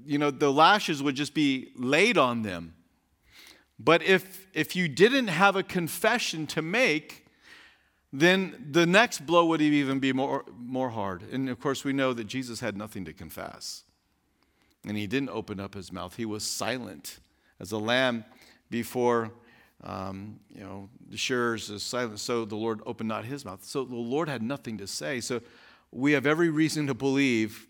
you 0.06 0.18
know 0.18 0.32
the 0.32 0.52
lashes 0.52 1.04
would 1.04 1.16
just 1.16 1.34
be 1.34 1.70
laid 1.76 2.18
on 2.18 2.42
them. 2.42 2.74
But 3.78 4.02
if 4.02 4.48
if 4.54 4.76
you 4.76 4.88
didn't 4.88 5.28
have 5.28 5.56
a 5.56 5.64
confession 5.64 6.48
to 6.48 6.62
make 6.62 7.26
then 8.12 8.70
the 8.72 8.88
next 8.88 9.28
blow 9.28 9.46
would 9.46 9.62
even 9.62 10.00
be 10.00 10.12
more 10.12 10.44
more 10.58 10.90
hard. 10.90 11.22
And 11.32 11.48
of 11.48 11.60
course 11.60 11.84
we 11.84 11.94
know 11.94 12.14
that 12.14 12.26
jesus 12.26 12.60
had 12.60 12.76
nothing 12.76 13.06
to 13.06 13.14
confess. 13.14 13.84
And 14.86 14.98
he 14.98 15.08
didn't 15.08 15.30
open 15.30 15.60
up 15.60 15.76
his 15.76 15.92
mouth. 15.92 16.16
He 16.16 16.26
was 16.26 16.44
silent 16.44 17.20
as 17.60 17.72
a 17.72 17.78
lamb 17.78 18.26
before 18.70 19.32
um, 19.84 20.40
you 20.50 20.62
know 20.62 20.90
the 21.10 21.18
shearers 21.18 21.70
is 21.70 21.84
silent. 21.84 22.20
So 22.20 22.46
the 22.46 22.56
lord 22.56 22.82
opened 22.86 23.10
not 23.10 23.26
his 23.26 23.46
mouth. 23.46 23.64
So 23.64 23.84
the 23.84 23.96
lord 23.96 24.28
had 24.28 24.42
nothing 24.42 24.78
to 24.80 24.88
say. 24.88 25.22
So 25.22 25.42
we 25.92 26.14
have 26.14 26.26
every 26.26 26.50
reason 26.50 26.88
to 26.88 26.94
believe, 26.94 27.68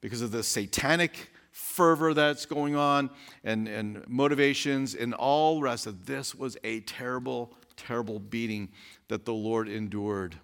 because 0.00 0.22
of 0.22 0.30
the 0.30 0.42
satanic 0.42 1.30
fervor 1.50 2.14
that's 2.14 2.46
going 2.46 2.76
on 2.76 3.10
and, 3.42 3.66
and 3.66 4.06
motivations 4.08 4.94
and 4.94 5.14
all 5.14 5.56
the 5.56 5.62
rest 5.62 5.86
of 5.86 6.06
this 6.06 6.34
was 6.34 6.56
a 6.64 6.80
terrible, 6.80 7.56
terrible 7.76 8.18
beating 8.18 8.68
that 9.08 9.24
the 9.24 9.32
Lord 9.32 9.68
endured. 9.68 10.36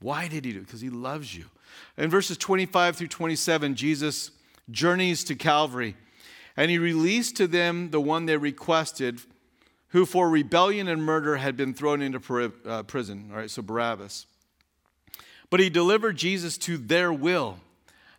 Why 0.00 0.28
did 0.28 0.44
he 0.44 0.52
do 0.52 0.58
it? 0.58 0.66
Because 0.66 0.80
he 0.80 0.90
loves 0.90 1.36
you. 1.36 1.44
In 1.96 2.10
verses 2.10 2.36
25 2.36 2.96
through 2.96 3.08
27, 3.08 3.74
Jesus 3.74 4.32
journeys 4.70 5.24
to 5.24 5.34
Calvary 5.34 5.96
and 6.56 6.70
he 6.70 6.78
released 6.78 7.36
to 7.36 7.46
them 7.46 7.90
the 7.90 8.00
one 8.00 8.26
they 8.26 8.36
requested, 8.36 9.20
who 9.88 10.04
for 10.04 10.28
rebellion 10.28 10.88
and 10.88 11.02
murder 11.02 11.36
had 11.36 11.56
been 11.56 11.72
thrown 11.74 12.02
into 12.02 12.52
uh, 12.66 12.82
prison. 12.82 13.28
All 13.30 13.38
right, 13.38 13.50
so 13.50 13.62
Barabbas. 13.62 14.26
But 15.50 15.60
he 15.60 15.68
delivered 15.68 16.16
Jesus 16.16 16.56
to 16.58 16.78
their 16.78 17.12
will. 17.12 17.58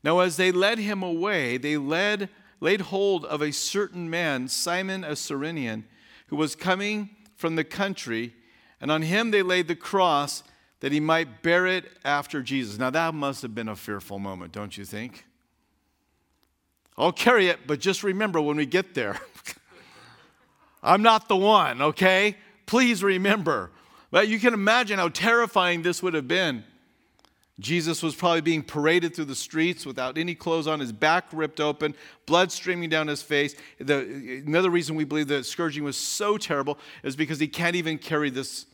Now, 0.04 0.20
as 0.20 0.38
they 0.38 0.52
led 0.52 0.80
him 0.80 1.02
away, 1.02 1.58
they 1.58 1.78
led, 1.78 2.30
laid 2.60 2.82
hold 2.82 3.26
of 3.26 3.42
a 3.42 3.52
certain 3.52 4.10
man, 4.10 4.48
Simon 4.48 5.04
a 5.04 5.16
Cyrenian, 5.16 5.86
who 6.28 6.36
was 6.36 6.56
coming 6.56 7.10
from 7.36 7.56
the 7.56 7.64
country, 7.64 8.34
and 8.80 8.92
on 8.92 9.02
him 9.02 9.32
they 9.32 9.42
laid 9.42 9.68
the 9.68 9.76
cross 9.76 10.44
that 10.82 10.92
he 10.92 11.00
might 11.00 11.44
bear 11.44 11.68
it 11.68 11.86
after 12.04 12.42
Jesus. 12.42 12.78
Now, 12.78 12.90
that 12.90 13.14
must 13.14 13.42
have 13.44 13.56
been 13.56 13.70
a 13.70 13.76
fearful 13.76 14.20
moment, 14.20 14.52
don't 14.52 14.76
you 14.78 14.84
think? 14.84 15.26
I'll 16.98 17.12
carry 17.12 17.48
it, 17.48 17.60
but 17.68 17.80
just 17.80 18.04
remember 18.04 18.42
when 18.42 18.58
we 18.58 18.66
get 18.66 18.94
there, 18.94 19.20
I'm 20.84 21.04
not 21.04 21.28
the 21.28 21.36
one, 21.36 21.82
okay? 21.82 22.36
Please 22.66 23.04
remember. 23.04 23.72
But 24.10 24.28
you 24.28 24.40
can 24.40 24.54
imagine 24.54 24.98
how 24.98 25.10
terrifying 25.10 25.84
this 25.84 26.04
would 26.04 26.16
have 26.16 26.28
been. 26.28 26.64
Jesus 27.62 28.02
was 28.02 28.16
probably 28.16 28.42
being 28.42 28.64
paraded 28.64 29.16
through 29.16 29.26
the 29.26 29.36
streets 29.36 29.86
without 29.86 30.18
any 30.18 30.34
clothes 30.34 30.66
on, 30.66 30.80
his 30.80 30.92
back 30.92 31.26
ripped 31.32 31.60
open, 31.60 31.94
blood 32.26 32.52
streaming 32.52 32.90
down 32.90 33.08
his 33.08 33.22
face. 33.22 33.56
The, 33.80 34.42
another 34.46 34.72
reason 34.72 34.96
we 34.96 35.04
believe 35.04 35.28
that 35.28 35.46
scourging 35.46 35.84
was 35.84 35.96
so 35.96 36.38
terrible 36.38 36.80
is 37.04 37.16
because 37.16 37.40
he 37.40 37.48
can't 37.48 37.76
even 37.76 38.00
carry 38.00 38.32
this, 38.32 38.66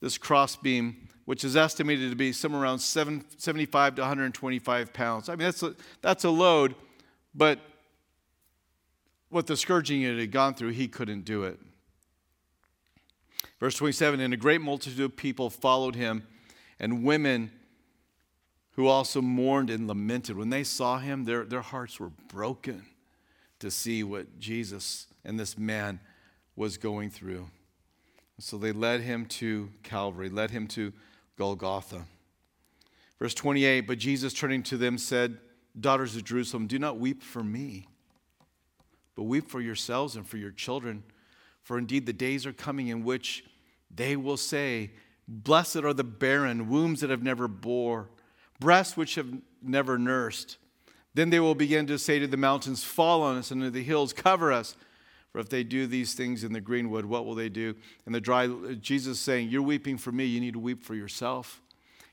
this 0.00 0.18
crossbeam, 0.18 1.08
which 1.26 1.44
is 1.44 1.56
estimated 1.56 2.10
to 2.10 2.16
be 2.16 2.32
somewhere 2.32 2.62
around 2.62 2.80
seven, 2.80 3.24
75 3.38 3.94
to 3.94 4.02
125 4.02 4.92
pounds. 4.92 5.28
I 5.28 5.36
mean, 5.36 5.46
that's 5.46 5.62
a, 5.62 5.76
that's 6.02 6.24
a 6.24 6.30
load, 6.30 6.74
but 7.36 7.60
what 9.28 9.46
the 9.46 9.56
scourging 9.56 10.02
it 10.02 10.18
had 10.18 10.32
gone 10.32 10.54
through, 10.54 10.70
he 10.70 10.88
couldn't 10.88 11.24
do 11.24 11.44
it. 11.44 11.60
Verse 13.60 13.76
27 13.76 14.18
And 14.18 14.34
a 14.34 14.36
great 14.36 14.60
multitude 14.60 15.00
of 15.00 15.16
people 15.16 15.50
followed 15.50 15.94
him, 15.94 16.26
and 16.80 17.04
women 17.04 17.52
who 18.74 18.88
also 18.88 19.22
mourned 19.22 19.70
and 19.70 19.86
lamented. 19.86 20.36
When 20.36 20.50
they 20.50 20.64
saw 20.64 20.98
him, 20.98 21.24
their, 21.24 21.44
their 21.44 21.62
hearts 21.62 21.98
were 21.98 22.10
broken 22.28 22.84
to 23.60 23.70
see 23.70 24.02
what 24.02 24.38
Jesus 24.38 25.06
and 25.24 25.38
this 25.38 25.56
man 25.56 26.00
was 26.56 26.76
going 26.76 27.10
through. 27.10 27.48
So 28.38 28.58
they 28.58 28.72
led 28.72 29.00
him 29.00 29.26
to 29.26 29.70
Calvary, 29.82 30.28
led 30.28 30.50
him 30.50 30.66
to 30.68 30.92
Golgotha. 31.38 32.04
Verse 33.18 33.34
28 33.34 33.82
But 33.82 33.98
Jesus, 33.98 34.32
turning 34.32 34.62
to 34.64 34.76
them, 34.76 34.98
said, 34.98 35.38
Daughters 35.78 36.16
of 36.16 36.24
Jerusalem, 36.24 36.66
do 36.66 36.78
not 36.78 36.98
weep 36.98 37.22
for 37.22 37.42
me, 37.42 37.86
but 39.16 39.24
weep 39.24 39.48
for 39.48 39.60
yourselves 39.60 40.16
and 40.16 40.26
for 40.26 40.36
your 40.36 40.50
children. 40.50 41.04
For 41.62 41.78
indeed 41.78 42.06
the 42.06 42.12
days 42.12 42.44
are 42.44 42.52
coming 42.52 42.88
in 42.88 43.04
which 43.04 43.44
they 43.92 44.16
will 44.16 44.36
say, 44.36 44.90
Blessed 45.26 45.76
are 45.76 45.94
the 45.94 46.04
barren, 46.04 46.68
wombs 46.68 47.00
that 47.00 47.10
have 47.10 47.22
never 47.22 47.48
bore 47.48 48.10
breasts 48.60 48.96
which 48.96 49.14
have 49.16 49.28
never 49.62 49.98
nursed. 49.98 50.58
Then 51.14 51.30
they 51.30 51.40
will 51.40 51.54
begin 51.54 51.86
to 51.86 51.98
say 51.98 52.18
to 52.18 52.26
the 52.26 52.36
mountains, 52.36 52.82
Fall 52.82 53.22
on 53.22 53.36
us, 53.36 53.50
and 53.50 53.62
to 53.62 53.70
the 53.70 53.82
hills, 53.82 54.12
cover 54.12 54.52
us. 54.52 54.76
For 55.32 55.40
if 55.40 55.48
they 55.48 55.64
do 55.64 55.86
these 55.86 56.14
things 56.14 56.44
in 56.44 56.52
the 56.52 56.60
greenwood, 56.60 57.04
what 57.04 57.26
will 57.26 57.34
they 57.34 57.48
do? 57.48 57.74
And 58.06 58.14
the 58.14 58.20
dry, 58.20 58.48
Jesus 58.80 59.18
saying, 59.18 59.48
You're 59.48 59.62
weeping 59.62 59.98
for 59.98 60.12
me, 60.12 60.24
you 60.24 60.40
need 60.40 60.54
to 60.54 60.60
weep 60.60 60.84
for 60.84 60.94
yourself. 60.94 61.60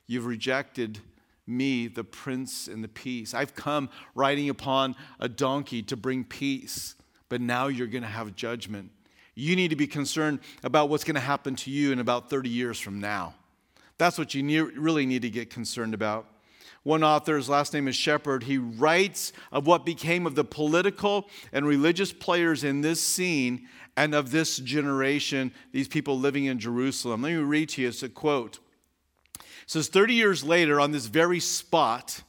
You've 0.07 0.25
rejected 0.25 0.99
me, 1.47 1.87
the 1.87 2.03
Prince 2.03 2.67
and 2.67 2.83
the 2.83 2.87
peace. 2.87 3.33
I've 3.33 3.55
come 3.55 3.89
riding 4.15 4.49
upon 4.49 4.95
a 5.19 5.29
donkey 5.29 5.81
to 5.83 5.95
bring 5.95 6.23
peace, 6.23 6.95
but 7.29 7.41
now 7.41 7.67
you're 7.67 7.87
going 7.87 8.03
to 8.03 8.09
have 8.09 8.35
judgment. 8.35 8.91
You 9.35 9.55
need 9.55 9.69
to 9.69 9.75
be 9.75 9.87
concerned 9.87 10.39
about 10.63 10.89
what's 10.89 11.03
going 11.03 11.15
to 11.15 11.21
happen 11.21 11.55
to 11.57 11.71
you 11.71 11.91
in 11.91 11.99
about 11.99 12.29
30 12.29 12.49
years 12.49 12.79
from 12.79 12.99
now. 12.99 13.35
That's 14.01 14.17
what 14.17 14.33
you 14.33 14.71
really 14.77 15.05
need 15.05 15.21
to 15.21 15.29
get 15.29 15.51
concerned 15.51 15.93
about. 15.93 16.25
One 16.81 17.03
author's 17.03 17.47
last 17.47 17.71
name 17.71 17.87
is 17.87 17.95
Shepherd. 17.95 18.41
He 18.41 18.57
writes 18.57 19.31
of 19.51 19.67
what 19.67 19.85
became 19.85 20.25
of 20.25 20.33
the 20.33 20.43
political 20.43 21.29
and 21.53 21.67
religious 21.67 22.11
players 22.11 22.63
in 22.63 22.81
this 22.81 22.99
scene 22.99 23.67
and 23.95 24.15
of 24.15 24.31
this 24.31 24.57
generation, 24.57 25.53
these 25.71 25.87
people 25.87 26.17
living 26.17 26.45
in 26.45 26.57
Jerusalem. 26.57 27.21
Let 27.21 27.33
me 27.33 27.35
read 27.35 27.69
to 27.69 27.83
you. 27.83 27.89
It's 27.89 28.01
a 28.01 28.09
quote. 28.09 28.57
It 29.35 29.43
says 29.67 29.87
30 29.87 30.15
years 30.15 30.43
later, 30.43 30.79
on 30.81 30.89
this 30.89 31.05
very 31.05 31.39
spot, 31.39 32.23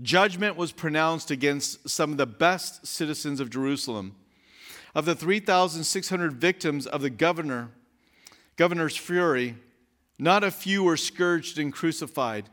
judgment 0.00 0.56
was 0.56 0.72
pronounced 0.72 1.30
against 1.30 1.90
some 1.90 2.12
of 2.12 2.16
the 2.16 2.24
best 2.24 2.86
citizens 2.86 3.38
of 3.38 3.50
Jerusalem. 3.50 4.14
Of 4.94 5.04
the 5.04 5.14
3,600 5.14 6.32
victims 6.32 6.86
of 6.86 7.02
the 7.02 7.10
governor, 7.10 7.68
governor's 8.56 8.96
fury, 8.96 9.56
not 10.22 10.44
a 10.44 10.50
few 10.50 10.84
were 10.84 10.96
scourged 10.96 11.58
and 11.58 11.72
crucified 11.72 12.48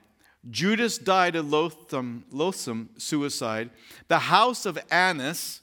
Judas 0.50 0.98
died 0.98 1.36
a 1.36 1.42
loathsome, 1.42 2.24
loathsome 2.32 2.90
suicide. 2.98 3.70
The 4.08 4.20
house 4.20 4.66
of 4.66 4.80
Annas 4.90 5.62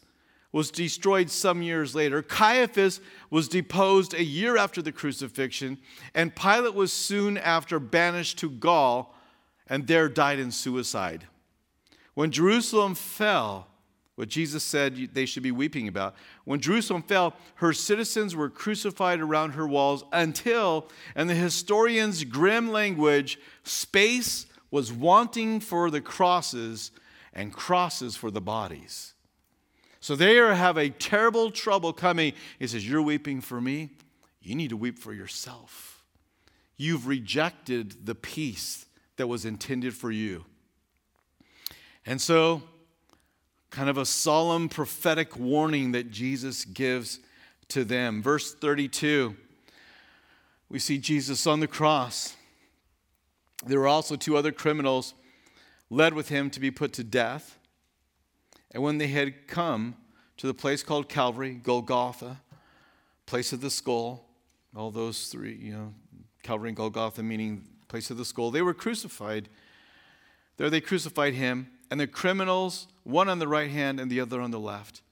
was 0.52 0.70
destroyed 0.70 1.30
some 1.30 1.62
years 1.62 1.94
later. 1.94 2.22
Caiaphas 2.22 3.00
was 3.30 3.48
deposed 3.48 4.14
a 4.14 4.22
year 4.22 4.57
after 4.57 4.82
the 4.82 4.92
crucifixion, 4.92 5.78
and 6.14 6.36
Pilate 6.36 6.74
was 6.74 6.92
soon 6.92 7.36
after 7.38 7.78
banished 7.78 8.38
to 8.38 8.50
Gaul 8.50 9.14
and 9.66 9.86
there 9.86 10.09
died 10.09 10.38
in 10.38 10.50
suicide. 10.50 11.26
When 12.14 12.30
Jerusalem 12.30 12.94
fell, 12.94 13.66
what 14.16 14.28
Jesus 14.28 14.64
said 14.64 14.96
they 15.12 15.26
should 15.26 15.42
be 15.42 15.52
weeping 15.52 15.88
about. 15.88 16.16
When 16.44 16.60
Jerusalem 16.60 17.02
fell, 17.02 17.34
her 17.56 17.72
citizens 17.72 18.34
were 18.34 18.48
crucified 18.48 19.20
around 19.20 19.52
her 19.52 19.68
walls 19.68 20.04
until, 20.10 20.88
in 21.14 21.26
the 21.26 21.34
historian's 21.34 22.24
grim 22.24 22.72
language, 22.72 23.38
space 23.62 24.46
was 24.70 24.92
wanting 24.92 25.60
for 25.60 25.90
the 25.90 26.00
crosses 26.00 26.90
and 27.34 27.52
crosses 27.52 28.16
for 28.16 28.30
the 28.30 28.40
bodies. 28.40 29.12
So 30.00 30.16
they 30.16 30.36
have 30.36 30.78
a 30.78 30.88
terrible 30.88 31.50
trouble 31.50 31.92
coming. 31.92 32.32
He 32.58 32.66
says, 32.66 32.88
You're 32.88 33.02
weeping 33.02 33.42
for 33.42 33.60
me. 33.60 33.90
You 34.40 34.54
need 34.54 34.70
to 34.70 34.76
weep 34.76 34.98
for 34.98 35.12
yourself. 35.12 36.04
You've 36.78 37.06
rejected 37.06 38.06
the 38.06 38.14
peace 38.14 38.86
that 39.16 39.26
was 39.26 39.44
intended 39.44 39.94
for 39.94 40.10
you. 40.10 40.44
And 42.06 42.20
so, 42.20 42.62
kind 43.77 43.91
of 43.91 43.99
a 43.99 44.07
solemn 44.07 44.70
prophetic 44.70 45.37
warning 45.37 45.93
that 45.93 46.11
Jesus 46.11 46.64
gives 46.64 47.20
to 47.68 47.85
them. 47.85 48.22
Verse 48.22 48.55
32, 48.55 49.37
we 50.70 50.79
see 50.79 50.97
Jesus 50.97 51.47
on 51.47 51.61
the 51.61 51.66
cross. 51.66 52.35
There 53.66 53.79
were 53.79 53.87
also 53.87 54.16
two 54.16 54.35
other 54.35 54.51
criminals 54.51 55.12
led 55.91 56.14
with 56.14 56.31
him 56.31 56.49
to 56.53 56.59
be 56.59 56.70
put 56.70 56.95
to 56.95 57.05
death. 57.05 57.59
And 58.70 58.83
when 58.83 58.97
they 58.97 59.09
had 59.09 59.47
come 59.47 59.97
to 60.39 60.47
the 60.47 60.55
place 60.55 60.83
called 60.83 61.11
Calvary, 61.11 61.53
Golgotha, 61.62 62.41
place 63.27 63.53
of 63.53 63.61
the 63.61 63.68
skull, 63.68 64.24
all 64.74 64.91
those 64.91 65.29
three, 65.29 65.55
you 65.55 65.74
know, 65.74 65.93
Calvary 66.43 66.70
and 66.70 66.77
Golgotha 66.79 67.22
meaning 67.22 67.66
place 67.89 68.11
of 68.11 68.16
the 68.16 68.24
skull, 68.24 68.51
they 68.51 68.62
were 68.62 68.72
crucified. 68.72 69.51
There 70.57 70.70
they 70.70 70.81
crucified 70.81 71.35
him, 71.35 71.68
and 71.91 72.01
the 72.01 72.07
criminals, 72.07 72.89
one 73.05 73.28
on 73.28 73.39
the 73.39 73.49
right 73.49 73.70
hand 73.70 74.01
and 74.01 74.11
the 74.11 74.20
other 74.20 74.41
on 74.41 74.51
the 74.51 74.61
left. 74.61 75.03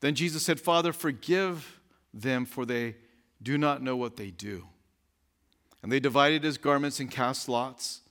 Then 0.00 0.14
Jesus 0.14 0.42
said, 0.42 0.60
Father, 0.60 0.92
forgive 0.92 1.80
them, 2.12 2.44
for 2.44 2.66
they 2.66 2.96
do 3.42 3.58
not 3.58 3.82
know 3.82 3.96
what 3.96 4.16
they 4.16 4.30
do. 4.30 4.66
And 5.82 5.90
they 5.90 6.00
divided 6.00 6.44
his 6.44 6.58
garments 6.58 7.00
and 7.00 7.10
cast 7.10 7.48
lots, 7.48 8.02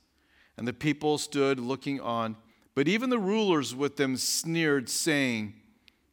and 0.56 0.68
the 0.68 0.72
people 0.72 1.18
stood 1.18 1.58
looking 1.58 2.00
on. 2.00 2.36
But 2.74 2.88
even 2.88 3.10
the 3.10 3.18
rulers 3.18 3.74
with 3.74 3.96
them 3.96 4.16
sneered, 4.16 4.88
saying, 4.88 5.54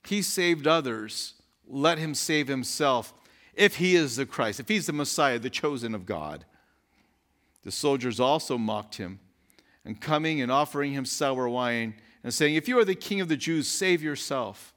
He 0.06 0.22
saved 0.22 0.68
others, 0.68 1.34
let 1.68 1.98
him 1.98 2.16
save 2.16 2.48
himself, 2.48 3.14
if 3.54 3.76
he 3.76 3.96
is 3.96 4.16
the 4.16 4.26
Christ, 4.26 4.60
if 4.60 4.70
he's 4.70 4.86
the 4.86 4.94
Messiah, 4.94 5.40
the 5.40 5.50
chosen 5.50 5.94
of 5.94 6.06
God. 6.06 6.46
The 7.64 7.72
soldiers 7.72 8.20
also 8.20 8.58
mocked 8.58 8.96
him, 8.96 9.20
and 9.86 10.00
coming 10.00 10.42
and 10.42 10.52
offering 10.52 10.94
him 10.94 11.06
sour 11.06 11.48
wine, 11.48 11.96
and 12.24 12.34
saying, 12.34 12.56
If 12.56 12.68
you 12.68 12.78
are 12.80 12.86
the 12.86 12.96
king 12.96 13.22
of 13.22 13.30
the 13.30 13.38
Jews, 13.38 13.68
save 13.68 14.02
yourself. 14.04 14.74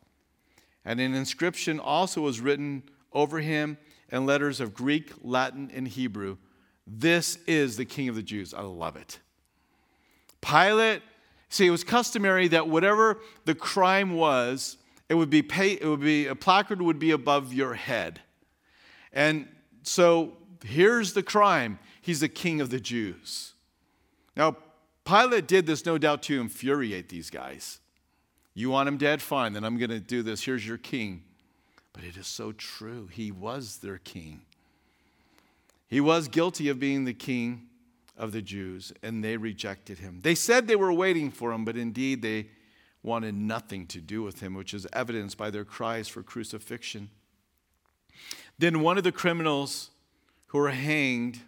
And 0.85 1.01
an 1.01 1.15
inscription 1.15 1.79
also 1.79 2.23
was 2.23 2.41
written 2.41 2.83
over 3.13 3.41
him 3.41 3.79
in 4.11 4.27
letters 4.27 4.61
of 4.61 4.75
Greek, 4.75 5.13
Latin, 5.23 5.71
and 5.73 5.87
Hebrew 5.87 6.37
this 6.87 7.39
is 7.47 7.77
the 7.77 7.85
King 7.85 8.09
of 8.09 8.15
the 8.15 8.23
Jews. 8.23 8.55
I 8.55 8.63
love 8.63 8.97
it. 8.97 9.19
Pilate, 10.41 11.03
see, 11.49 11.67
it 11.67 11.71
was 11.71 11.85
customary 11.85 12.49
that 12.49 12.69
whatever 12.69 13.21
the 13.45 13.55
crime 13.55 14.15
was, 14.15 14.79
it 15.09 15.15
would 15.15 15.31
be 15.31 15.43
pay, 15.43 15.73
it 15.73 15.87
would 15.87 16.01
be 16.01 16.27
a 16.27 16.35
placard 16.35 16.83
would 16.83 16.99
be 16.99 17.13
above 17.13 17.53
your 17.53 17.75
head. 17.75 18.21
And 19.13 19.49
so 19.83 20.37
here's 20.65 21.13
the 21.13 21.23
crime. 21.23 21.79
He's 22.01 22.21
the 22.21 22.29
king 22.29 22.61
of 22.61 22.71
the 22.71 22.81
Jews. 22.81 23.53
Now, 24.37 24.57
Pilate 25.05 25.47
did 25.47 25.67
this 25.67 25.85
no 25.85 25.99
doubt 25.99 26.23
to 26.25 26.41
infuriate 26.41 27.09
these 27.09 27.31
guys. 27.31 27.81
You 28.55 28.71
want 28.71 28.89
him 28.89 28.99
dead? 28.99 29.23
Fine, 29.23 29.55
then 29.55 29.65
I'm 29.65 29.79
going 29.79 29.91
to 29.91 30.01
do 30.01 30.23
this. 30.23 30.43
Here's 30.43 30.67
your 30.67 30.79
king. 30.79 31.23
But 31.93 32.05
it 32.05 32.17
is 32.17 32.27
so 32.27 32.53
true. 32.53 33.09
He 33.11 33.31
was 33.31 33.79
their 33.79 33.99
king. 33.99 34.43
He 35.89 36.01
was 36.01 36.29
guilty 36.29 36.69
of 36.69 36.79
being 36.79 37.05
the 37.05 37.13
king 37.13 37.69
of 38.17 38.33
the 38.33 38.43
Jews, 38.43 38.93
and 39.03 39.23
they 39.23 39.37
rejected 39.37 39.99
him. 39.99 40.21
They 40.23 40.35
said 40.35 40.67
they 40.67 40.77
were 40.77 40.93
waiting 40.93 41.31
for 41.31 41.53
him, 41.53 41.65
but 41.65 41.77
indeed 41.77 42.23
they 42.23 42.49
wanted 43.03 43.35
nothing 43.35 43.87
to 43.89 44.01
do 44.01 44.23
with 44.23 44.41
him, 44.41 44.55
which 44.55 44.75
is 44.75 44.87
evidenced 44.93 45.37
by 45.37 45.51
their 45.51 45.65
cries 45.65 46.09
for 46.09 46.23
crucifixion. 46.23 47.11
Then 48.59 48.81
one 48.81 48.97
of 48.97 49.05
the 49.05 49.13
criminals 49.13 49.91
who 50.49 50.59
were 50.59 50.71
hanged 50.71 51.41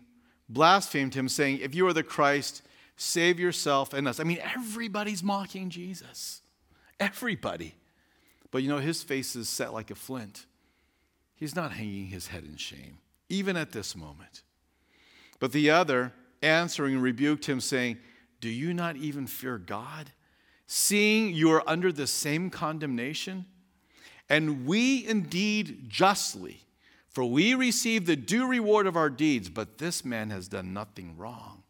blasphemed 0.49 1.15
him, 1.15 1.29
saying, 1.29 1.59
If 1.59 1.75
you 1.75 1.87
are 1.87 1.93
the 1.93 2.03
Christ, 2.03 2.63
save 2.97 3.41
yourself 3.41 3.93
and 3.93 4.07
us. 4.09 4.21
I 4.21 4.25
mean, 4.25 4.39
everybody's 4.55 5.23
mocking 5.23 5.71
Jesus. 5.71 6.41
Everybody. 7.01 7.75
But 8.51 8.63
you 8.63 8.69
know, 8.69 8.79
his 8.79 9.03
face 9.03 9.35
is 9.35 9.49
set 9.49 9.73
like 9.73 9.91
a 9.91 9.95
flint. 9.95 10.47
He's 11.35 11.57
not 11.57 11.73
hanging 11.73 12.07
his 12.07 12.29
head 12.29 12.45
in 12.45 12.57
shame 12.57 12.99
even 13.29 13.57
at 13.57 13.73
this 13.73 13.97
moment. 13.97 14.43
But 15.41 15.53
the 15.53 15.71
other, 15.71 16.13
answering, 16.43 16.99
rebuked 16.99 17.47
him, 17.47 17.61
saying, 17.61 17.99
Do 18.41 18.49
you 18.49 18.73
not 18.73 18.97
even 18.97 19.27
fear 19.27 19.59
God, 19.59 20.13
seeing 20.67 21.35
you 21.35 21.51
are 21.51 21.63
under 21.67 21.93
the 21.93 22.07
same 22.07 22.51
condemnation? 22.51 23.47
And 24.29 24.67
we 24.67 25.07
indeed 25.07 25.89
justly, 25.89 26.61
for 27.09 27.25
we 27.25 27.55
receive 27.55 28.07
the 28.07 28.17
due 28.17 28.47
reward 28.47 28.87
of 28.87 28.97
our 28.97 29.11
deeds, 29.11 29.51
but 29.51 29.79
this 29.79 30.05
man 30.05 30.31
has 30.31 30.49
done 30.49 30.73
nothing 30.73 31.17
wrong. 31.17 31.64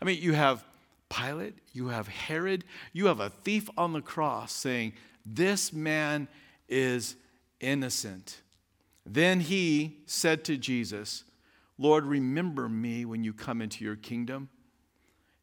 I 0.00 0.04
mean, 0.04 0.20
you 0.22 0.32
have 0.32 0.64
Pilate, 1.08 1.54
you 1.72 1.88
have 1.88 2.08
Herod, 2.08 2.64
you 2.92 3.06
have 3.06 3.20
a 3.20 3.30
thief 3.30 3.68
on 3.76 3.92
the 3.92 4.00
cross 4.00 4.52
saying, 4.52 4.92
This 5.26 5.72
man 5.72 6.28
is 6.68 7.16
innocent. 7.58 8.40
Then 9.04 9.40
he 9.40 9.98
said 10.06 10.44
to 10.44 10.56
Jesus, 10.56 11.24
Lord, 11.78 12.06
remember 12.06 12.68
me 12.68 13.04
when 13.04 13.24
you 13.24 13.32
come 13.32 13.60
into 13.60 13.84
your 13.84 13.96
kingdom. 13.96 14.50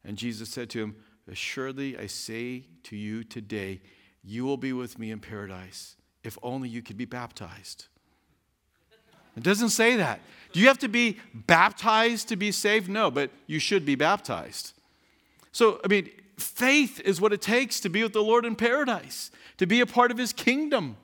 And 0.04 0.16
Jesus 0.16 0.48
said 0.48 0.70
to 0.70 0.82
him, 0.82 0.96
Assuredly, 1.30 1.98
I 1.98 2.06
say 2.06 2.64
to 2.84 2.96
you 2.96 3.24
today, 3.24 3.82
you 4.24 4.44
will 4.44 4.56
be 4.56 4.72
with 4.72 4.98
me 4.98 5.10
in 5.10 5.20
paradise 5.20 5.96
if 6.24 6.38
only 6.42 6.68
you 6.68 6.82
could 6.82 6.96
be 6.96 7.04
baptized. 7.04 7.86
It 9.38 9.44
doesn't 9.44 9.68
say 9.68 9.94
that. 9.96 10.20
Do 10.52 10.58
you 10.58 10.66
have 10.66 10.78
to 10.78 10.88
be 10.88 11.18
baptized 11.32 12.28
to 12.28 12.36
be 12.36 12.50
saved? 12.50 12.88
No, 12.88 13.08
but 13.08 13.30
you 13.46 13.60
should 13.60 13.86
be 13.86 13.94
baptized. 13.94 14.72
So, 15.52 15.80
I 15.84 15.88
mean, 15.88 16.10
faith 16.36 17.00
is 17.00 17.20
what 17.20 17.32
it 17.32 17.40
takes 17.40 17.78
to 17.80 17.88
be 17.88 18.02
with 18.02 18.12
the 18.12 18.22
Lord 18.22 18.44
in 18.44 18.56
paradise, 18.56 19.30
to 19.58 19.66
be 19.66 19.80
a 19.80 19.86
part 19.86 20.10
of 20.10 20.18
his 20.18 20.32
kingdom. 20.32 20.96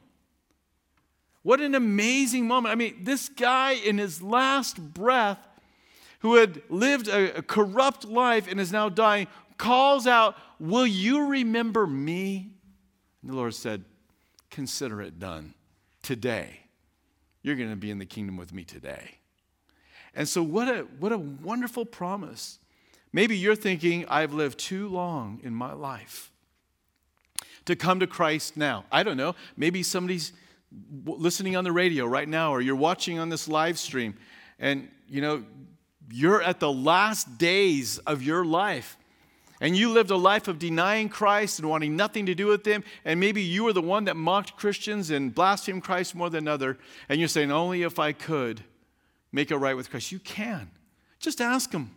What 1.44 1.60
an 1.60 1.76
amazing 1.76 2.48
moment. 2.48 2.72
I 2.72 2.74
mean, 2.74 2.96
this 3.02 3.28
guy 3.28 3.72
in 3.72 3.98
his 3.98 4.20
last 4.20 4.78
breath, 4.80 5.38
who 6.20 6.34
had 6.34 6.62
lived 6.68 7.06
a, 7.06 7.40
corrupt 7.42 8.04
life 8.04 8.50
and 8.50 8.58
is 8.58 8.72
now 8.72 8.88
dying, 8.88 9.28
calls 9.58 10.08
out, 10.08 10.36
Will 10.58 10.86
you 10.86 11.26
remember 11.26 11.86
me? 11.86 12.50
And 13.22 13.30
the 13.30 13.36
Lord 13.36 13.54
said, 13.54 13.84
Consider 14.50 15.02
it 15.02 15.20
done 15.20 15.54
today. 16.02 16.63
You're 17.44 17.56
going 17.56 17.70
to 17.70 17.76
be 17.76 17.92
in 17.92 17.98
the 17.98 18.06
kingdom 18.06 18.36
with 18.36 18.52
me 18.52 18.64
today. 18.64 19.18
And 20.16 20.28
so, 20.28 20.42
what 20.42 20.66
a, 20.66 20.86
what 20.98 21.12
a 21.12 21.18
wonderful 21.18 21.84
promise. 21.84 22.58
Maybe 23.12 23.36
you're 23.36 23.54
thinking, 23.54 24.06
I've 24.08 24.32
lived 24.32 24.58
too 24.58 24.88
long 24.88 25.38
in 25.44 25.54
my 25.54 25.72
life 25.72 26.32
to 27.66 27.76
come 27.76 28.00
to 28.00 28.06
Christ 28.06 28.56
now. 28.56 28.86
I 28.90 29.02
don't 29.02 29.16
know. 29.16 29.36
Maybe 29.56 29.82
somebody's 29.82 30.32
listening 31.04 31.54
on 31.54 31.64
the 31.64 31.72
radio 31.72 32.06
right 32.06 32.28
now 32.28 32.52
or 32.52 32.60
you're 32.60 32.74
watching 32.74 33.18
on 33.18 33.28
this 33.28 33.46
live 33.46 33.78
stream 33.78 34.16
and 34.58 34.88
you 35.08 35.20
know 35.20 35.44
you're 36.10 36.42
at 36.42 36.58
the 36.58 36.72
last 36.72 37.38
days 37.38 37.98
of 37.98 38.22
your 38.22 38.44
life 38.44 38.96
and 39.60 39.76
you 39.76 39.90
lived 39.90 40.10
a 40.10 40.16
life 40.16 40.48
of 40.48 40.58
denying 40.58 41.08
Christ 41.08 41.58
and 41.58 41.68
wanting 41.68 41.96
nothing 41.96 42.26
to 42.26 42.34
do 42.34 42.46
with 42.46 42.66
him 42.66 42.84
and 43.04 43.20
maybe 43.20 43.42
you 43.42 43.64
were 43.64 43.72
the 43.72 43.82
one 43.82 44.04
that 44.04 44.16
mocked 44.16 44.56
Christians 44.56 45.10
and 45.10 45.34
blasphemed 45.34 45.82
Christ 45.82 46.14
more 46.14 46.30
than 46.30 46.44
another 46.44 46.78
and 47.08 47.18
you're 47.18 47.28
saying 47.28 47.50
only 47.50 47.82
if 47.82 47.98
I 47.98 48.12
could 48.12 48.62
make 49.32 49.50
it 49.50 49.56
right 49.56 49.76
with 49.76 49.90
Christ 49.90 50.12
you 50.12 50.18
can 50.18 50.70
just 51.20 51.40
ask 51.40 51.72
him 51.72 51.90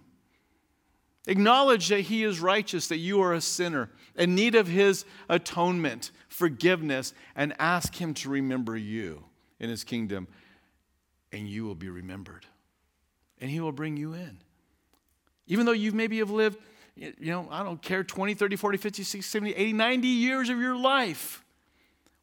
Acknowledge 1.28 1.90
that 1.90 2.02
He 2.02 2.24
is 2.24 2.40
righteous, 2.40 2.88
that 2.88 2.98
you 2.98 3.22
are 3.22 3.34
a 3.34 3.42
sinner, 3.42 3.90
in 4.16 4.34
need 4.34 4.56
of 4.56 4.68
His 4.68 5.06
atonement, 5.28 6.12
forgiveness, 6.30 7.14
and 7.36 7.54
ask 7.60 7.94
Him 7.94 8.14
to 8.16 8.30
remember 8.30 8.78
you 8.78 9.26
in 9.60 9.70
His 9.70 9.84
kingdom, 9.84 10.28
and 11.34 11.48
you 11.48 11.66
will 11.66 11.76
be 11.76 11.90
remembered. 11.90 12.46
And 13.42 13.52
He 13.52 13.60
will 13.60 13.74
bring 13.74 13.98
you 13.98 14.14
in. 14.14 14.40
Even 15.48 15.66
though 15.66 15.74
you 15.74 15.92
maybe 15.92 16.20
have 16.20 16.32
lived 16.32 16.58
you 16.98 17.32
know, 17.32 17.48
I 17.52 17.64
don't 17.64 17.82
care, 17.82 18.04
20, 18.04 18.34
30, 18.34 18.56
40, 18.56 18.78
50, 18.78 19.04
60, 19.04 19.22
70, 19.22 19.54
80, 19.54 19.74
90 19.74 20.08
years 20.08 20.50
of 20.50 20.60
your 20.60 20.76
life 20.76 21.44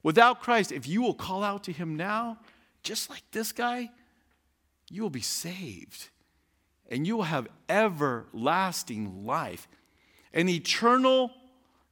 without 0.03 0.41
Christ, 0.41 0.71
if 0.71 0.87
you 0.87 1.03
will 1.03 1.15
call 1.15 1.43
out 1.43 1.65
to 1.65 1.73
him 1.73 1.97
now, 1.97 2.39
just 2.83 3.11
like 3.11 3.23
this 3.33 3.51
guy, 3.51 3.91
you 4.91 5.03
will 5.03 5.11
be 5.11 5.21
saved. 5.21 6.11
And 6.91 7.07
you 7.07 7.17
will 7.17 7.25
have 7.25 7.49
everlasting 7.69 9.25
life, 9.25 9.67
an 10.33 10.49
eternal 10.49 11.33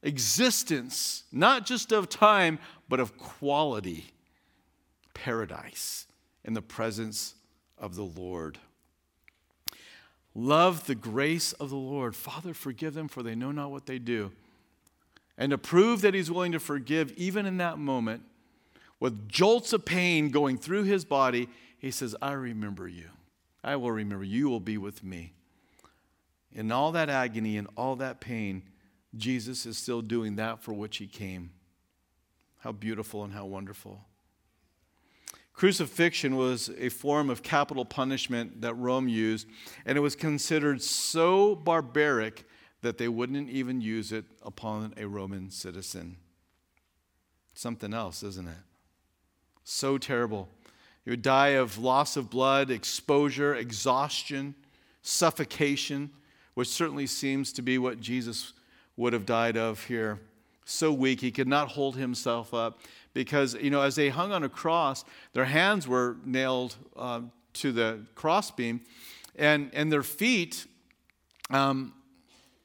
existence, 0.03 1.23
not 1.31 1.65
just 1.65 1.91
of 1.91 2.07
time, 2.07 2.59
but 2.87 2.99
of 2.99 3.17
quality, 3.17 4.05
paradise 5.13 6.05
in 6.45 6.53
the 6.53 6.61
presence 6.61 7.33
of 7.77 7.95
the 7.95 8.03
Lord. 8.03 8.59
Love 10.35 10.87
the 10.87 10.95
grace 10.95 11.53
of 11.53 11.69
the 11.69 11.75
Lord. 11.75 12.15
Father, 12.15 12.53
forgive 12.53 12.93
them, 12.93 13.07
for 13.07 13.21
they 13.21 13.35
know 13.35 13.51
not 13.51 13.71
what 13.71 13.85
they 13.85 13.99
do. 13.99 14.31
And 15.37 15.51
to 15.51 15.57
prove 15.57 16.01
that 16.01 16.13
He's 16.13 16.31
willing 16.31 16.51
to 16.53 16.59
forgive, 16.59 17.11
even 17.13 17.45
in 17.45 17.57
that 17.57 17.77
moment, 17.77 18.23
with 18.99 19.27
jolts 19.27 19.73
of 19.73 19.85
pain 19.85 20.29
going 20.29 20.57
through 20.57 20.83
His 20.83 21.05
body, 21.05 21.49
He 21.77 21.91
says, 21.91 22.15
I 22.21 22.31
remember 22.31 22.87
you. 22.87 23.09
I 23.63 23.75
will 23.75 23.91
remember. 23.91 24.23
You 24.23 24.49
will 24.49 24.59
be 24.59 24.77
with 24.77 25.03
me. 25.03 25.33
In 26.51 26.71
all 26.71 26.91
that 26.91 27.09
agony 27.09 27.57
and 27.57 27.67
all 27.75 27.95
that 27.97 28.19
pain, 28.19 28.63
Jesus 29.15 29.65
is 29.65 29.77
still 29.77 30.01
doing 30.01 30.35
that 30.37 30.61
for 30.61 30.73
which 30.73 30.97
He 30.97 31.07
came. 31.07 31.51
How 32.59 32.71
beautiful 32.71 33.23
and 33.23 33.33
how 33.33 33.45
wonderful. 33.45 34.01
Crucifixion 35.53 36.35
was 36.35 36.71
a 36.79 36.89
form 36.89 37.29
of 37.29 37.43
capital 37.43 37.85
punishment 37.85 38.61
that 38.61 38.73
Rome 38.73 39.07
used, 39.07 39.47
and 39.85 39.97
it 39.97 40.01
was 40.01 40.15
considered 40.15 40.81
so 40.81 41.55
barbaric 41.55 42.45
that 42.81 42.97
they 42.97 43.07
wouldn't 43.07 43.49
even 43.49 43.79
use 43.79 44.11
it 44.11 44.25
upon 44.41 44.93
a 44.97 45.07
Roman 45.07 45.49
citizen. 45.51 46.17
Something 47.53 47.93
else, 47.93 48.23
isn't 48.23 48.47
it? 48.47 48.57
So 49.63 49.97
terrible. 49.97 50.49
You 51.05 51.11
would 51.11 51.21
die 51.21 51.49
of 51.49 51.77
loss 51.77 52.17
of 52.17 52.29
blood, 52.29 52.71
exposure, 52.71 53.55
exhaustion, 53.55 54.55
suffocation, 55.01 56.09
which 56.55 56.67
certainly 56.67 57.07
seems 57.07 57.53
to 57.53 57.61
be 57.61 57.77
what 57.77 57.99
Jesus 57.99 58.53
would 58.97 59.13
have 59.13 59.25
died 59.25 59.55
of 59.55 59.83
here. 59.85 60.19
So 60.65 60.91
weak, 60.93 61.21
he 61.21 61.31
could 61.31 61.47
not 61.47 61.69
hold 61.69 61.97
himself 61.97 62.53
up 62.53 62.79
because, 63.13 63.55
you 63.55 63.69
know, 63.69 63.81
as 63.81 63.95
they 63.95 64.09
hung 64.09 64.31
on 64.31 64.43
a 64.43 64.49
cross, 64.49 65.05
their 65.33 65.45
hands 65.45 65.87
were 65.87 66.17
nailed 66.25 66.75
uh, 66.95 67.21
to 67.53 67.71
the 67.71 67.99
crossbeam, 68.15 68.81
and, 69.35 69.69
and 69.73 69.91
their 69.91 70.03
feet, 70.03 70.65
um, 71.49 71.93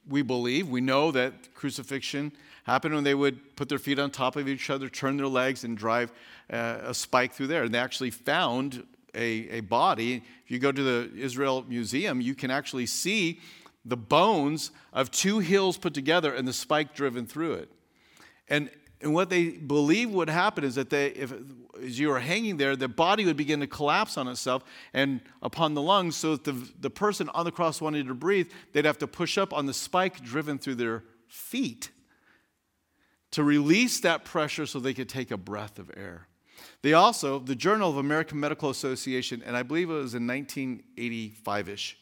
we 0.07 0.21
believe, 0.21 0.67
we 0.67 0.81
know 0.81 1.11
that 1.11 1.53
crucifixion 1.53 2.31
happened 2.63 2.93
when 2.93 3.03
they 3.03 3.15
would 3.15 3.55
put 3.55 3.69
their 3.69 3.79
feet 3.79 3.99
on 3.99 4.11
top 4.11 4.35
of 4.35 4.47
each 4.47 4.69
other, 4.69 4.89
turn 4.89 5.17
their 5.17 5.27
legs, 5.27 5.63
and 5.63 5.77
drive 5.77 6.11
uh, 6.51 6.77
a 6.83 6.93
spike 6.93 7.33
through 7.33 7.47
there. 7.47 7.63
And 7.63 7.73
they 7.73 7.79
actually 7.79 8.11
found 8.11 8.85
a, 9.15 9.49
a 9.49 9.59
body. 9.61 10.23
If 10.45 10.51
you 10.51 10.59
go 10.59 10.71
to 10.71 10.83
the 10.83 11.11
Israel 11.15 11.65
Museum, 11.67 12.21
you 12.21 12.35
can 12.35 12.51
actually 12.51 12.85
see 12.85 13.39
the 13.85 13.97
bones 13.97 14.71
of 14.93 15.09
two 15.09 15.39
hills 15.39 15.77
put 15.77 15.93
together 15.93 16.33
and 16.33 16.47
the 16.47 16.53
spike 16.53 16.93
driven 16.93 17.25
through 17.25 17.53
it. 17.53 17.69
And 18.47 18.69
and 19.01 19.13
what 19.13 19.29
they 19.29 19.49
believe 19.49 20.11
would 20.11 20.29
happen 20.29 20.63
is 20.63 20.75
that 20.75 20.89
they, 20.89 21.07
if, 21.07 21.33
as 21.81 21.97
you 21.97 22.09
were 22.09 22.19
hanging 22.19 22.57
there, 22.57 22.75
the 22.75 22.89
body 22.89 23.25
would 23.25 23.37
begin 23.37 23.61
to 23.61 23.67
collapse 23.67 24.17
on 24.17 24.27
itself 24.27 24.63
and 24.93 25.21
upon 25.41 25.73
the 25.73 25.81
lungs. 25.81 26.17
So 26.17 26.35
that 26.35 26.43
the, 26.43 26.69
the 26.81 26.89
person 26.89 27.29
on 27.29 27.45
the 27.45 27.51
cross 27.51 27.79
wanted 27.79 28.07
to 28.07 28.13
breathe, 28.13 28.51
they'd 28.73 28.85
have 28.85 28.97
to 28.97 29.07
push 29.07 29.37
up 29.37 29.53
on 29.53 29.67
the 29.67 29.73
spike 29.73 30.21
driven 30.21 30.57
through 30.57 30.75
their 30.75 31.03
feet 31.27 31.91
to 33.31 33.43
release 33.43 34.01
that 34.01 34.25
pressure 34.25 34.65
so 34.65 34.79
they 34.79 34.93
could 34.93 35.07
take 35.07 35.31
a 35.31 35.37
breath 35.37 35.79
of 35.79 35.89
air. 35.95 36.27
They 36.81 36.93
also, 36.93 37.39
the 37.39 37.55
Journal 37.55 37.89
of 37.89 37.97
American 37.97 38.39
Medical 38.39 38.69
Association, 38.69 39.41
and 39.45 39.55
I 39.55 39.63
believe 39.63 39.89
it 39.89 39.93
was 39.93 40.15
in 40.15 40.27
1985 40.27 41.69
ish, 41.69 41.97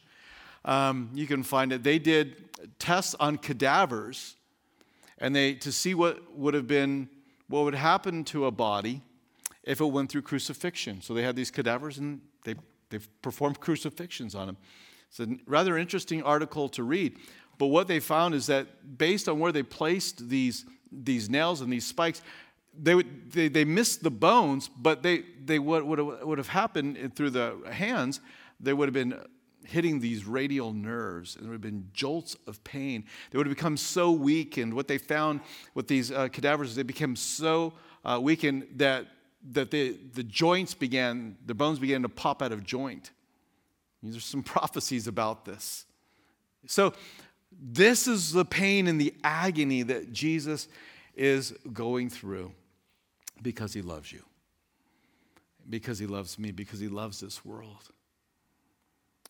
um, 0.65 1.11
you 1.13 1.27
can 1.27 1.43
find 1.43 1.71
it, 1.71 1.83
they 1.83 1.99
did 1.99 2.45
tests 2.79 3.15
on 3.19 3.37
cadavers 3.37 4.36
and 5.17 5.35
they 5.35 5.53
to 5.55 5.71
see 5.71 5.93
what 5.93 6.35
would 6.35 6.53
have 6.53 6.67
been 6.67 7.09
what 7.47 7.63
would 7.63 7.75
happen 7.75 8.23
to 8.25 8.45
a 8.45 8.51
body 8.51 9.01
if 9.63 9.79
it 9.81 9.85
went 9.85 10.11
through 10.11 10.21
crucifixion. 10.21 11.01
So 11.01 11.13
they 11.13 11.23
had 11.23 11.35
these 11.35 11.51
cadavers 11.51 11.97
and 11.97 12.21
they 12.43 12.55
they 12.89 12.99
performed 13.21 13.59
crucifixions 13.59 14.35
on 14.35 14.47
them. 14.47 14.57
It's 15.09 15.19
a 15.19 15.27
rather 15.45 15.77
interesting 15.77 16.23
article 16.23 16.69
to 16.69 16.83
read. 16.83 17.17
But 17.57 17.67
what 17.67 17.87
they 17.87 17.99
found 17.99 18.35
is 18.35 18.47
that 18.47 18.97
based 18.97 19.27
on 19.27 19.39
where 19.39 19.51
they 19.51 19.63
placed 19.63 20.29
these 20.29 20.65
these 20.91 21.29
nails 21.29 21.61
and 21.61 21.71
these 21.71 21.85
spikes, 21.85 22.21
they, 22.79 22.95
would, 22.95 23.31
they, 23.31 23.47
they 23.47 23.65
missed 23.65 24.03
the 24.03 24.11
bones, 24.11 24.69
but 24.69 25.03
they, 25.03 25.23
they 25.43 25.59
would, 25.59 25.83
would, 25.83 25.99
would 25.99 26.37
have 26.37 26.47
happened 26.47 27.13
through 27.15 27.31
the 27.31 27.57
hands. 27.69 28.21
They 28.59 28.73
would 28.73 28.87
have 28.87 28.93
been 28.93 29.19
hitting 29.67 29.99
these 29.99 30.25
radial 30.25 30.73
nerves, 30.73 31.35
and 31.35 31.43
there 31.43 31.51
would 31.51 31.55
have 31.55 31.61
been 31.61 31.89
jolts 31.93 32.35
of 32.47 32.63
pain. 32.63 33.03
They 33.31 33.37
would 33.37 33.47
have 33.47 33.55
become 33.55 33.77
so 33.77 34.11
weakened. 34.11 34.73
What 34.73 34.87
they 34.87 34.97
found 34.97 35.41
with 35.73 35.87
these 35.87 36.11
uh, 36.11 36.29
cadavers, 36.29 36.75
they 36.75 36.83
became 36.83 37.15
so 37.15 37.73
uh, 38.05 38.19
weakened 38.21 38.67
that, 38.77 39.07
that 39.51 39.71
the, 39.71 39.97
the 40.13 40.23
joints 40.23 40.73
began, 40.73 41.37
the 41.45 41.53
bones 41.53 41.79
began 41.79 42.01
to 42.03 42.09
pop 42.09 42.41
out 42.41 42.51
of 42.51 42.63
joint. 42.63 43.11
There's 44.01 44.23
some 44.23 44.43
prophecies 44.55 45.07
about 45.07 45.45
this. 45.45 45.85
So, 46.65 46.93
this 47.59 48.07
is 48.07 48.33
the 48.33 48.45
pain 48.45 48.87
and 48.87 48.99
the 48.99 49.13
agony 49.23 49.81
that 49.83 50.11
Jesus 50.11 50.67
is 51.15 51.53
going 51.73 52.09
through 52.09 52.51
because 53.41 53.73
he 53.73 53.81
loves 53.81 54.11
you, 54.11 54.23
because 55.69 55.97
he 55.97 56.05
loves 56.05 56.37
me, 56.37 56.51
because 56.51 56.79
he 56.79 56.89
loves 56.89 57.21
this 57.21 57.45
world 57.45 57.91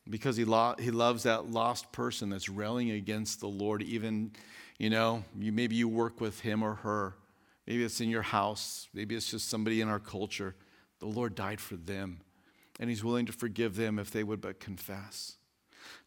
because 0.10 0.38
he, 0.38 0.45
lo- 0.45 0.76
he 0.80 0.91
loves 0.91 1.24
that 1.24 1.51
lost 1.51 1.91
person 1.91 2.30
that's 2.30 2.49
railing 2.49 2.91
against 2.91 3.39
the 3.39 3.47
Lord. 3.47 3.82
Even, 3.84 4.32
you 4.78 4.89
know, 4.89 5.24
you, 5.38 5.51
maybe 5.51 5.76
you 5.76 5.88
work 5.88 6.22
with 6.22 6.41
him 6.41 6.64
or 6.64 6.76
her. 6.76 7.16
Maybe 7.66 7.84
it's 7.84 7.99
in 7.99 8.10
your 8.10 8.22
house. 8.22 8.88
Maybe 8.93 9.16
it's 9.16 9.30
just 9.30 9.49
somebody 9.49 9.82
in 9.82 9.89
our 9.89 9.99
culture. 9.99 10.55
The 10.99 11.08
Lord 11.08 11.36
died 11.36 11.60
for 11.60 11.76
them, 11.76 12.22
and 12.80 12.89
he's 12.89 13.03
willing 13.03 13.26
to 13.28 13.34
forgive 13.34 13.76
them 13.76 13.99
if 13.99 14.12
they 14.12 14.24
would 14.24 14.41
but 14.41 14.60
confess. 14.60 15.36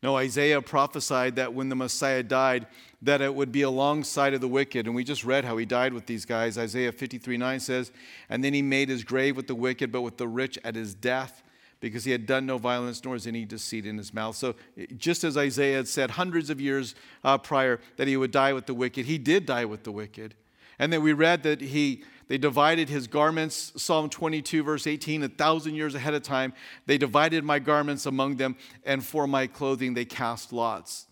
No, 0.03 0.17
Isaiah 0.17 0.63
prophesied 0.63 1.37
that 1.37 1.53
when 1.53 1.69
the 1.69 1.77
Messiah 1.77 2.23
died, 2.23 2.67
that 3.03 3.21
it 3.21 3.35
would 3.35 3.53
be 3.53 3.63
alongside 3.63 4.33
of 4.33 4.41
the 4.41 4.49
wicked. 4.49 4.87
And 4.87 4.95
we 4.95 5.05
just 5.05 5.25
read 5.25 5.45
how 5.45 5.57
he 5.59 5.67
died 5.67 5.93
with 5.93 6.07
these 6.07 6.25
guys. 6.25 6.57
Isaiah 6.57 6.93
53 6.93 7.37
9 7.37 7.61
says, 7.61 7.93
And 8.29 8.43
then 8.43 8.55
he 8.55 8.63
made 8.63 8.89
his 8.89 9.05
grave 9.05 9.37
with 9.37 9.47
the 9.47 9.55
wicked, 9.55 9.93
but 9.93 10.03
with 10.03 10.17
the 10.17 10.29
rich 10.29 10.59
at 10.65 10.75
his 10.75 10.95
death 10.95 11.43
because 11.81 12.05
he 12.05 12.13
had 12.13 12.27
done 12.27 12.47
no 12.47 12.59
violence, 12.59 13.03
nor 13.05 13.17
is 13.17 13.27
any 13.27 13.45
deceit 13.45 13.87
in 13.87 13.99
his 13.99 14.13
mouth. 14.15 14.37
So, 14.37 14.55
just 14.97 15.25
as 15.25 15.37
Isaiah 15.37 15.79
had 15.79 15.89
said 15.89 16.13
hundreds 16.13 16.51
of 16.51 16.61
years 16.61 16.95
uh, 17.25 17.39
prior 17.39 17.81
that 17.97 18.07
he 18.07 18.17
would 18.17 18.31
die 18.31 18.53
with 18.53 18.67
the 18.67 18.75
wicked, 18.75 19.07
he 19.07 19.19
did 19.19 19.47
die 19.47 19.65
with 19.65 19.85
the 19.85 19.93
wicked. 19.93 20.35
And 20.79 20.93
then 20.93 21.03
we 21.03 21.13
read 21.13 21.43
that 21.43 21.61
he 21.61 22.05
they 22.31 22.39
divided 22.39 22.89
his 22.89 23.09
garments, 23.09 23.73
Psalm 23.77 24.09
22, 24.09 24.63
verse 24.63 24.87
18, 24.87 25.25
a 25.25 25.29
thousand 25.29 25.75
years 25.75 25.97
ahead 25.97 26.15
of 26.15 26.23
time. 26.23 26.53
They 26.87 26.97
divided 26.97 27.43
my 27.43 27.59
garments 27.59 28.07
among 28.07 28.37
them, 28.37 28.55
and 28.85 29.05
for 29.05 29.27
my 29.27 29.49
clothing 29.49 29.95
they 29.95 30.05
cast 30.05 30.53
lots. 30.53 31.09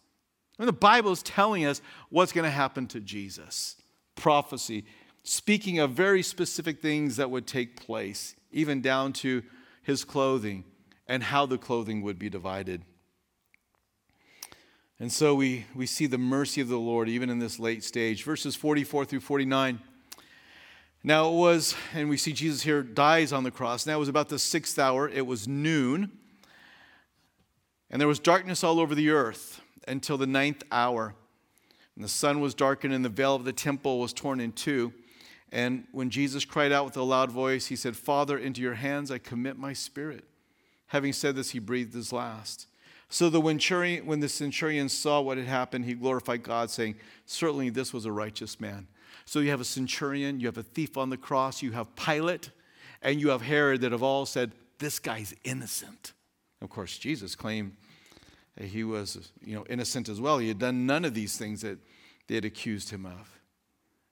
And 0.60 0.68
the 0.68 0.72
Bible 0.72 1.10
is 1.10 1.24
telling 1.24 1.64
us 1.64 1.82
what's 2.08 2.30
going 2.30 2.44
to 2.44 2.52
happen 2.52 2.86
to 2.88 3.00
Jesus. 3.00 3.74
Prophecy, 4.14 4.84
speaking 5.24 5.80
of 5.80 5.90
very 5.90 6.22
specific 6.22 6.80
things 6.80 7.16
that 7.16 7.32
would 7.32 7.48
take 7.48 7.84
place, 7.84 8.36
even 8.52 8.80
down 8.80 9.12
to 9.14 9.42
his 9.88 10.04
clothing 10.04 10.64
and 11.06 11.22
how 11.22 11.46
the 11.46 11.56
clothing 11.56 12.02
would 12.02 12.18
be 12.18 12.28
divided. 12.28 12.82
And 15.00 15.10
so 15.10 15.34
we, 15.34 15.64
we 15.74 15.86
see 15.86 16.04
the 16.04 16.18
mercy 16.18 16.60
of 16.60 16.68
the 16.68 16.78
Lord 16.78 17.08
even 17.08 17.30
in 17.30 17.38
this 17.38 17.58
late 17.58 17.82
stage. 17.82 18.22
Verses 18.22 18.54
44 18.54 19.06
through 19.06 19.20
49. 19.20 19.80
Now 21.02 21.30
it 21.30 21.36
was, 21.36 21.74
and 21.94 22.10
we 22.10 22.18
see 22.18 22.34
Jesus 22.34 22.60
here 22.60 22.82
dies 22.82 23.32
on 23.32 23.44
the 23.44 23.50
cross. 23.50 23.86
Now 23.86 23.96
it 23.96 24.00
was 24.00 24.10
about 24.10 24.28
the 24.28 24.38
sixth 24.38 24.78
hour, 24.78 25.08
it 25.08 25.26
was 25.26 25.48
noon, 25.48 26.12
and 27.90 27.98
there 27.98 28.08
was 28.08 28.18
darkness 28.18 28.62
all 28.62 28.80
over 28.80 28.94
the 28.94 29.08
earth 29.08 29.62
until 29.86 30.18
the 30.18 30.26
ninth 30.26 30.64
hour. 30.70 31.14
And 31.94 32.04
the 32.04 32.10
sun 32.10 32.40
was 32.40 32.54
darkened, 32.54 32.92
and 32.92 33.02
the 33.02 33.08
veil 33.08 33.34
of 33.34 33.44
the 33.44 33.54
temple 33.54 34.00
was 34.00 34.12
torn 34.12 34.38
in 34.38 34.52
two. 34.52 34.92
And 35.50 35.84
when 35.92 36.10
Jesus 36.10 36.44
cried 36.44 36.72
out 36.72 36.84
with 36.84 36.96
a 36.96 37.02
loud 37.02 37.30
voice, 37.30 37.66
he 37.66 37.76
said, 37.76 37.96
Father, 37.96 38.36
into 38.36 38.60
your 38.60 38.74
hands 38.74 39.10
I 39.10 39.18
commit 39.18 39.58
my 39.58 39.72
spirit. 39.72 40.24
Having 40.88 41.14
said 41.14 41.36
this, 41.36 41.50
he 41.50 41.58
breathed 41.58 41.94
his 41.94 42.12
last. 42.12 42.66
So 43.10 43.30
the 43.30 43.40
centurion, 43.42 44.04
when 44.06 44.20
the 44.20 44.28
centurion 44.28 44.88
saw 44.88 45.20
what 45.20 45.38
had 45.38 45.46
happened, 45.46 45.86
he 45.86 45.94
glorified 45.94 46.42
God, 46.42 46.70
saying, 46.70 46.96
Certainly 47.24 47.70
this 47.70 47.92
was 47.92 48.04
a 48.04 48.12
righteous 48.12 48.60
man. 48.60 48.86
So 49.24 49.40
you 49.40 49.50
have 49.50 49.60
a 49.60 49.64
centurion, 49.64 50.40
you 50.40 50.46
have 50.46 50.58
a 50.58 50.62
thief 50.62 50.96
on 50.96 51.10
the 51.10 51.16
cross, 51.16 51.62
you 51.62 51.72
have 51.72 51.94
Pilate, 51.96 52.50
and 53.02 53.20
you 53.20 53.30
have 53.30 53.42
Herod 53.42 53.80
that 53.80 53.92
have 53.92 54.02
all 54.02 54.26
said, 54.26 54.52
This 54.78 54.98
guy's 54.98 55.34
innocent. 55.44 56.12
Of 56.60 56.68
course, 56.68 56.98
Jesus 56.98 57.34
claimed 57.34 57.76
he 58.60 58.84
was 58.84 59.30
you 59.44 59.54
know, 59.54 59.64
innocent 59.70 60.08
as 60.08 60.20
well. 60.20 60.38
He 60.38 60.48
had 60.48 60.58
done 60.58 60.86
none 60.86 61.04
of 61.04 61.14
these 61.14 61.36
things 61.38 61.62
that 61.62 61.78
they 62.26 62.34
had 62.34 62.44
accused 62.44 62.90
him 62.90 63.06
of. 63.06 63.37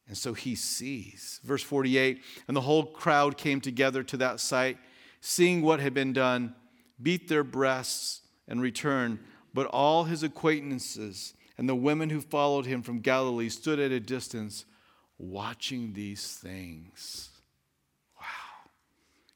And 0.08 0.16
so 0.16 0.34
he 0.34 0.54
sees. 0.54 1.40
Verse 1.44 1.62
48 1.62 2.22
And 2.48 2.56
the 2.56 2.62
whole 2.62 2.86
crowd 2.86 3.36
came 3.36 3.60
together 3.60 4.02
to 4.04 4.16
that 4.18 4.40
sight, 4.40 4.78
seeing 5.20 5.62
what 5.62 5.80
had 5.80 5.94
been 5.94 6.12
done, 6.12 6.54
beat 7.02 7.28
their 7.28 7.44
breasts, 7.44 8.22
and 8.48 8.62
returned. 8.62 9.18
But 9.52 9.66
all 9.66 10.04
his 10.04 10.22
acquaintances 10.22 11.34
and 11.58 11.68
the 11.68 11.74
women 11.74 12.10
who 12.10 12.20
followed 12.20 12.66
him 12.66 12.82
from 12.82 13.00
Galilee 13.00 13.48
stood 13.48 13.78
at 13.78 13.90
a 13.90 14.00
distance 14.00 14.64
watching 15.18 15.92
these 15.92 16.36
things. 16.36 17.30
Wow. 18.18 18.70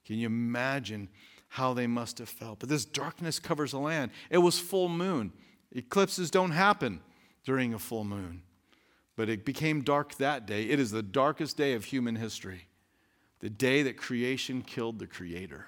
Can 0.05 0.19
you 0.19 0.27
imagine 0.27 1.09
how 1.49 1.73
they 1.73 1.87
must 1.87 2.19
have 2.19 2.29
felt? 2.29 2.61
But 2.61 2.69
this 2.69 2.85
darkness 2.85 3.39
covers 3.39 3.73
the 3.73 3.79
land. 3.79 4.11
It 4.29 4.39
was 4.39 4.59
full 4.59 4.89
moon. 4.89 5.33
Eclipses 5.73 6.31
don't 6.31 6.51
happen 6.51 7.01
during 7.45 7.75
a 7.75 7.79
full 7.79 8.05
moon. 8.05 8.43
But 9.21 9.29
it 9.29 9.45
became 9.45 9.83
dark 9.83 10.15
that 10.15 10.47
day. 10.47 10.63
It 10.63 10.81
is 10.81 10.93
the 10.93 11.03
darkest 11.03 11.59
day 11.59 11.75
of 11.75 11.85
human 11.85 12.17
history, 12.17 12.69
the 13.41 13.51
day 13.51 13.83
that 13.83 13.99
creation 13.99 14.63
killed 14.63 14.99
the 14.99 15.07
Creator. 15.07 15.67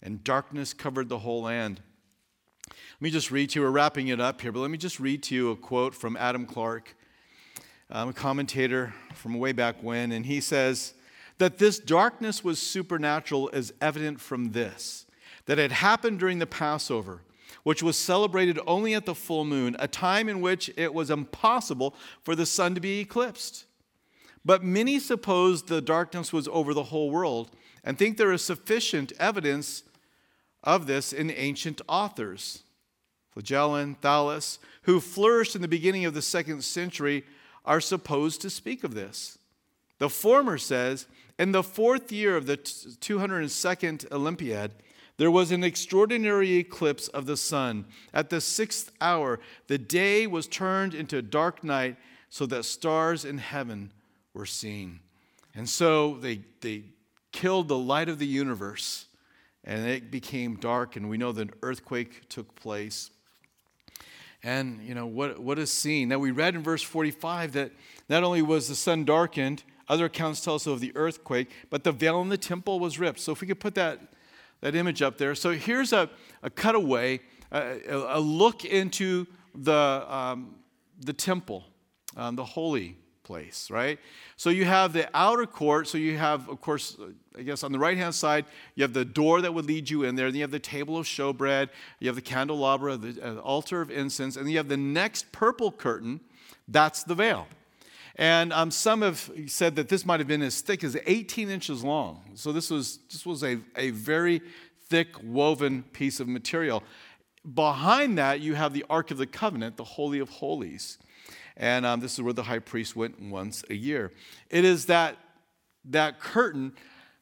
And 0.00 0.24
darkness 0.24 0.72
covered 0.72 1.10
the 1.10 1.18
whole 1.18 1.42
land. 1.42 1.82
Let 2.66 3.02
me 3.02 3.10
just 3.10 3.30
read 3.30 3.50
to 3.50 3.60
you, 3.60 3.66
we're 3.66 3.70
wrapping 3.70 4.08
it 4.08 4.22
up 4.22 4.40
here, 4.40 4.52
but 4.52 4.60
let 4.60 4.70
me 4.70 4.78
just 4.78 4.98
read 4.98 5.22
to 5.24 5.34
you 5.34 5.50
a 5.50 5.56
quote 5.56 5.94
from 5.94 6.16
Adam 6.16 6.46
Clarke, 6.46 6.96
um, 7.90 8.08
a 8.08 8.12
commentator 8.14 8.94
from 9.12 9.34
way 9.34 9.52
back 9.52 9.82
when, 9.82 10.10
and 10.10 10.24
he 10.24 10.40
says 10.40 10.94
that 11.36 11.58
this 11.58 11.78
darkness 11.78 12.42
was 12.42 12.58
supernatural 12.58 13.50
is 13.50 13.74
evident 13.82 14.18
from 14.18 14.52
this 14.52 15.04
that 15.44 15.58
it 15.58 15.72
happened 15.72 16.18
during 16.18 16.38
the 16.38 16.46
Passover, 16.46 17.20
which 17.62 17.82
was 17.82 17.96
celebrated 17.96 18.58
only 18.66 18.94
at 18.94 19.06
the 19.06 19.14
full 19.14 19.44
moon, 19.44 19.76
a 19.78 19.88
time 19.88 20.28
in 20.28 20.40
which 20.40 20.70
it 20.76 20.94
was 20.94 21.10
impossible 21.10 21.94
for 22.22 22.34
the 22.34 22.46
sun 22.46 22.74
to 22.74 22.80
be 22.80 23.00
eclipsed. 23.00 23.64
But 24.44 24.64
many 24.64 24.98
suppose 24.98 25.62
the 25.62 25.82
darkness 25.82 26.32
was 26.32 26.48
over 26.48 26.72
the 26.72 26.84
whole 26.84 27.10
world 27.10 27.50
and 27.84 27.98
think 27.98 28.16
there 28.16 28.32
is 28.32 28.42
sufficient 28.42 29.12
evidence 29.18 29.82
of 30.62 30.86
this 30.86 31.12
in 31.12 31.30
ancient 31.30 31.80
authors. 31.88 32.62
Phlegon, 33.34 33.96
Thales, 34.00 34.58
who 34.82 35.00
flourished 35.00 35.54
in 35.54 35.62
the 35.62 35.68
beginning 35.68 36.04
of 36.04 36.14
the 36.14 36.22
second 36.22 36.64
century, 36.64 37.24
are 37.64 37.80
supposed 37.80 38.40
to 38.40 38.50
speak 38.50 38.84
of 38.84 38.94
this. 38.94 39.38
The 39.98 40.10
former 40.10 40.58
says, 40.58 41.06
In 41.38 41.52
the 41.52 41.62
fourth 41.62 42.10
year 42.10 42.36
of 42.36 42.46
the 42.46 42.56
202nd 42.56 44.10
Olympiad, 44.10 44.72
there 45.20 45.30
was 45.30 45.52
an 45.52 45.62
extraordinary 45.62 46.54
eclipse 46.54 47.08
of 47.08 47.26
the 47.26 47.36
sun. 47.36 47.84
At 48.14 48.30
the 48.30 48.40
sixth 48.40 48.90
hour, 49.02 49.38
the 49.66 49.76
day 49.76 50.26
was 50.26 50.46
turned 50.46 50.94
into 50.94 51.20
dark 51.20 51.62
night, 51.62 51.98
so 52.30 52.46
that 52.46 52.64
stars 52.64 53.26
in 53.26 53.36
heaven 53.36 53.92
were 54.32 54.46
seen. 54.46 55.00
And 55.54 55.68
so 55.68 56.14
they, 56.14 56.40
they 56.62 56.84
killed 57.32 57.68
the 57.68 57.76
light 57.76 58.08
of 58.08 58.18
the 58.18 58.26
universe, 58.26 59.08
and 59.62 59.86
it 59.86 60.10
became 60.10 60.54
dark, 60.54 60.96
and 60.96 61.10
we 61.10 61.18
know 61.18 61.32
that 61.32 61.48
an 61.48 61.54
earthquake 61.62 62.30
took 62.30 62.54
place. 62.54 63.10
And, 64.42 64.80
you 64.82 64.94
know, 64.94 65.04
what, 65.04 65.38
what 65.38 65.58
is 65.58 65.70
seen? 65.70 66.08
Now, 66.08 66.18
we 66.18 66.30
read 66.30 66.54
in 66.54 66.62
verse 66.62 66.82
45 66.82 67.52
that 67.52 67.72
not 68.08 68.24
only 68.24 68.40
was 68.40 68.68
the 68.68 68.74
sun 68.74 69.04
darkened, 69.04 69.64
other 69.86 70.06
accounts 70.06 70.40
tell 70.40 70.54
us 70.54 70.66
of 70.66 70.80
the 70.80 70.96
earthquake, 70.96 71.50
but 71.68 71.84
the 71.84 71.92
veil 71.92 72.22
in 72.22 72.30
the 72.30 72.38
temple 72.38 72.80
was 72.80 72.98
ripped. 72.98 73.20
So, 73.20 73.32
if 73.32 73.42
we 73.42 73.46
could 73.46 73.60
put 73.60 73.74
that, 73.74 74.00
that 74.60 74.74
image 74.74 75.02
up 75.02 75.18
there. 75.18 75.34
So, 75.34 75.52
here's 75.52 75.92
a, 75.92 76.08
a 76.42 76.50
cutaway, 76.50 77.20
a, 77.52 77.80
a 77.88 78.20
look 78.20 78.64
into 78.64 79.26
the, 79.54 80.04
um, 80.08 80.54
the 81.00 81.12
temple, 81.12 81.64
um, 82.16 82.36
the 82.36 82.44
holy 82.44 82.96
place, 83.30 83.70
right? 83.70 84.00
So 84.36 84.50
you 84.50 84.64
have 84.64 84.92
the 84.92 85.08
outer 85.14 85.46
court. 85.46 85.86
So 85.86 85.98
you 85.98 86.18
have, 86.18 86.48
of 86.48 86.60
course, 86.60 86.96
I 87.38 87.42
guess 87.42 87.62
on 87.62 87.70
the 87.70 87.78
right 87.78 87.96
hand 87.96 88.12
side, 88.12 88.44
you 88.74 88.82
have 88.82 88.92
the 88.92 89.04
door 89.04 89.40
that 89.40 89.54
would 89.54 89.66
lead 89.66 89.88
you 89.88 90.02
in 90.02 90.16
there. 90.16 90.26
Then 90.26 90.34
you 90.34 90.42
have 90.42 90.50
the 90.50 90.58
table 90.58 90.98
of 90.98 91.06
showbread. 91.06 91.68
You 92.00 92.08
have 92.08 92.16
the 92.16 92.22
candelabra, 92.22 92.96
the, 92.96 93.22
uh, 93.22 93.40
altar 93.40 93.82
of 93.82 93.90
incense. 93.92 94.36
And 94.36 94.46
then 94.46 94.50
you 94.50 94.56
have 94.56 94.66
the 94.66 94.76
next 94.76 95.30
purple 95.30 95.70
curtain. 95.70 96.18
That's 96.66 97.04
the 97.04 97.14
veil. 97.14 97.46
And 98.16 98.52
um, 98.52 98.70
some 98.70 99.02
have 99.02 99.30
said 99.46 99.76
that 99.76 99.88
this 99.88 100.04
might 100.04 100.20
have 100.20 100.26
been 100.26 100.42
as 100.42 100.60
thick 100.60 100.84
as 100.84 100.96
18 101.06 101.48
inches 101.48 101.84
long. 101.84 102.22
So 102.34 102.52
this 102.52 102.70
was, 102.70 102.98
this 103.10 103.24
was 103.24 103.42
a, 103.42 103.58
a 103.76 103.90
very 103.90 104.42
thick 104.88 105.08
woven 105.22 105.84
piece 105.92 106.20
of 106.20 106.28
material. 106.28 106.82
Behind 107.54 108.18
that, 108.18 108.40
you 108.40 108.54
have 108.54 108.72
the 108.72 108.84
Ark 108.90 109.10
of 109.10 109.18
the 109.18 109.26
Covenant, 109.26 109.76
the 109.76 109.84
Holy 109.84 110.18
of 110.18 110.28
Holies. 110.28 110.98
And 111.56 111.86
um, 111.86 112.00
this 112.00 112.14
is 112.14 112.22
where 112.22 112.32
the 112.32 112.42
high 112.42 112.58
priest 112.58 112.96
went 112.96 113.20
once 113.20 113.64
a 113.70 113.74
year. 113.74 114.12
It 114.50 114.64
is 114.64 114.86
that, 114.86 115.16
that 115.86 116.20
curtain 116.20 116.72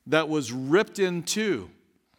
that 0.07 0.29
was 0.29 0.53
ripped 0.53 0.99
in 0.99 1.23
two. 1.23 1.71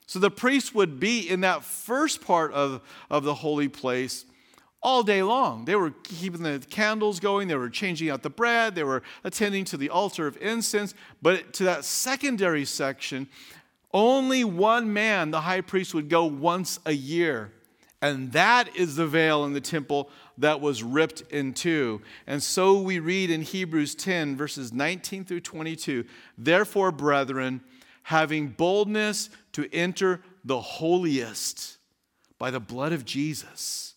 So 0.06 0.20
the 0.20 0.32
priest 0.32 0.74
would 0.74 1.00
be 1.00 1.30
in 1.30 1.42
that 1.42 1.64
first 1.64 2.22
part 2.22 2.54
of, 2.54 2.82
of 3.10 3.24
the 3.24 3.36
holy 3.36 3.68
place 3.68 4.26
all 4.82 5.04
day 5.04 5.22
long. 5.22 5.66
They 5.66 5.76
were 5.76 5.92
keeping 5.92 6.44
the 6.44 6.64
candles 6.70 7.20
going, 7.20 7.48
they 7.48 7.56
were 7.56 7.70
changing 7.70 8.10
out 8.10 8.24
the 8.24 8.30
bread, 8.30 8.76
they 8.76 8.84
were 8.84 9.04
attending 9.24 9.66
to 9.66 9.78
the 9.78 9.90
altar 9.90 10.28
of 10.28 10.38
incense. 10.42 10.94
But 11.22 11.54
to 11.54 11.64
that 11.66 11.86
secondary 11.86 12.66
section, 12.66 13.28
only 13.94 14.44
one 14.44 14.94
man, 14.94 15.32
the 15.32 15.42
high 15.42 15.62
priest, 15.62 15.94
would 15.94 16.10
go 16.10 16.26
once 16.26 16.80
a 16.86 16.94
year. 16.94 17.52
And 18.02 18.32
that 18.32 18.76
is 18.78 18.96
the 18.96 19.08
veil 19.08 19.44
in 19.44 19.52
the 19.52 19.60
temple 19.60 20.10
that 20.38 20.62
was 20.62 20.84
ripped 20.84 21.22
in 21.32 21.54
two. 21.54 22.02
And 22.28 22.42
so 22.42 22.80
we 22.80 23.00
read 23.00 23.30
in 23.30 23.42
Hebrews 23.42 23.94
10, 23.96 24.38
verses 24.38 24.72
19 24.72 25.26
through 25.26 25.42
22 25.42 26.06
Therefore, 26.38 26.92
brethren, 26.94 27.62
having 28.04 28.48
boldness 28.48 29.30
to 29.52 29.68
enter 29.74 30.22
the 30.46 30.62
holiest 30.62 31.78
by 32.38 32.52
the 32.52 32.62
blood 32.62 32.94
of 32.94 33.04
Jesus. 33.04 33.89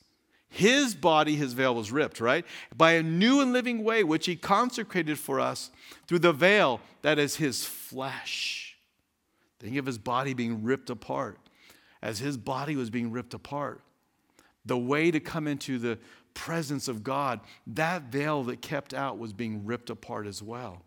His 0.54 0.94
body, 0.94 1.34
his 1.36 1.54
veil 1.54 1.74
was 1.74 1.90
ripped, 1.90 2.20
right? 2.20 2.44
By 2.76 2.92
a 2.92 3.02
new 3.02 3.40
and 3.40 3.54
living 3.54 3.82
way, 3.82 4.04
which 4.04 4.26
he 4.26 4.36
consecrated 4.36 5.18
for 5.18 5.40
us 5.40 5.70
through 6.06 6.18
the 6.18 6.34
veil 6.34 6.82
that 7.00 7.18
is 7.18 7.36
his 7.36 7.64
flesh. 7.64 8.76
Think 9.58 9.78
of 9.78 9.86
his 9.86 9.96
body 9.96 10.34
being 10.34 10.62
ripped 10.62 10.90
apart. 10.90 11.38
As 12.02 12.18
his 12.18 12.36
body 12.36 12.76
was 12.76 12.90
being 12.90 13.12
ripped 13.12 13.32
apart, 13.32 13.80
the 14.66 14.76
way 14.76 15.10
to 15.10 15.20
come 15.20 15.48
into 15.48 15.78
the 15.78 15.98
presence 16.34 16.86
of 16.86 17.02
God, 17.02 17.40
that 17.66 18.02
veil 18.12 18.42
that 18.44 18.60
kept 18.60 18.92
out 18.92 19.18
was 19.18 19.32
being 19.32 19.64
ripped 19.64 19.88
apart 19.88 20.26
as 20.26 20.42
well. 20.42 20.82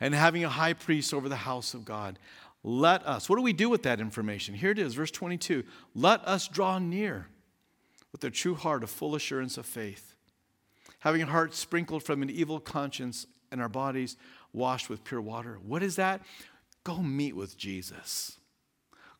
And 0.00 0.14
having 0.14 0.42
a 0.42 0.48
high 0.48 0.72
priest 0.72 1.12
over 1.12 1.28
the 1.28 1.36
house 1.36 1.74
of 1.74 1.84
God, 1.84 2.18
let 2.62 3.06
us, 3.06 3.28
what 3.28 3.36
do 3.36 3.42
we 3.42 3.52
do 3.52 3.68
with 3.68 3.82
that 3.82 4.00
information? 4.00 4.54
Here 4.54 4.70
it 4.70 4.78
is, 4.78 4.94
verse 4.94 5.10
22. 5.10 5.64
Let 5.94 6.26
us 6.26 6.48
draw 6.48 6.78
near 6.78 7.26
with 8.12 8.20
their 8.20 8.30
true 8.30 8.54
heart 8.54 8.82
of 8.82 8.90
full 8.90 9.14
assurance 9.14 9.58
of 9.58 9.66
faith, 9.66 10.14
having 11.00 11.22
a 11.22 11.26
heart 11.26 11.54
sprinkled 11.54 12.02
from 12.02 12.22
an 12.22 12.30
evil 12.30 12.60
conscience 12.60 13.26
and 13.50 13.60
our 13.60 13.68
bodies 13.68 14.16
washed 14.52 14.88
with 14.88 15.04
pure 15.04 15.20
water. 15.20 15.58
What 15.66 15.82
is 15.82 15.96
that? 15.96 16.22
Go 16.84 16.98
meet 16.98 17.36
with 17.36 17.56
Jesus. 17.56 18.38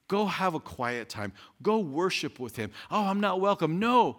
Go 0.08 0.24
have 0.24 0.54
a 0.54 0.60
quiet 0.60 1.08
time. 1.08 1.32
Go 1.62 1.78
worship 1.78 2.40
with 2.40 2.56
him. 2.56 2.70
Oh, 2.90 3.04
I'm 3.04 3.20
not 3.20 3.40
welcome. 3.40 3.78
No. 3.78 4.18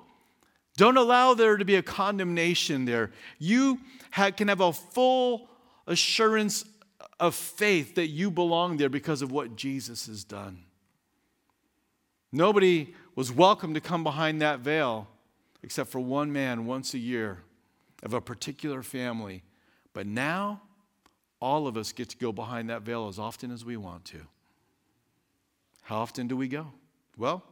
Don't 0.78 0.98
allow 0.98 1.34
there 1.34 1.58
to 1.58 1.66
be 1.66 1.76
a 1.76 1.82
condemnation 1.82 2.86
there. 2.86 3.12
You 3.40 3.80
can 4.14 4.48
have 4.48 4.62
a 4.62 4.72
full 4.72 5.50
assurance 5.88 6.64
of 7.20 7.34
faith 7.34 7.96
that 7.96 8.08
you 8.08 8.30
belong 8.30 8.78
there 8.78 8.88
because 8.88 9.22
of 9.22 9.32
what 9.32 9.56
Jesus 9.56 10.06
has 10.06 10.24
done. 10.24 10.64
Nobody 12.32 12.94
was 13.20 13.34
welcome 13.34 13.74
to 13.74 13.82
come 13.82 14.02
behind 14.02 14.42
that 14.42 14.62
veil 14.62 15.06
except 15.62 15.90
for 15.90 16.00
one 16.00 16.32
man 16.32 16.66
once 16.66 16.94
a 16.94 16.98
year 16.98 17.44
of 18.02 18.14
a 18.14 18.22
particular 18.22 18.82
family. 18.82 19.44
But 19.92 20.08
now, 20.08 20.62
all 21.42 21.68
of 21.68 21.76
us 21.76 21.92
get 21.92 22.08
to 22.12 22.18
go 22.18 22.32
behind 22.32 22.70
that 22.70 22.84
veil 22.84 23.10
as 23.10 23.20
often 23.20 23.52
as 23.52 23.66
we 23.66 23.76
want 23.76 24.06
to. 24.06 24.22
How 25.82 25.98
often 25.98 26.30
do 26.30 26.38
we 26.38 26.48
go? 26.48 26.68
Well, 27.18 27.44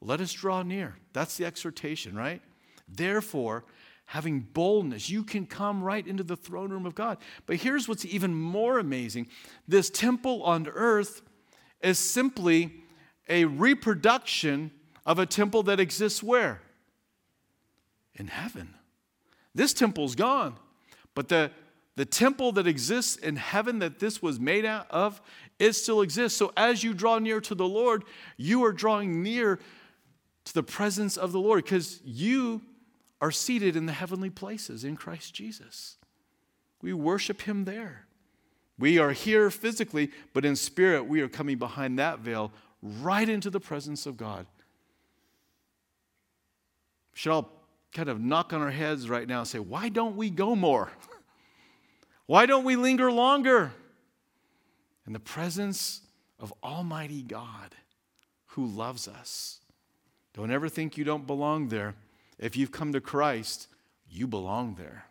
let 0.00 0.20
us 0.20 0.32
draw 0.32 0.62
near. 0.62 0.94
That's 1.12 1.36
the 1.36 1.44
exhortation, 1.44 2.14
right? 2.14 2.40
Therefore, 2.86 3.64
having 4.04 4.38
boldness, 4.38 5.10
you 5.10 5.24
can 5.24 5.44
come 5.44 5.82
right 5.82 6.06
into 6.06 6.22
the 6.22 6.36
throne 6.36 6.70
room 6.70 6.86
of 6.86 6.94
God. 6.94 7.18
But 7.46 7.56
here's 7.56 7.88
what's 7.88 8.04
even 8.04 8.32
more 8.32 8.78
amazing 8.78 9.26
this 9.66 9.90
temple 9.90 10.44
on 10.44 10.68
earth 10.68 11.22
is 11.82 11.98
simply 11.98 12.74
a 13.28 13.46
reproduction 13.46 14.70
of 15.06 15.18
a 15.18 15.24
temple 15.24 15.62
that 15.62 15.80
exists 15.80 16.22
where? 16.22 16.60
In 18.14 18.26
heaven. 18.26 18.74
This 19.54 19.72
temple's 19.72 20.14
gone, 20.14 20.56
but 21.14 21.28
the, 21.28 21.50
the 21.94 22.04
temple 22.04 22.52
that 22.52 22.66
exists 22.66 23.16
in 23.16 23.36
heaven 23.36 23.78
that 23.78 24.00
this 24.00 24.20
was 24.20 24.38
made 24.38 24.66
out 24.66 24.90
of 24.90 25.22
it 25.58 25.72
still 25.72 26.02
exists. 26.02 26.38
So 26.38 26.52
as 26.56 26.84
you 26.84 26.92
draw 26.92 27.18
near 27.18 27.40
to 27.40 27.54
the 27.54 27.66
Lord, 27.66 28.04
you 28.36 28.64
are 28.64 28.72
drawing 28.72 29.22
near 29.22 29.58
to 30.44 30.54
the 30.54 30.62
presence 30.62 31.16
of 31.16 31.32
the 31.32 31.40
Lord 31.40 31.64
because 31.64 32.00
you 32.04 32.60
are 33.20 33.30
seated 33.30 33.76
in 33.76 33.86
the 33.86 33.92
heavenly 33.92 34.30
places 34.30 34.84
in 34.84 34.96
Christ 34.96 35.34
Jesus. 35.34 35.96
We 36.82 36.92
worship 36.92 37.42
him 37.42 37.64
there. 37.64 38.06
We 38.78 38.98
are 38.98 39.12
here 39.12 39.50
physically, 39.50 40.10
but 40.34 40.44
in 40.44 40.54
spirit, 40.54 41.06
we 41.06 41.22
are 41.22 41.28
coming 41.28 41.56
behind 41.56 41.98
that 41.98 42.18
veil 42.18 42.52
right 42.82 43.26
into 43.26 43.48
the 43.48 43.60
presence 43.60 44.04
of 44.04 44.18
God. 44.18 44.46
Should 47.16 47.32
all 47.32 47.50
kind 47.94 48.10
of 48.10 48.20
knock 48.20 48.52
on 48.52 48.60
our 48.60 48.70
heads 48.70 49.08
right 49.08 49.26
now 49.26 49.38
and 49.38 49.48
say, 49.48 49.58
Why 49.58 49.88
don't 49.88 50.16
we 50.16 50.28
go 50.28 50.54
more? 50.54 50.90
Why 52.26 52.44
don't 52.44 52.62
we 52.62 52.76
linger 52.76 53.10
longer? 53.10 53.72
In 55.06 55.14
the 55.14 55.18
presence 55.18 56.02
of 56.38 56.52
Almighty 56.62 57.22
God 57.22 57.74
who 58.48 58.66
loves 58.66 59.08
us. 59.08 59.60
Don't 60.34 60.50
ever 60.50 60.68
think 60.68 60.98
you 60.98 61.04
don't 61.04 61.26
belong 61.26 61.68
there. 61.68 61.94
If 62.38 62.54
you've 62.54 62.70
come 62.70 62.92
to 62.92 63.00
Christ, 63.00 63.68
you 64.10 64.26
belong 64.26 64.74
there. 64.74 65.06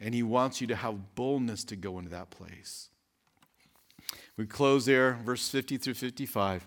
And 0.00 0.14
He 0.14 0.22
wants 0.22 0.62
you 0.62 0.66
to 0.68 0.76
have 0.76 1.14
boldness 1.14 1.64
to 1.64 1.76
go 1.76 1.98
into 1.98 2.10
that 2.12 2.30
place. 2.30 2.88
We 4.38 4.46
close 4.46 4.86
there, 4.86 5.18
verse 5.22 5.50
50 5.50 5.76
through 5.76 5.94
55. 5.94 6.66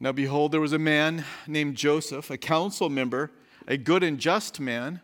Now, 0.00 0.12
behold, 0.12 0.52
there 0.52 0.60
was 0.60 0.72
a 0.72 0.78
man 0.78 1.24
named 1.46 1.76
Joseph, 1.76 2.30
a 2.30 2.36
council 2.36 2.88
member, 2.88 3.30
a 3.66 3.76
good 3.76 4.02
and 4.02 4.18
just 4.18 4.60
man. 4.60 5.00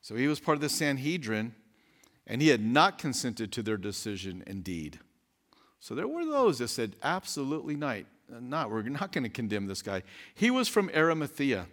So 0.00 0.14
he 0.14 0.28
was 0.28 0.40
part 0.40 0.56
of 0.56 0.62
the 0.62 0.68
Sanhedrin, 0.68 1.54
and 2.26 2.40
he 2.40 2.48
had 2.48 2.64
not 2.64 2.98
consented 2.98 3.52
to 3.52 3.62
their 3.62 3.76
decision 3.76 4.44
indeed. 4.46 5.00
So 5.80 5.94
there 5.94 6.08
were 6.08 6.24
those 6.24 6.58
that 6.58 6.68
said, 6.68 6.96
absolutely 7.02 7.76
not. 7.76 7.98
not. 8.28 8.70
We're 8.70 8.82
not 8.82 9.12
going 9.12 9.24
to 9.24 9.30
condemn 9.30 9.66
this 9.66 9.82
guy. 9.82 10.02
He 10.34 10.50
was 10.50 10.68
from 10.68 10.90
Arimathea. 10.94 11.66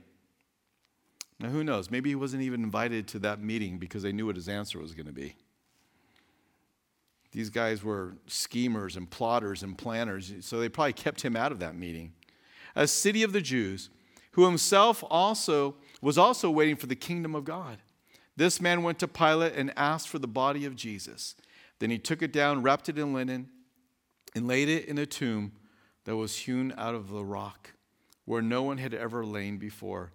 Now, 1.40 1.50
who 1.50 1.64
knows? 1.64 1.90
Maybe 1.90 2.10
he 2.10 2.16
wasn't 2.16 2.44
even 2.44 2.64
invited 2.64 3.08
to 3.10 3.20
that 3.20 3.42
meeting 3.42 3.78
because 3.78 4.04
they 4.04 4.12
knew 4.12 4.26
what 4.26 4.36
his 4.36 4.50
answer 4.50 4.80
was 4.80 4.94
going 4.94 5.08
to 5.08 5.14
be. 5.14 5.36
These 7.32 7.50
guys 7.50 7.84
were 7.84 8.16
schemers 8.28 8.98
and 8.98 9.10
plotters 9.10 9.64
and 9.64 9.78
planners, 9.78 10.34
so 10.42 10.60
they 10.60 10.70
probably 10.70 10.94
kept 10.94 11.22
him 11.22 11.36
out 11.36 11.52
of 11.52 11.60
that 11.60 11.76
meeting. 11.76 12.14
A 12.76 12.88
city 12.88 13.24
of 13.24 13.32
the 13.32 13.42
Jews, 13.42 13.90
who 14.32 14.46
himself 14.46 15.04
also 15.10 15.76
was 16.02 16.18
also 16.18 16.50
waiting 16.50 16.76
for 16.76 16.88
the 16.88 16.96
kingdom 16.96 17.36
of 17.36 17.46
God. 17.46 17.78
This 18.36 18.60
man 18.60 18.84
went 18.84 19.00
to 19.00 19.08
Pilate 19.08 19.54
and 19.56 19.74
asked 19.78 20.10
for 20.10 20.20
the 20.20 20.28
body 20.28 20.66
of 20.66 20.76
Jesus. 20.76 21.36
Then 21.80 21.90
he 21.90 21.98
took 21.98 22.22
it 22.22 22.34
down, 22.34 22.64
wrapped 22.64 22.90
it 22.90 22.98
in 22.98 23.14
linen, 23.14 23.50
and 24.36 24.48
laid 24.48 24.70
it 24.70 24.86
in 24.86 24.98
a 24.98 25.06
tomb 25.06 25.54
that 26.06 26.16
was 26.16 26.38
hewn 26.38 26.74
out 26.78 26.96
of 26.96 27.10
the 27.10 27.24
rock, 27.24 27.74
where 28.26 28.42
no 28.42 28.64
one 28.64 28.78
had 28.78 28.94
ever 28.94 29.26
lain 29.26 29.58
before. 29.58 30.12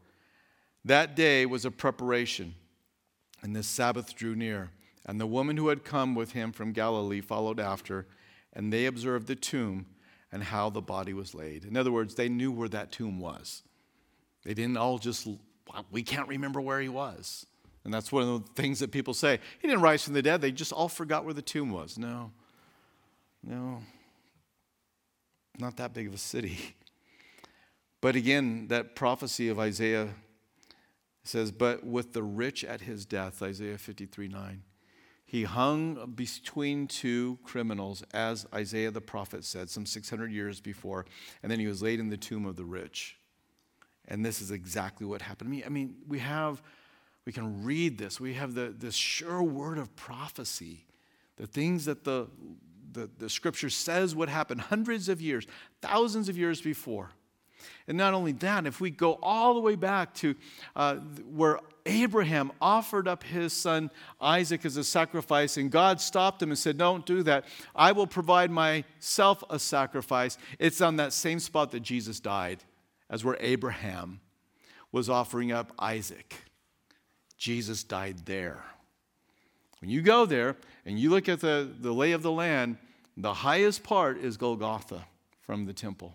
That 0.84 1.16
day 1.16 1.46
was 1.46 1.64
a 1.64 1.70
preparation, 1.70 2.54
and 3.42 3.54
the 3.54 3.62
Sabbath 3.62 4.14
drew 4.14 4.34
near. 4.34 4.70
And 5.06 5.20
the 5.20 5.26
woman 5.26 5.56
who 5.56 5.68
had 5.68 5.84
come 5.84 6.14
with 6.14 6.32
him 6.32 6.52
from 6.52 6.72
Galilee 6.72 7.20
followed 7.20 7.60
after, 7.60 8.06
and 8.52 8.72
they 8.72 8.86
observed 8.86 9.28
the 9.28 9.36
tomb 9.36 9.86
and 10.32 10.42
how 10.42 10.68
the 10.68 10.82
body 10.82 11.14
was 11.14 11.34
laid. 11.34 11.64
In 11.64 11.76
other 11.76 11.92
words, 11.92 12.16
they 12.16 12.28
knew 12.28 12.50
where 12.50 12.68
that 12.68 12.90
tomb 12.90 13.20
was. 13.20 13.62
They 14.44 14.52
didn't 14.52 14.76
all 14.76 14.98
just, 14.98 15.28
we 15.90 16.02
can't 16.02 16.28
remember 16.28 16.60
where 16.60 16.80
he 16.80 16.88
was. 16.88 17.46
And 17.84 17.94
that's 17.94 18.10
one 18.10 18.24
of 18.24 18.44
the 18.44 18.52
things 18.60 18.80
that 18.80 18.90
people 18.90 19.14
say. 19.14 19.38
He 19.60 19.68
didn't 19.68 19.80
rise 19.80 20.02
from 20.02 20.14
the 20.14 20.22
dead. 20.22 20.40
They 20.40 20.50
just 20.50 20.72
all 20.72 20.88
forgot 20.88 21.24
where 21.24 21.34
the 21.34 21.40
tomb 21.40 21.70
was. 21.70 21.96
No, 21.96 22.32
no, 23.44 23.80
not 25.56 25.76
that 25.76 25.94
big 25.94 26.08
of 26.08 26.14
a 26.14 26.18
city. 26.18 26.58
But 28.02 28.14
again, 28.14 28.68
that 28.68 28.94
prophecy 28.94 29.48
of 29.48 29.58
Isaiah 29.58 30.10
says, 31.24 31.50
But 31.50 31.84
with 31.84 32.12
the 32.12 32.22
rich 32.22 32.62
at 32.64 32.82
his 32.82 33.06
death, 33.06 33.42
Isaiah 33.42 33.78
53 33.78 34.28
9, 34.28 34.62
he 35.28 35.42
hung 35.42 36.12
between 36.14 36.86
two 36.86 37.38
criminals, 37.42 38.04
as 38.14 38.46
Isaiah 38.54 38.92
the 38.92 39.00
prophet 39.00 39.44
said, 39.44 39.68
some 39.68 39.84
600 39.84 40.30
years 40.30 40.60
before, 40.60 41.04
and 41.42 41.50
then 41.50 41.58
he 41.58 41.66
was 41.66 41.82
laid 41.82 41.98
in 41.98 42.08
the 42.08 42.16
tomb 42.16 42.46
of 42.46 42.54
the 42.54 42.64
rich. 42.64 43.18
And 44.06 44.24
this 44.24 44.40
is 44.40 44.52
exactly 44.52 45.04
what 45.04 45.22
happened 45.22 45.50
to 45.50 45.56
me. 45.56 45.64
I 45.64 45.68
mean, 45.68 45.96
we 46.06 46.20
have, 46.20 46.62
we 47.24 47.32
can 47.32 47.64
read 47.64 47.98
this. 47.98 48.20
We 48.20 48.34
have 48.34 48.54
the, 48.54 48.72
the 48.78 48.92
sure 48.92 49.42
word 49.42 49.78
of 49.78 49.94
prophecy, 49.96 50.86
the 51.36 51.48
things 51.48 51.86
that 51.86 52.04
the, 52.04 52.28
the, 52.92 53.10
the 53.18 53.28
scripture 53.28 53.68
says 53.68 54.14
would 54.14 54.28
happen 54.28 54.58
hundreds 54.58 55.08
of 55.08 55.20
years, 55.20 55.44
thousands 55.82 56.28
of 56.28 56.38
years 56.38 56.60
before. 56.60 57.10
And 57.88 57.98
not 57.98 58.14
only 58.14 58.30
that, 58.32 58.64
if 58.64 58.80
we 58.80 58.90
go 58.90 59.18
all 59.20 59.54
the 59.54 59.60
way 59.60 59.74
back 59.74 60.14
to 60.14 60.36
uh, 60.76 60.96
where 60.96 61.58
Abraham 61.86 62.52
offered 62.60 63.08
up 63.08 63.22
his 63.22 63.52
son 63.52 63.90
Isaac 64.20 64.64
as 64.64 64.76
a 64.76 64.84
sacrifice, 64.84 65.56
and 65.56 65.70
God 65.70 66.00
stopped 66.00 66.42
him 66.42 66.50
and 66.50 66.58
said, 66.58 66.76
Don't 66.76 67.06
do 67.06 67.22
that. 67.22 67.44
I 67.74 67.92
will 67.92 68.06
provide 68.06 68.50
myself 68.50 69.42
a 69.48 69.58
sacrifice. 69.58 70.36
It's 70.58 70.80
on 70.80 70.96
that 70.96 71.12
same 71.12 71.38
spot 71.38 71.70
that 71.70 71.80
Jesus 71.80 72.20
died, 72.20 72.64
as 73.08 73.24
where 73.24 73.36
Abraham 73.40 74.20
was 74.92 75.08
offering 75.08 75.52
up 75.52 75.72
Isaac. 75.78 76.34
Jesus 77.38 77.84
died 77.84 78.26
there. 78.26 78.62
When 79.80 79.90
you 79.90 80.02
go 80.02 80.26
there 80.26 80.56
and 80.84 80.98
you 80.98 81.10
look 81.10 81.28
at 81.28 81.40
the, 81.40 81.70
the 81.80 81.92
lay 81.92 82.12
of 82.12 82.22
the 82.22 82.32
land, 82.32 82.78
the 83.16 83.34
highest 83.34 83.82
part 83.82 84.18
is 84.18 84.36
Golgotha 84.36 85.06
from 85.42 85.66
the 85.66 85.72
temple. 85.72 86.14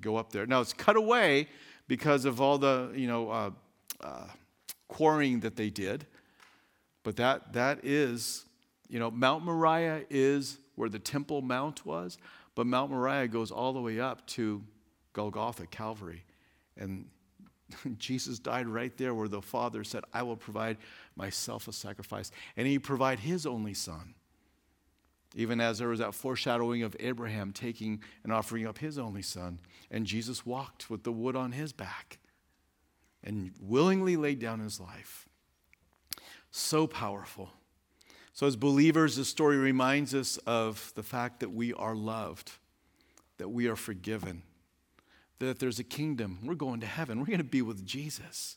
Go 0.00 0.16
up 0.16 0.32
there. 0.32 0.46
Now 0.46 0.60
it's 0.60 0.72
cut 0.72 0.96
away 0.96 1.48
because 1.86 2.24
of 2.24 2.40
all 2.40 2.58
the, 2.58 2.90
you 2.94 3.06
know, 3.06 3.30
uh, 3.30 3.50
uh, 4.00 4.26
quarrying 4.92 5.40
that 5.40 5.56
they 5.56 5.70
did. 5.70 6.06
But 7.02 7.16
that, 7.16 7.54
that 7.54 7.82
is, 7.82 8.44
you 8.90 8.98
know, 8.98 9.10
Mount 9.10 9.42
Moriah 9.42 10.02
is 10.10 10.58
where 10.74 10.90
the 10.90 10.98
Temple 10.98 11.40
Mount 11.40 11.86
was, 11.86 12.18
but 12.54 12.66
Mount 12.66 12.90
Moriah 12.90 13.26
goes 13.26 13.50
all 13.50 13.72
the 13.72 13.80
way 13.80 13.98
up 13.98 14.26
to 14.26 14.62
Golgotha, 15.14 15.66
Calvary. 15.66 16.24
And 16.76 17.06
Jesus 17.98 18.38
died 18.38 18.66
right 18.68 18.94
there 18.98 19.14
where 19.14 19.28
the 19.28 19.40
Father 19.40 19.82
said, 19.82 20.04
I 20.12 20.24
will 20.24 20.36
provide 20.36 20.76
myself 21.16 21.68
a 21.68 21.72
sacrifice. 21.72 22.30
And 22.58 22.66
he 22.66 22.78
provided 22.78 23.20
his 23.20 23.46
only 23.46 23.74
son. 23.74 24.12
Even 25.34 25.58
as 25.58 25.78
there 25.78 25.88
was 25.88 26.00
that 26.00 26.14
foreshadowing 26.14 26.82
of 26.82 26.94
Abraham 27.00 27.52
taking 27.52 28.02
and 28.24 28.30
offering 28.30 28.66
up 28.66 28.76
his 28.76 28.98
only 28.98 29.22
son. 29.22 29.58
And 29.90 30.04
Jesus 30.04 30.44
walked 30.44 30.90
with 30.90 31.02
the 31.04 31.12
wood 31.12 31.34
on 31.34 31.52
his 31.52 31.72
back 31.72 32.18
and 33.24 33.52
willingly 33.60 34.16
laid 34.16 34.38
down 34.38 34.60
his 34.60 34.80
life. 34.80 35.28
So 36.50 36.86
powerful. 36.86 37.50
So, 38.34 38.46
as 38.46 38.56
believers, 38.56 39.16
this 39.16 39.28
story 39.28 39.56
reminds 39.56 40.14
us 40.14 40.38
of 40.38 40.92
the 40.94 41.02
fact 41.02 41.40
that 41.40 41.50
we 41.50 41.74
are 41.74 41.94
loved, 41.94 42.52
that 43.38 43.48
we 43.48 43.68
are 43.68 43.76
forgiven, 43.76 44.42
that 45.38 45.58
there's 45.58 45.78
a 45.78 45.84
kingdom. 45.84 46.38
We're 46.42 46.54
going 46.54 46.80
to 46.80 46.86
heaven. 46.86 47.18
We're 47.18 47.26
going 47.26 47.38
to 47.38 47.44
be 47.44 47.62
with 47.62 47.84
Jesus. 47.84 48.56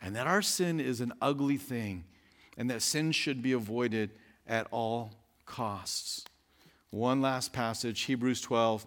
And 0.00 0.16
that 0.16 0.26
our 0.26 0.42
sin 0.42 0.80
is 0.80 1.00
an 1.00 1.12
ugly 1.20 1.56
thing, 1.56 2.04
and 2.56 2.70
that 2.70 2.82
sin 2.82 3.12
should 3.12 3.42
be 3.42 3.52
avoided 3.52 4.10
at 4.46 4.66
all 4.70 5.12
costs. 5.46 6.24
One 6.90 7.20
last 7.20 7.52
passage, 7.52 8.00
Hebrews 8.02 8.40
12. 8.40 8.86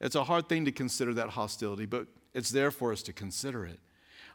It's 0.00 0.14
a 0.14 0.24
hard 0.24 0.48
thing 0.48 0.64
to 0.64 0.72
consider 0.72 1.14
that 1.14 1.30
hostility, 1.30 1.86
but 1.86 2.06
it's 2.34 2.50
there 2.50 2.70
for 2.70 2.92
us 2.92 3.02
to 3.02 3.12
consider 3.12 3.66
it. 3.66 3.78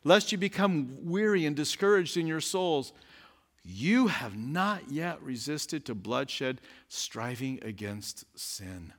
Lest 0.03 0.31
you 0.31 0.37
become 0.37 0.97
weary 1.01 1.45
and 1.45 1.55
discouraged 1.55 2.17
in 2.17 2.27
your 2.27 2.41
souls, 2.41 2.93
you 3.63 4.07
have 4.07 4.37
not 4.37 4.91
yet 4.91 5.21
resisted 5.23 5.85
to 5.85 5.95
bloodshed, 5.95 6.61
striving 6.87 7.59
against 7.63 8.25
sin. 8.37 8.93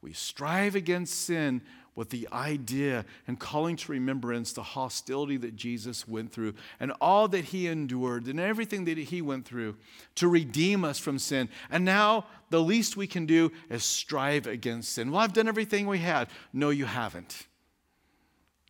We 0.00 0.14
strive 0.14 0.74
against 0.74 1.14
sin 1.14 1.60
with 1.94 2.10
the 2.10 2.28
idea 2.32 3.04
and 3.26 3.40
calling 3.40 3.74
to 3.74 3.90
remembrance 3.90 4.52
the 4.52 4.62
hostility 4.62 5.36
that 5.38 5.56
Jesus 5.56 6.06
went 6.06 6.30
through 6.32 6.54
and 6.78 6.92
all 7.00 7.26
that 7.28 7.46
he 7.46 7.66
endured 7.66 8.26
and 8.26 8.38
everything 8.38 8.84
that 8.84 8.96
he 8.96 9.20
went 9.20 9.44
through 9.44 9.76
to 10.14 10.28
redeem 10.28 10.84
us 10.84 11.00
from 11.00 11.18
sin. 11.18 11.48
And 11.68 11.84
now 11.84 12.26
the 12.50 12.62
least 12.62 12.96
we 12.96 13.06
can 13.06 13.26
do 13.26 13.52
is 13.68 13.84
strive 13.84 14.46
against 14.46 14.92
sin. 14.92 15.10
Well, 15.10 15.20
I've 15.20 15.32
done 15.32 15.48
everything 15.48 15.86
we 15.86 15.98
had. 15.98 16.28
No, 16.52 16.70
you 16.70 16.84
haven't. 16.84 17.46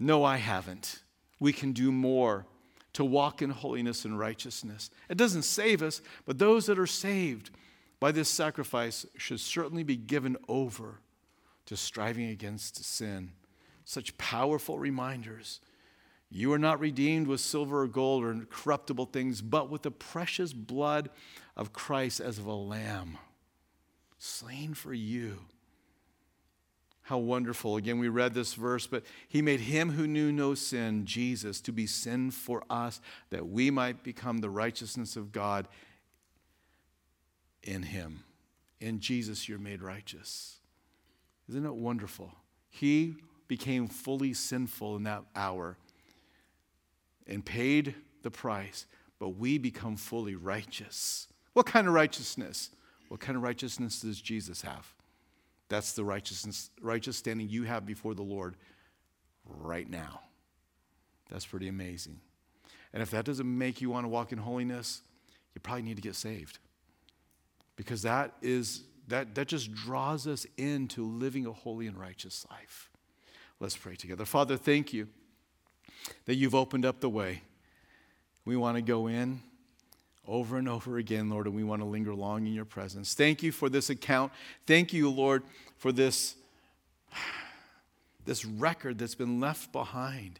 No, 0.00 0.24
I 0.24 0.36
haven't. 0.36 1.02
We 1.40 1.52
can 1.52 1.72
do 1.72 1.92
more 1.92 2.46
to 2.94 3.04
walk 3.04 3.42
in 3.42 3.50
holiness 3.50 4.04
and 4.04 4.18
righteousness. 4.18 4.90
It 5.08 5.16
doesn't 5.16 5.42
save 5.42 5.82
us, 5.82 6.00
but 6.24 6.38
those 6.38 6.66
that 6.66 6.78
are 6.78 6.86
saved 6.86 7.50
by 8.00 8.12
this 8.12 8.28
sacrifice 8.28 9.06
should 9.16 9.40
certainly 9.40 9.82
be 9.82 9.96
given 9.96 10.36
over 10.48 11.00
to 11.66 11.76
striving 11.76 12.28
against 12.28 12.84
sin. 12.84 13.32
Such 13.84 14.16
powerful 14.18 14.78
reminders. 14.78 15.60
You 16.30 16.52
are 16.52 16.58
not 16.58 16.80
redeemed 16.80 17.26
with 17.26 17.40
silver 17.40 17.82
or 17.82 17.88
gold 17.88 18.24
or 18.24 18.46
corruptible 18.50 19.06
things, 19.06 19.40
but 19.40 19.70
with 19.70 19.82
the 19.82 19.90
precious 19.90 20.52
blood 20.52 21.10
of 21.56 21.72
Christ 21.72 22.20
as 22.20 22.38
of 22.38 22.46
a 22.46 22.52
lamb, 22.52 23.18
slain 24.18 24.74
for 24.74 24.92
you. 24.92 25.38
How 27.02 27.18
wonderful. 27.18 27.76
Again, 27.76 27.98
we 27.98 28.08
read 28.08 28.34
this 28.34 28.52
verse, 28.52 28.86
but 28.86 29.02
he 29.28 29.40
made 29.40 29.60
him 29.60 29.92
who 29.92 30.06
knew 30.06 30.30
no 30.30 30.54
sin, 30.54 31.06
Jesus, 31.06 31.60
to 31.62 31.72
be 31.72 31.86
sin 31.86 32.30
for 32.30 32.62
us, 32.68 33.00
that 33.30 33.48
we 33.48 33.70
might 33.70 34.02
become 34.02 34.38
the 34.38 34.50
righteousness 34.50 35.16
of 35.16 35.32
God 35.32 35.68
in 37.62 37.82
him. 37.82 38.24
In 38.80 39.00
Jesus, 39.00 39.48
you're 39.48 39.58
made 39.58 39.82
righteous. 39.82 40.58
Isn't 41.48 41.64
it 41.64 41.74
wonderful? 41.74 42.32
He 42.68 43.14
became 43.48 43.88
fully 43.88 44.34
sinful 44.34 44.96
in 44.96 45.04
that 45.04 45.24
hour 45.34 45.78
and 47.26 47.44
paid 47.44 47.94
the 48.22 48.30
price, 48.30 48.86
but 49.18 49.30
we 49.30 49.56
become 49.56 49.96
fully 49.96 50.34
righteous. 50.34 51.26
What 51.54 51.66
kind 51.66 51.88
of 51.88 51.94
righteousness? 51.94 52.70
What 53.08 53.20
kind 53.20 53.36
of 53.36 53.42
righteousness 53.42 54.00
does 54.00 54.20
Jesus 54.20 54.62
have? 54.62 54.92
That's 55.68 55.92
the 55.92 56.04
righteousness, 56.04 56.70
righteous 56.80 57.16
standing 57.16 57.48
you 57.48 57.64
have 57.64 57.84
before 57.84 58.14
the 58.14 58.22
Lord 58.22 58.56
right 59.44 59.88
now. 59.88 60.20
That's 61.30 61.46
pretty 61.46 61.68
amazing. 61.68 62.20
And 62.92 63.02
if 63.02 63.10
that 63.10 63.24
doesn't 63.24 63.46
make 63.46 63.80
you 63.80 63.90
want 63.90 64.04
to 64.04 64.08
walk 64.08 64.32
in 64.32 64.38
holiness, 64.38 65.02
you 65.54 65.60
probably 65.60 65.82
need 65.82 65.96
to 65.96 66.02
get 66.02 66.14
saved. 66.14 66.58
Because 67.76 68.02
that 68.02 68.34
is 68.42 68.82
that, 69.08 69.34
that 69.34 69.48
just 69.48 69.72
draws 69.72 70.26
us 70.26 70.46
into 70.56 71.04
living 71.04 71.46
a 71.46 71.52
holy 71.52 71.86
and 71.86 71.98
righteous 71.98 72.46
life. 72.50 72.90
Let's 73.58 73.76
pray 73.76 73.96
together. 73.96 74.24
Father, 74.24 74.56
thank 74.56 74.92
you 74.92 75.08
that 76.26 76.36
you've 76.36 76.54
opened 76.54 76.84
up 76.84 77.00
the 77.00 77.08
way. 77.08 77.42
We 78.44 78.56
want 78.56 78.76
to 78.76 78.82
go 78.82 79.06
in 79.06 79.42
over 80.28 80.58
and 80.58 80.68
over 80.68 80.98
again, 80.98 81.30
Lord, 81.30 81.46
and 81.46 81.56
we 81.56 81.64
want 81.64 81.80
to 81.80 81.86
linger 81.86 82.14
long 82.14 82.46
in 82.46 82.52
your 82.52 82.66
presence. 82.66 83.14
Thank 83.14 83.42
you 83.42 83.50
for 83.50 83.68
this 83.68 83.90
account. 83.90 84.30
Thank 84.66 84.92
you, 84.92 85.10
Lord, 85.10 85.42
for 85.78 85.90
this, 85.90 86.36
this 88.24 88.44
record 88.44 88.98
that's 88.98 89.14
been 89.14 89.40
left 89.40 89.72
behind. 89.72 90.38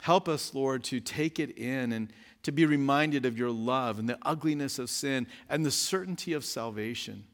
Help 0.00 0.28
us, 0.28 0.54
Lord, 0.54 0.84
to 0.84 1.00
take 1.00 1.40
it 1.40 1.58
in 1.58 1.92
and 1.92 2.12
to 2.44 2.52
be 2.52 2.64
reminded 2.64 3.26
of 3.26 3.36
your 3.36 3.50
love 3.50 3.98
and 3.98 4.08
the 4.08 4.18
ugliness 4.22 4.78
of 4.78 4.88
sin 4.88 5.26
and 5.50 5.66
the 5.66 5.72
certainty 5.72 6.32
of 6.32 6.44
salvation. 6.44 7.24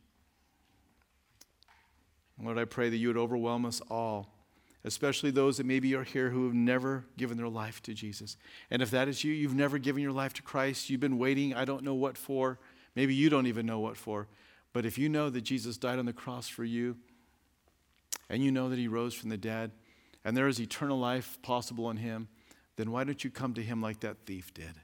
Lord, 2.43 2.59
I 2.59 2.65
pray 2.65 2.89
that 2.89 2.97
you 2.97 3.09
would 3.09 3.17
overwhelm 3.17 3.65
us 3.65 3.81
all 3.91 4.34
especially 4.85 5.31
those 5.31 5.57
that 5.57 5.67
maybe 5.67 5.95
are 5.95 6.05
here 6.05 6.31
who 6.31 6.45
have 6.45 6.55
never 6.55 7.07
given 7.17 7.37
their 7.37 7.49
life 7.49 7.83
to 7.83 7.95
Jesus. 7.95 8.37
And 8.71 8.83
if 8.83 8.91
that 8.91 9.09
is 9.09 9.25
you, 9.25 9.33
you've 9.33 9.55
never 9.55 9.79
given 9.79 10.03
your 10.03 10.13
life 10.13 10.35
to 10.35 10.43
Christ, 10.43 10.91
you've 10.91 11.01
been 11.01 11.19
waiting, 11.19 11.55
I 11.55 11.65
don't 11.65 11.85
know 11.85 11.95
what 11.95 12.19
for, 12.19 12.59
maybe 12.95 13.15
you 13.15 13.31
don't 13.31 13.47
even 13.47 13.67
know 13.67 13.81
what 13.81 13.97
for. 13.97 14.29
But 14.73 14.85
if 14.85 14.99
you 14.99 15.09
know 15.09 15.31
that 15.31 15.43
Jesus 15.43 15.77
died 15.77 15.99
on 15.99 16.07
the 16.07 16.13
cross 16.13 16.49
for 16.49 16.65
you, 16.65 16.97
and 18.29 18.43
you 18.43 18.51
know 18.51 18.69
that 18.69 18.79
he 18.79 18.89
rose 18.89 19.15
from 19.15 19.31
the 19.31 19.37
dead, 19.37 19.71
and 20.25 20.37
there 20.37 20.49
is 20.49 20.61
eternal 20.61 20.99
life 20.99 21.39
possible 21.43 21.91
in 21.91 21.97
him, 21.97 22.29
then 22.77 22.91
why 22.91 23.05
don't 23.05 23.23
you 23.23 23.31
come 23.31 23.55
to 23.55 23.63
him 23.63 23.81
like 23.81 24.01
that 24.01 24.17
thief 24.27 24.53
did? 24.53 24.75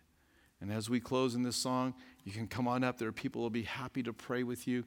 And 0.60 0.70
as 0.72 0.88
we 0.90 1.00
close 1.00 1.34
in 1.34 1.42
this 1.42 1.56
song, 1.56 1.94
you 2.24 2.32
can 2.32 2.46
come 2.46 2.68
on 2.68 2.84
up. 2.84 2.98
There 2.98 3.08
are 3.08 3.12
people 3.12 3.40
who 3.40 3.44
will 3.44 3.50
be 3.50 3.62
happy 3.62 4.02
to 4.02 4.12
pray 4.12 4.42
with 4.42 4.68
you 4.68 4.84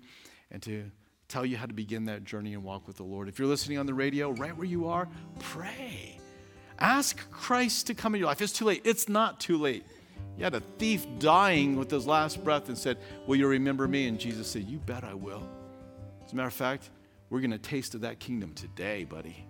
and 0.51 0.61
to 0.63 0.91
tell 1.33 1.45
you 1.47 1.57
how 1.57 1.65
to 1.65 1.73
begin 1.73 2.05
that 2.05 2.23
journey 2.23 2.53
and 2.53 2.63
walk 2.63 2.85
with 2.85 2.97
the 2.97 3.03
Lord. 3.03 3.27
If 3.27 3.39
you're 3.39 3.47
listening 3.47 3.79
on 3.79 3.87
the 3.87 3.93
radio, 3.93 4.29
right 4.33 4.55
where 4.55 4.67
you 4.67 4.87
are, 4.87 5.07
pray. 5.39 6.19
Ask 6.77 7.27
Christ 7.31 7.87
to 7.87 7.95
come 7.95 8.13
in 8.13 8.19
your 8.19 8.27
life. 8.27 8.39
It's 8.39 8.53
too 8.53 8.65
late. 8.65 8.81
It's 8.83 9.09
not 9.09 9.39
too 9.39 9.57
late. 9.57 9.83
You 10.37 10.43
had 10.43 10.53
a 10.53 10.59
thief 10.77 11.07
dying 11.17 11.75
with 11.75 11.89
his 11.89 12.05
last 12.05 12.43
breath 12.43 12.67
and 12.67 12.77
said, 12.77 12.99
Will 13.25 13.35
you 13.35 13.47
remember 13.47 13.87
me? 13.87 14.07
And 14.07 14.19
Jesus 14.19 14.47
said, 14.47 14.65
You 14.65 14.77
bet 14.77 15.03
I 15.03 15.15
will. 15.15 15.41
As 16.23 16.33
a 16.33 16.35
matter 16.35 16.47
of 16.47 16.53
fact, 16.53 16.91
we're 17.31 17.39
going 17.39 17.49
to 17.49 17.57
taste 17.57 17.95
of 17.95 18.01
that 18.01 18.19
kingdom 18.19 18.53
today, 18.53 19.03
buddy. 19.03 19.43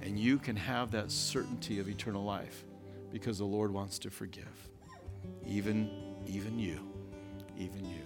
And 0.00 0.18
you 0.18 0.38
can 0.38 0.56
have 0.56 0.92
that 0.92 1.10
certainty 1.10 1.78
of 1.78 1.90
eternal 1.90 2.24
life 2.24 2.64
because 3.12 3.36
the 3.36 3.44
Lord 3.44 3.70
wants 3.70 3.98
to 3.98 4.10
forgive. 4.10 4.68
Even, 5.46 5.90
even 6.26 6.58
you. 6.58 6.80
Even 7.58 7.84
you. 7.84 8.05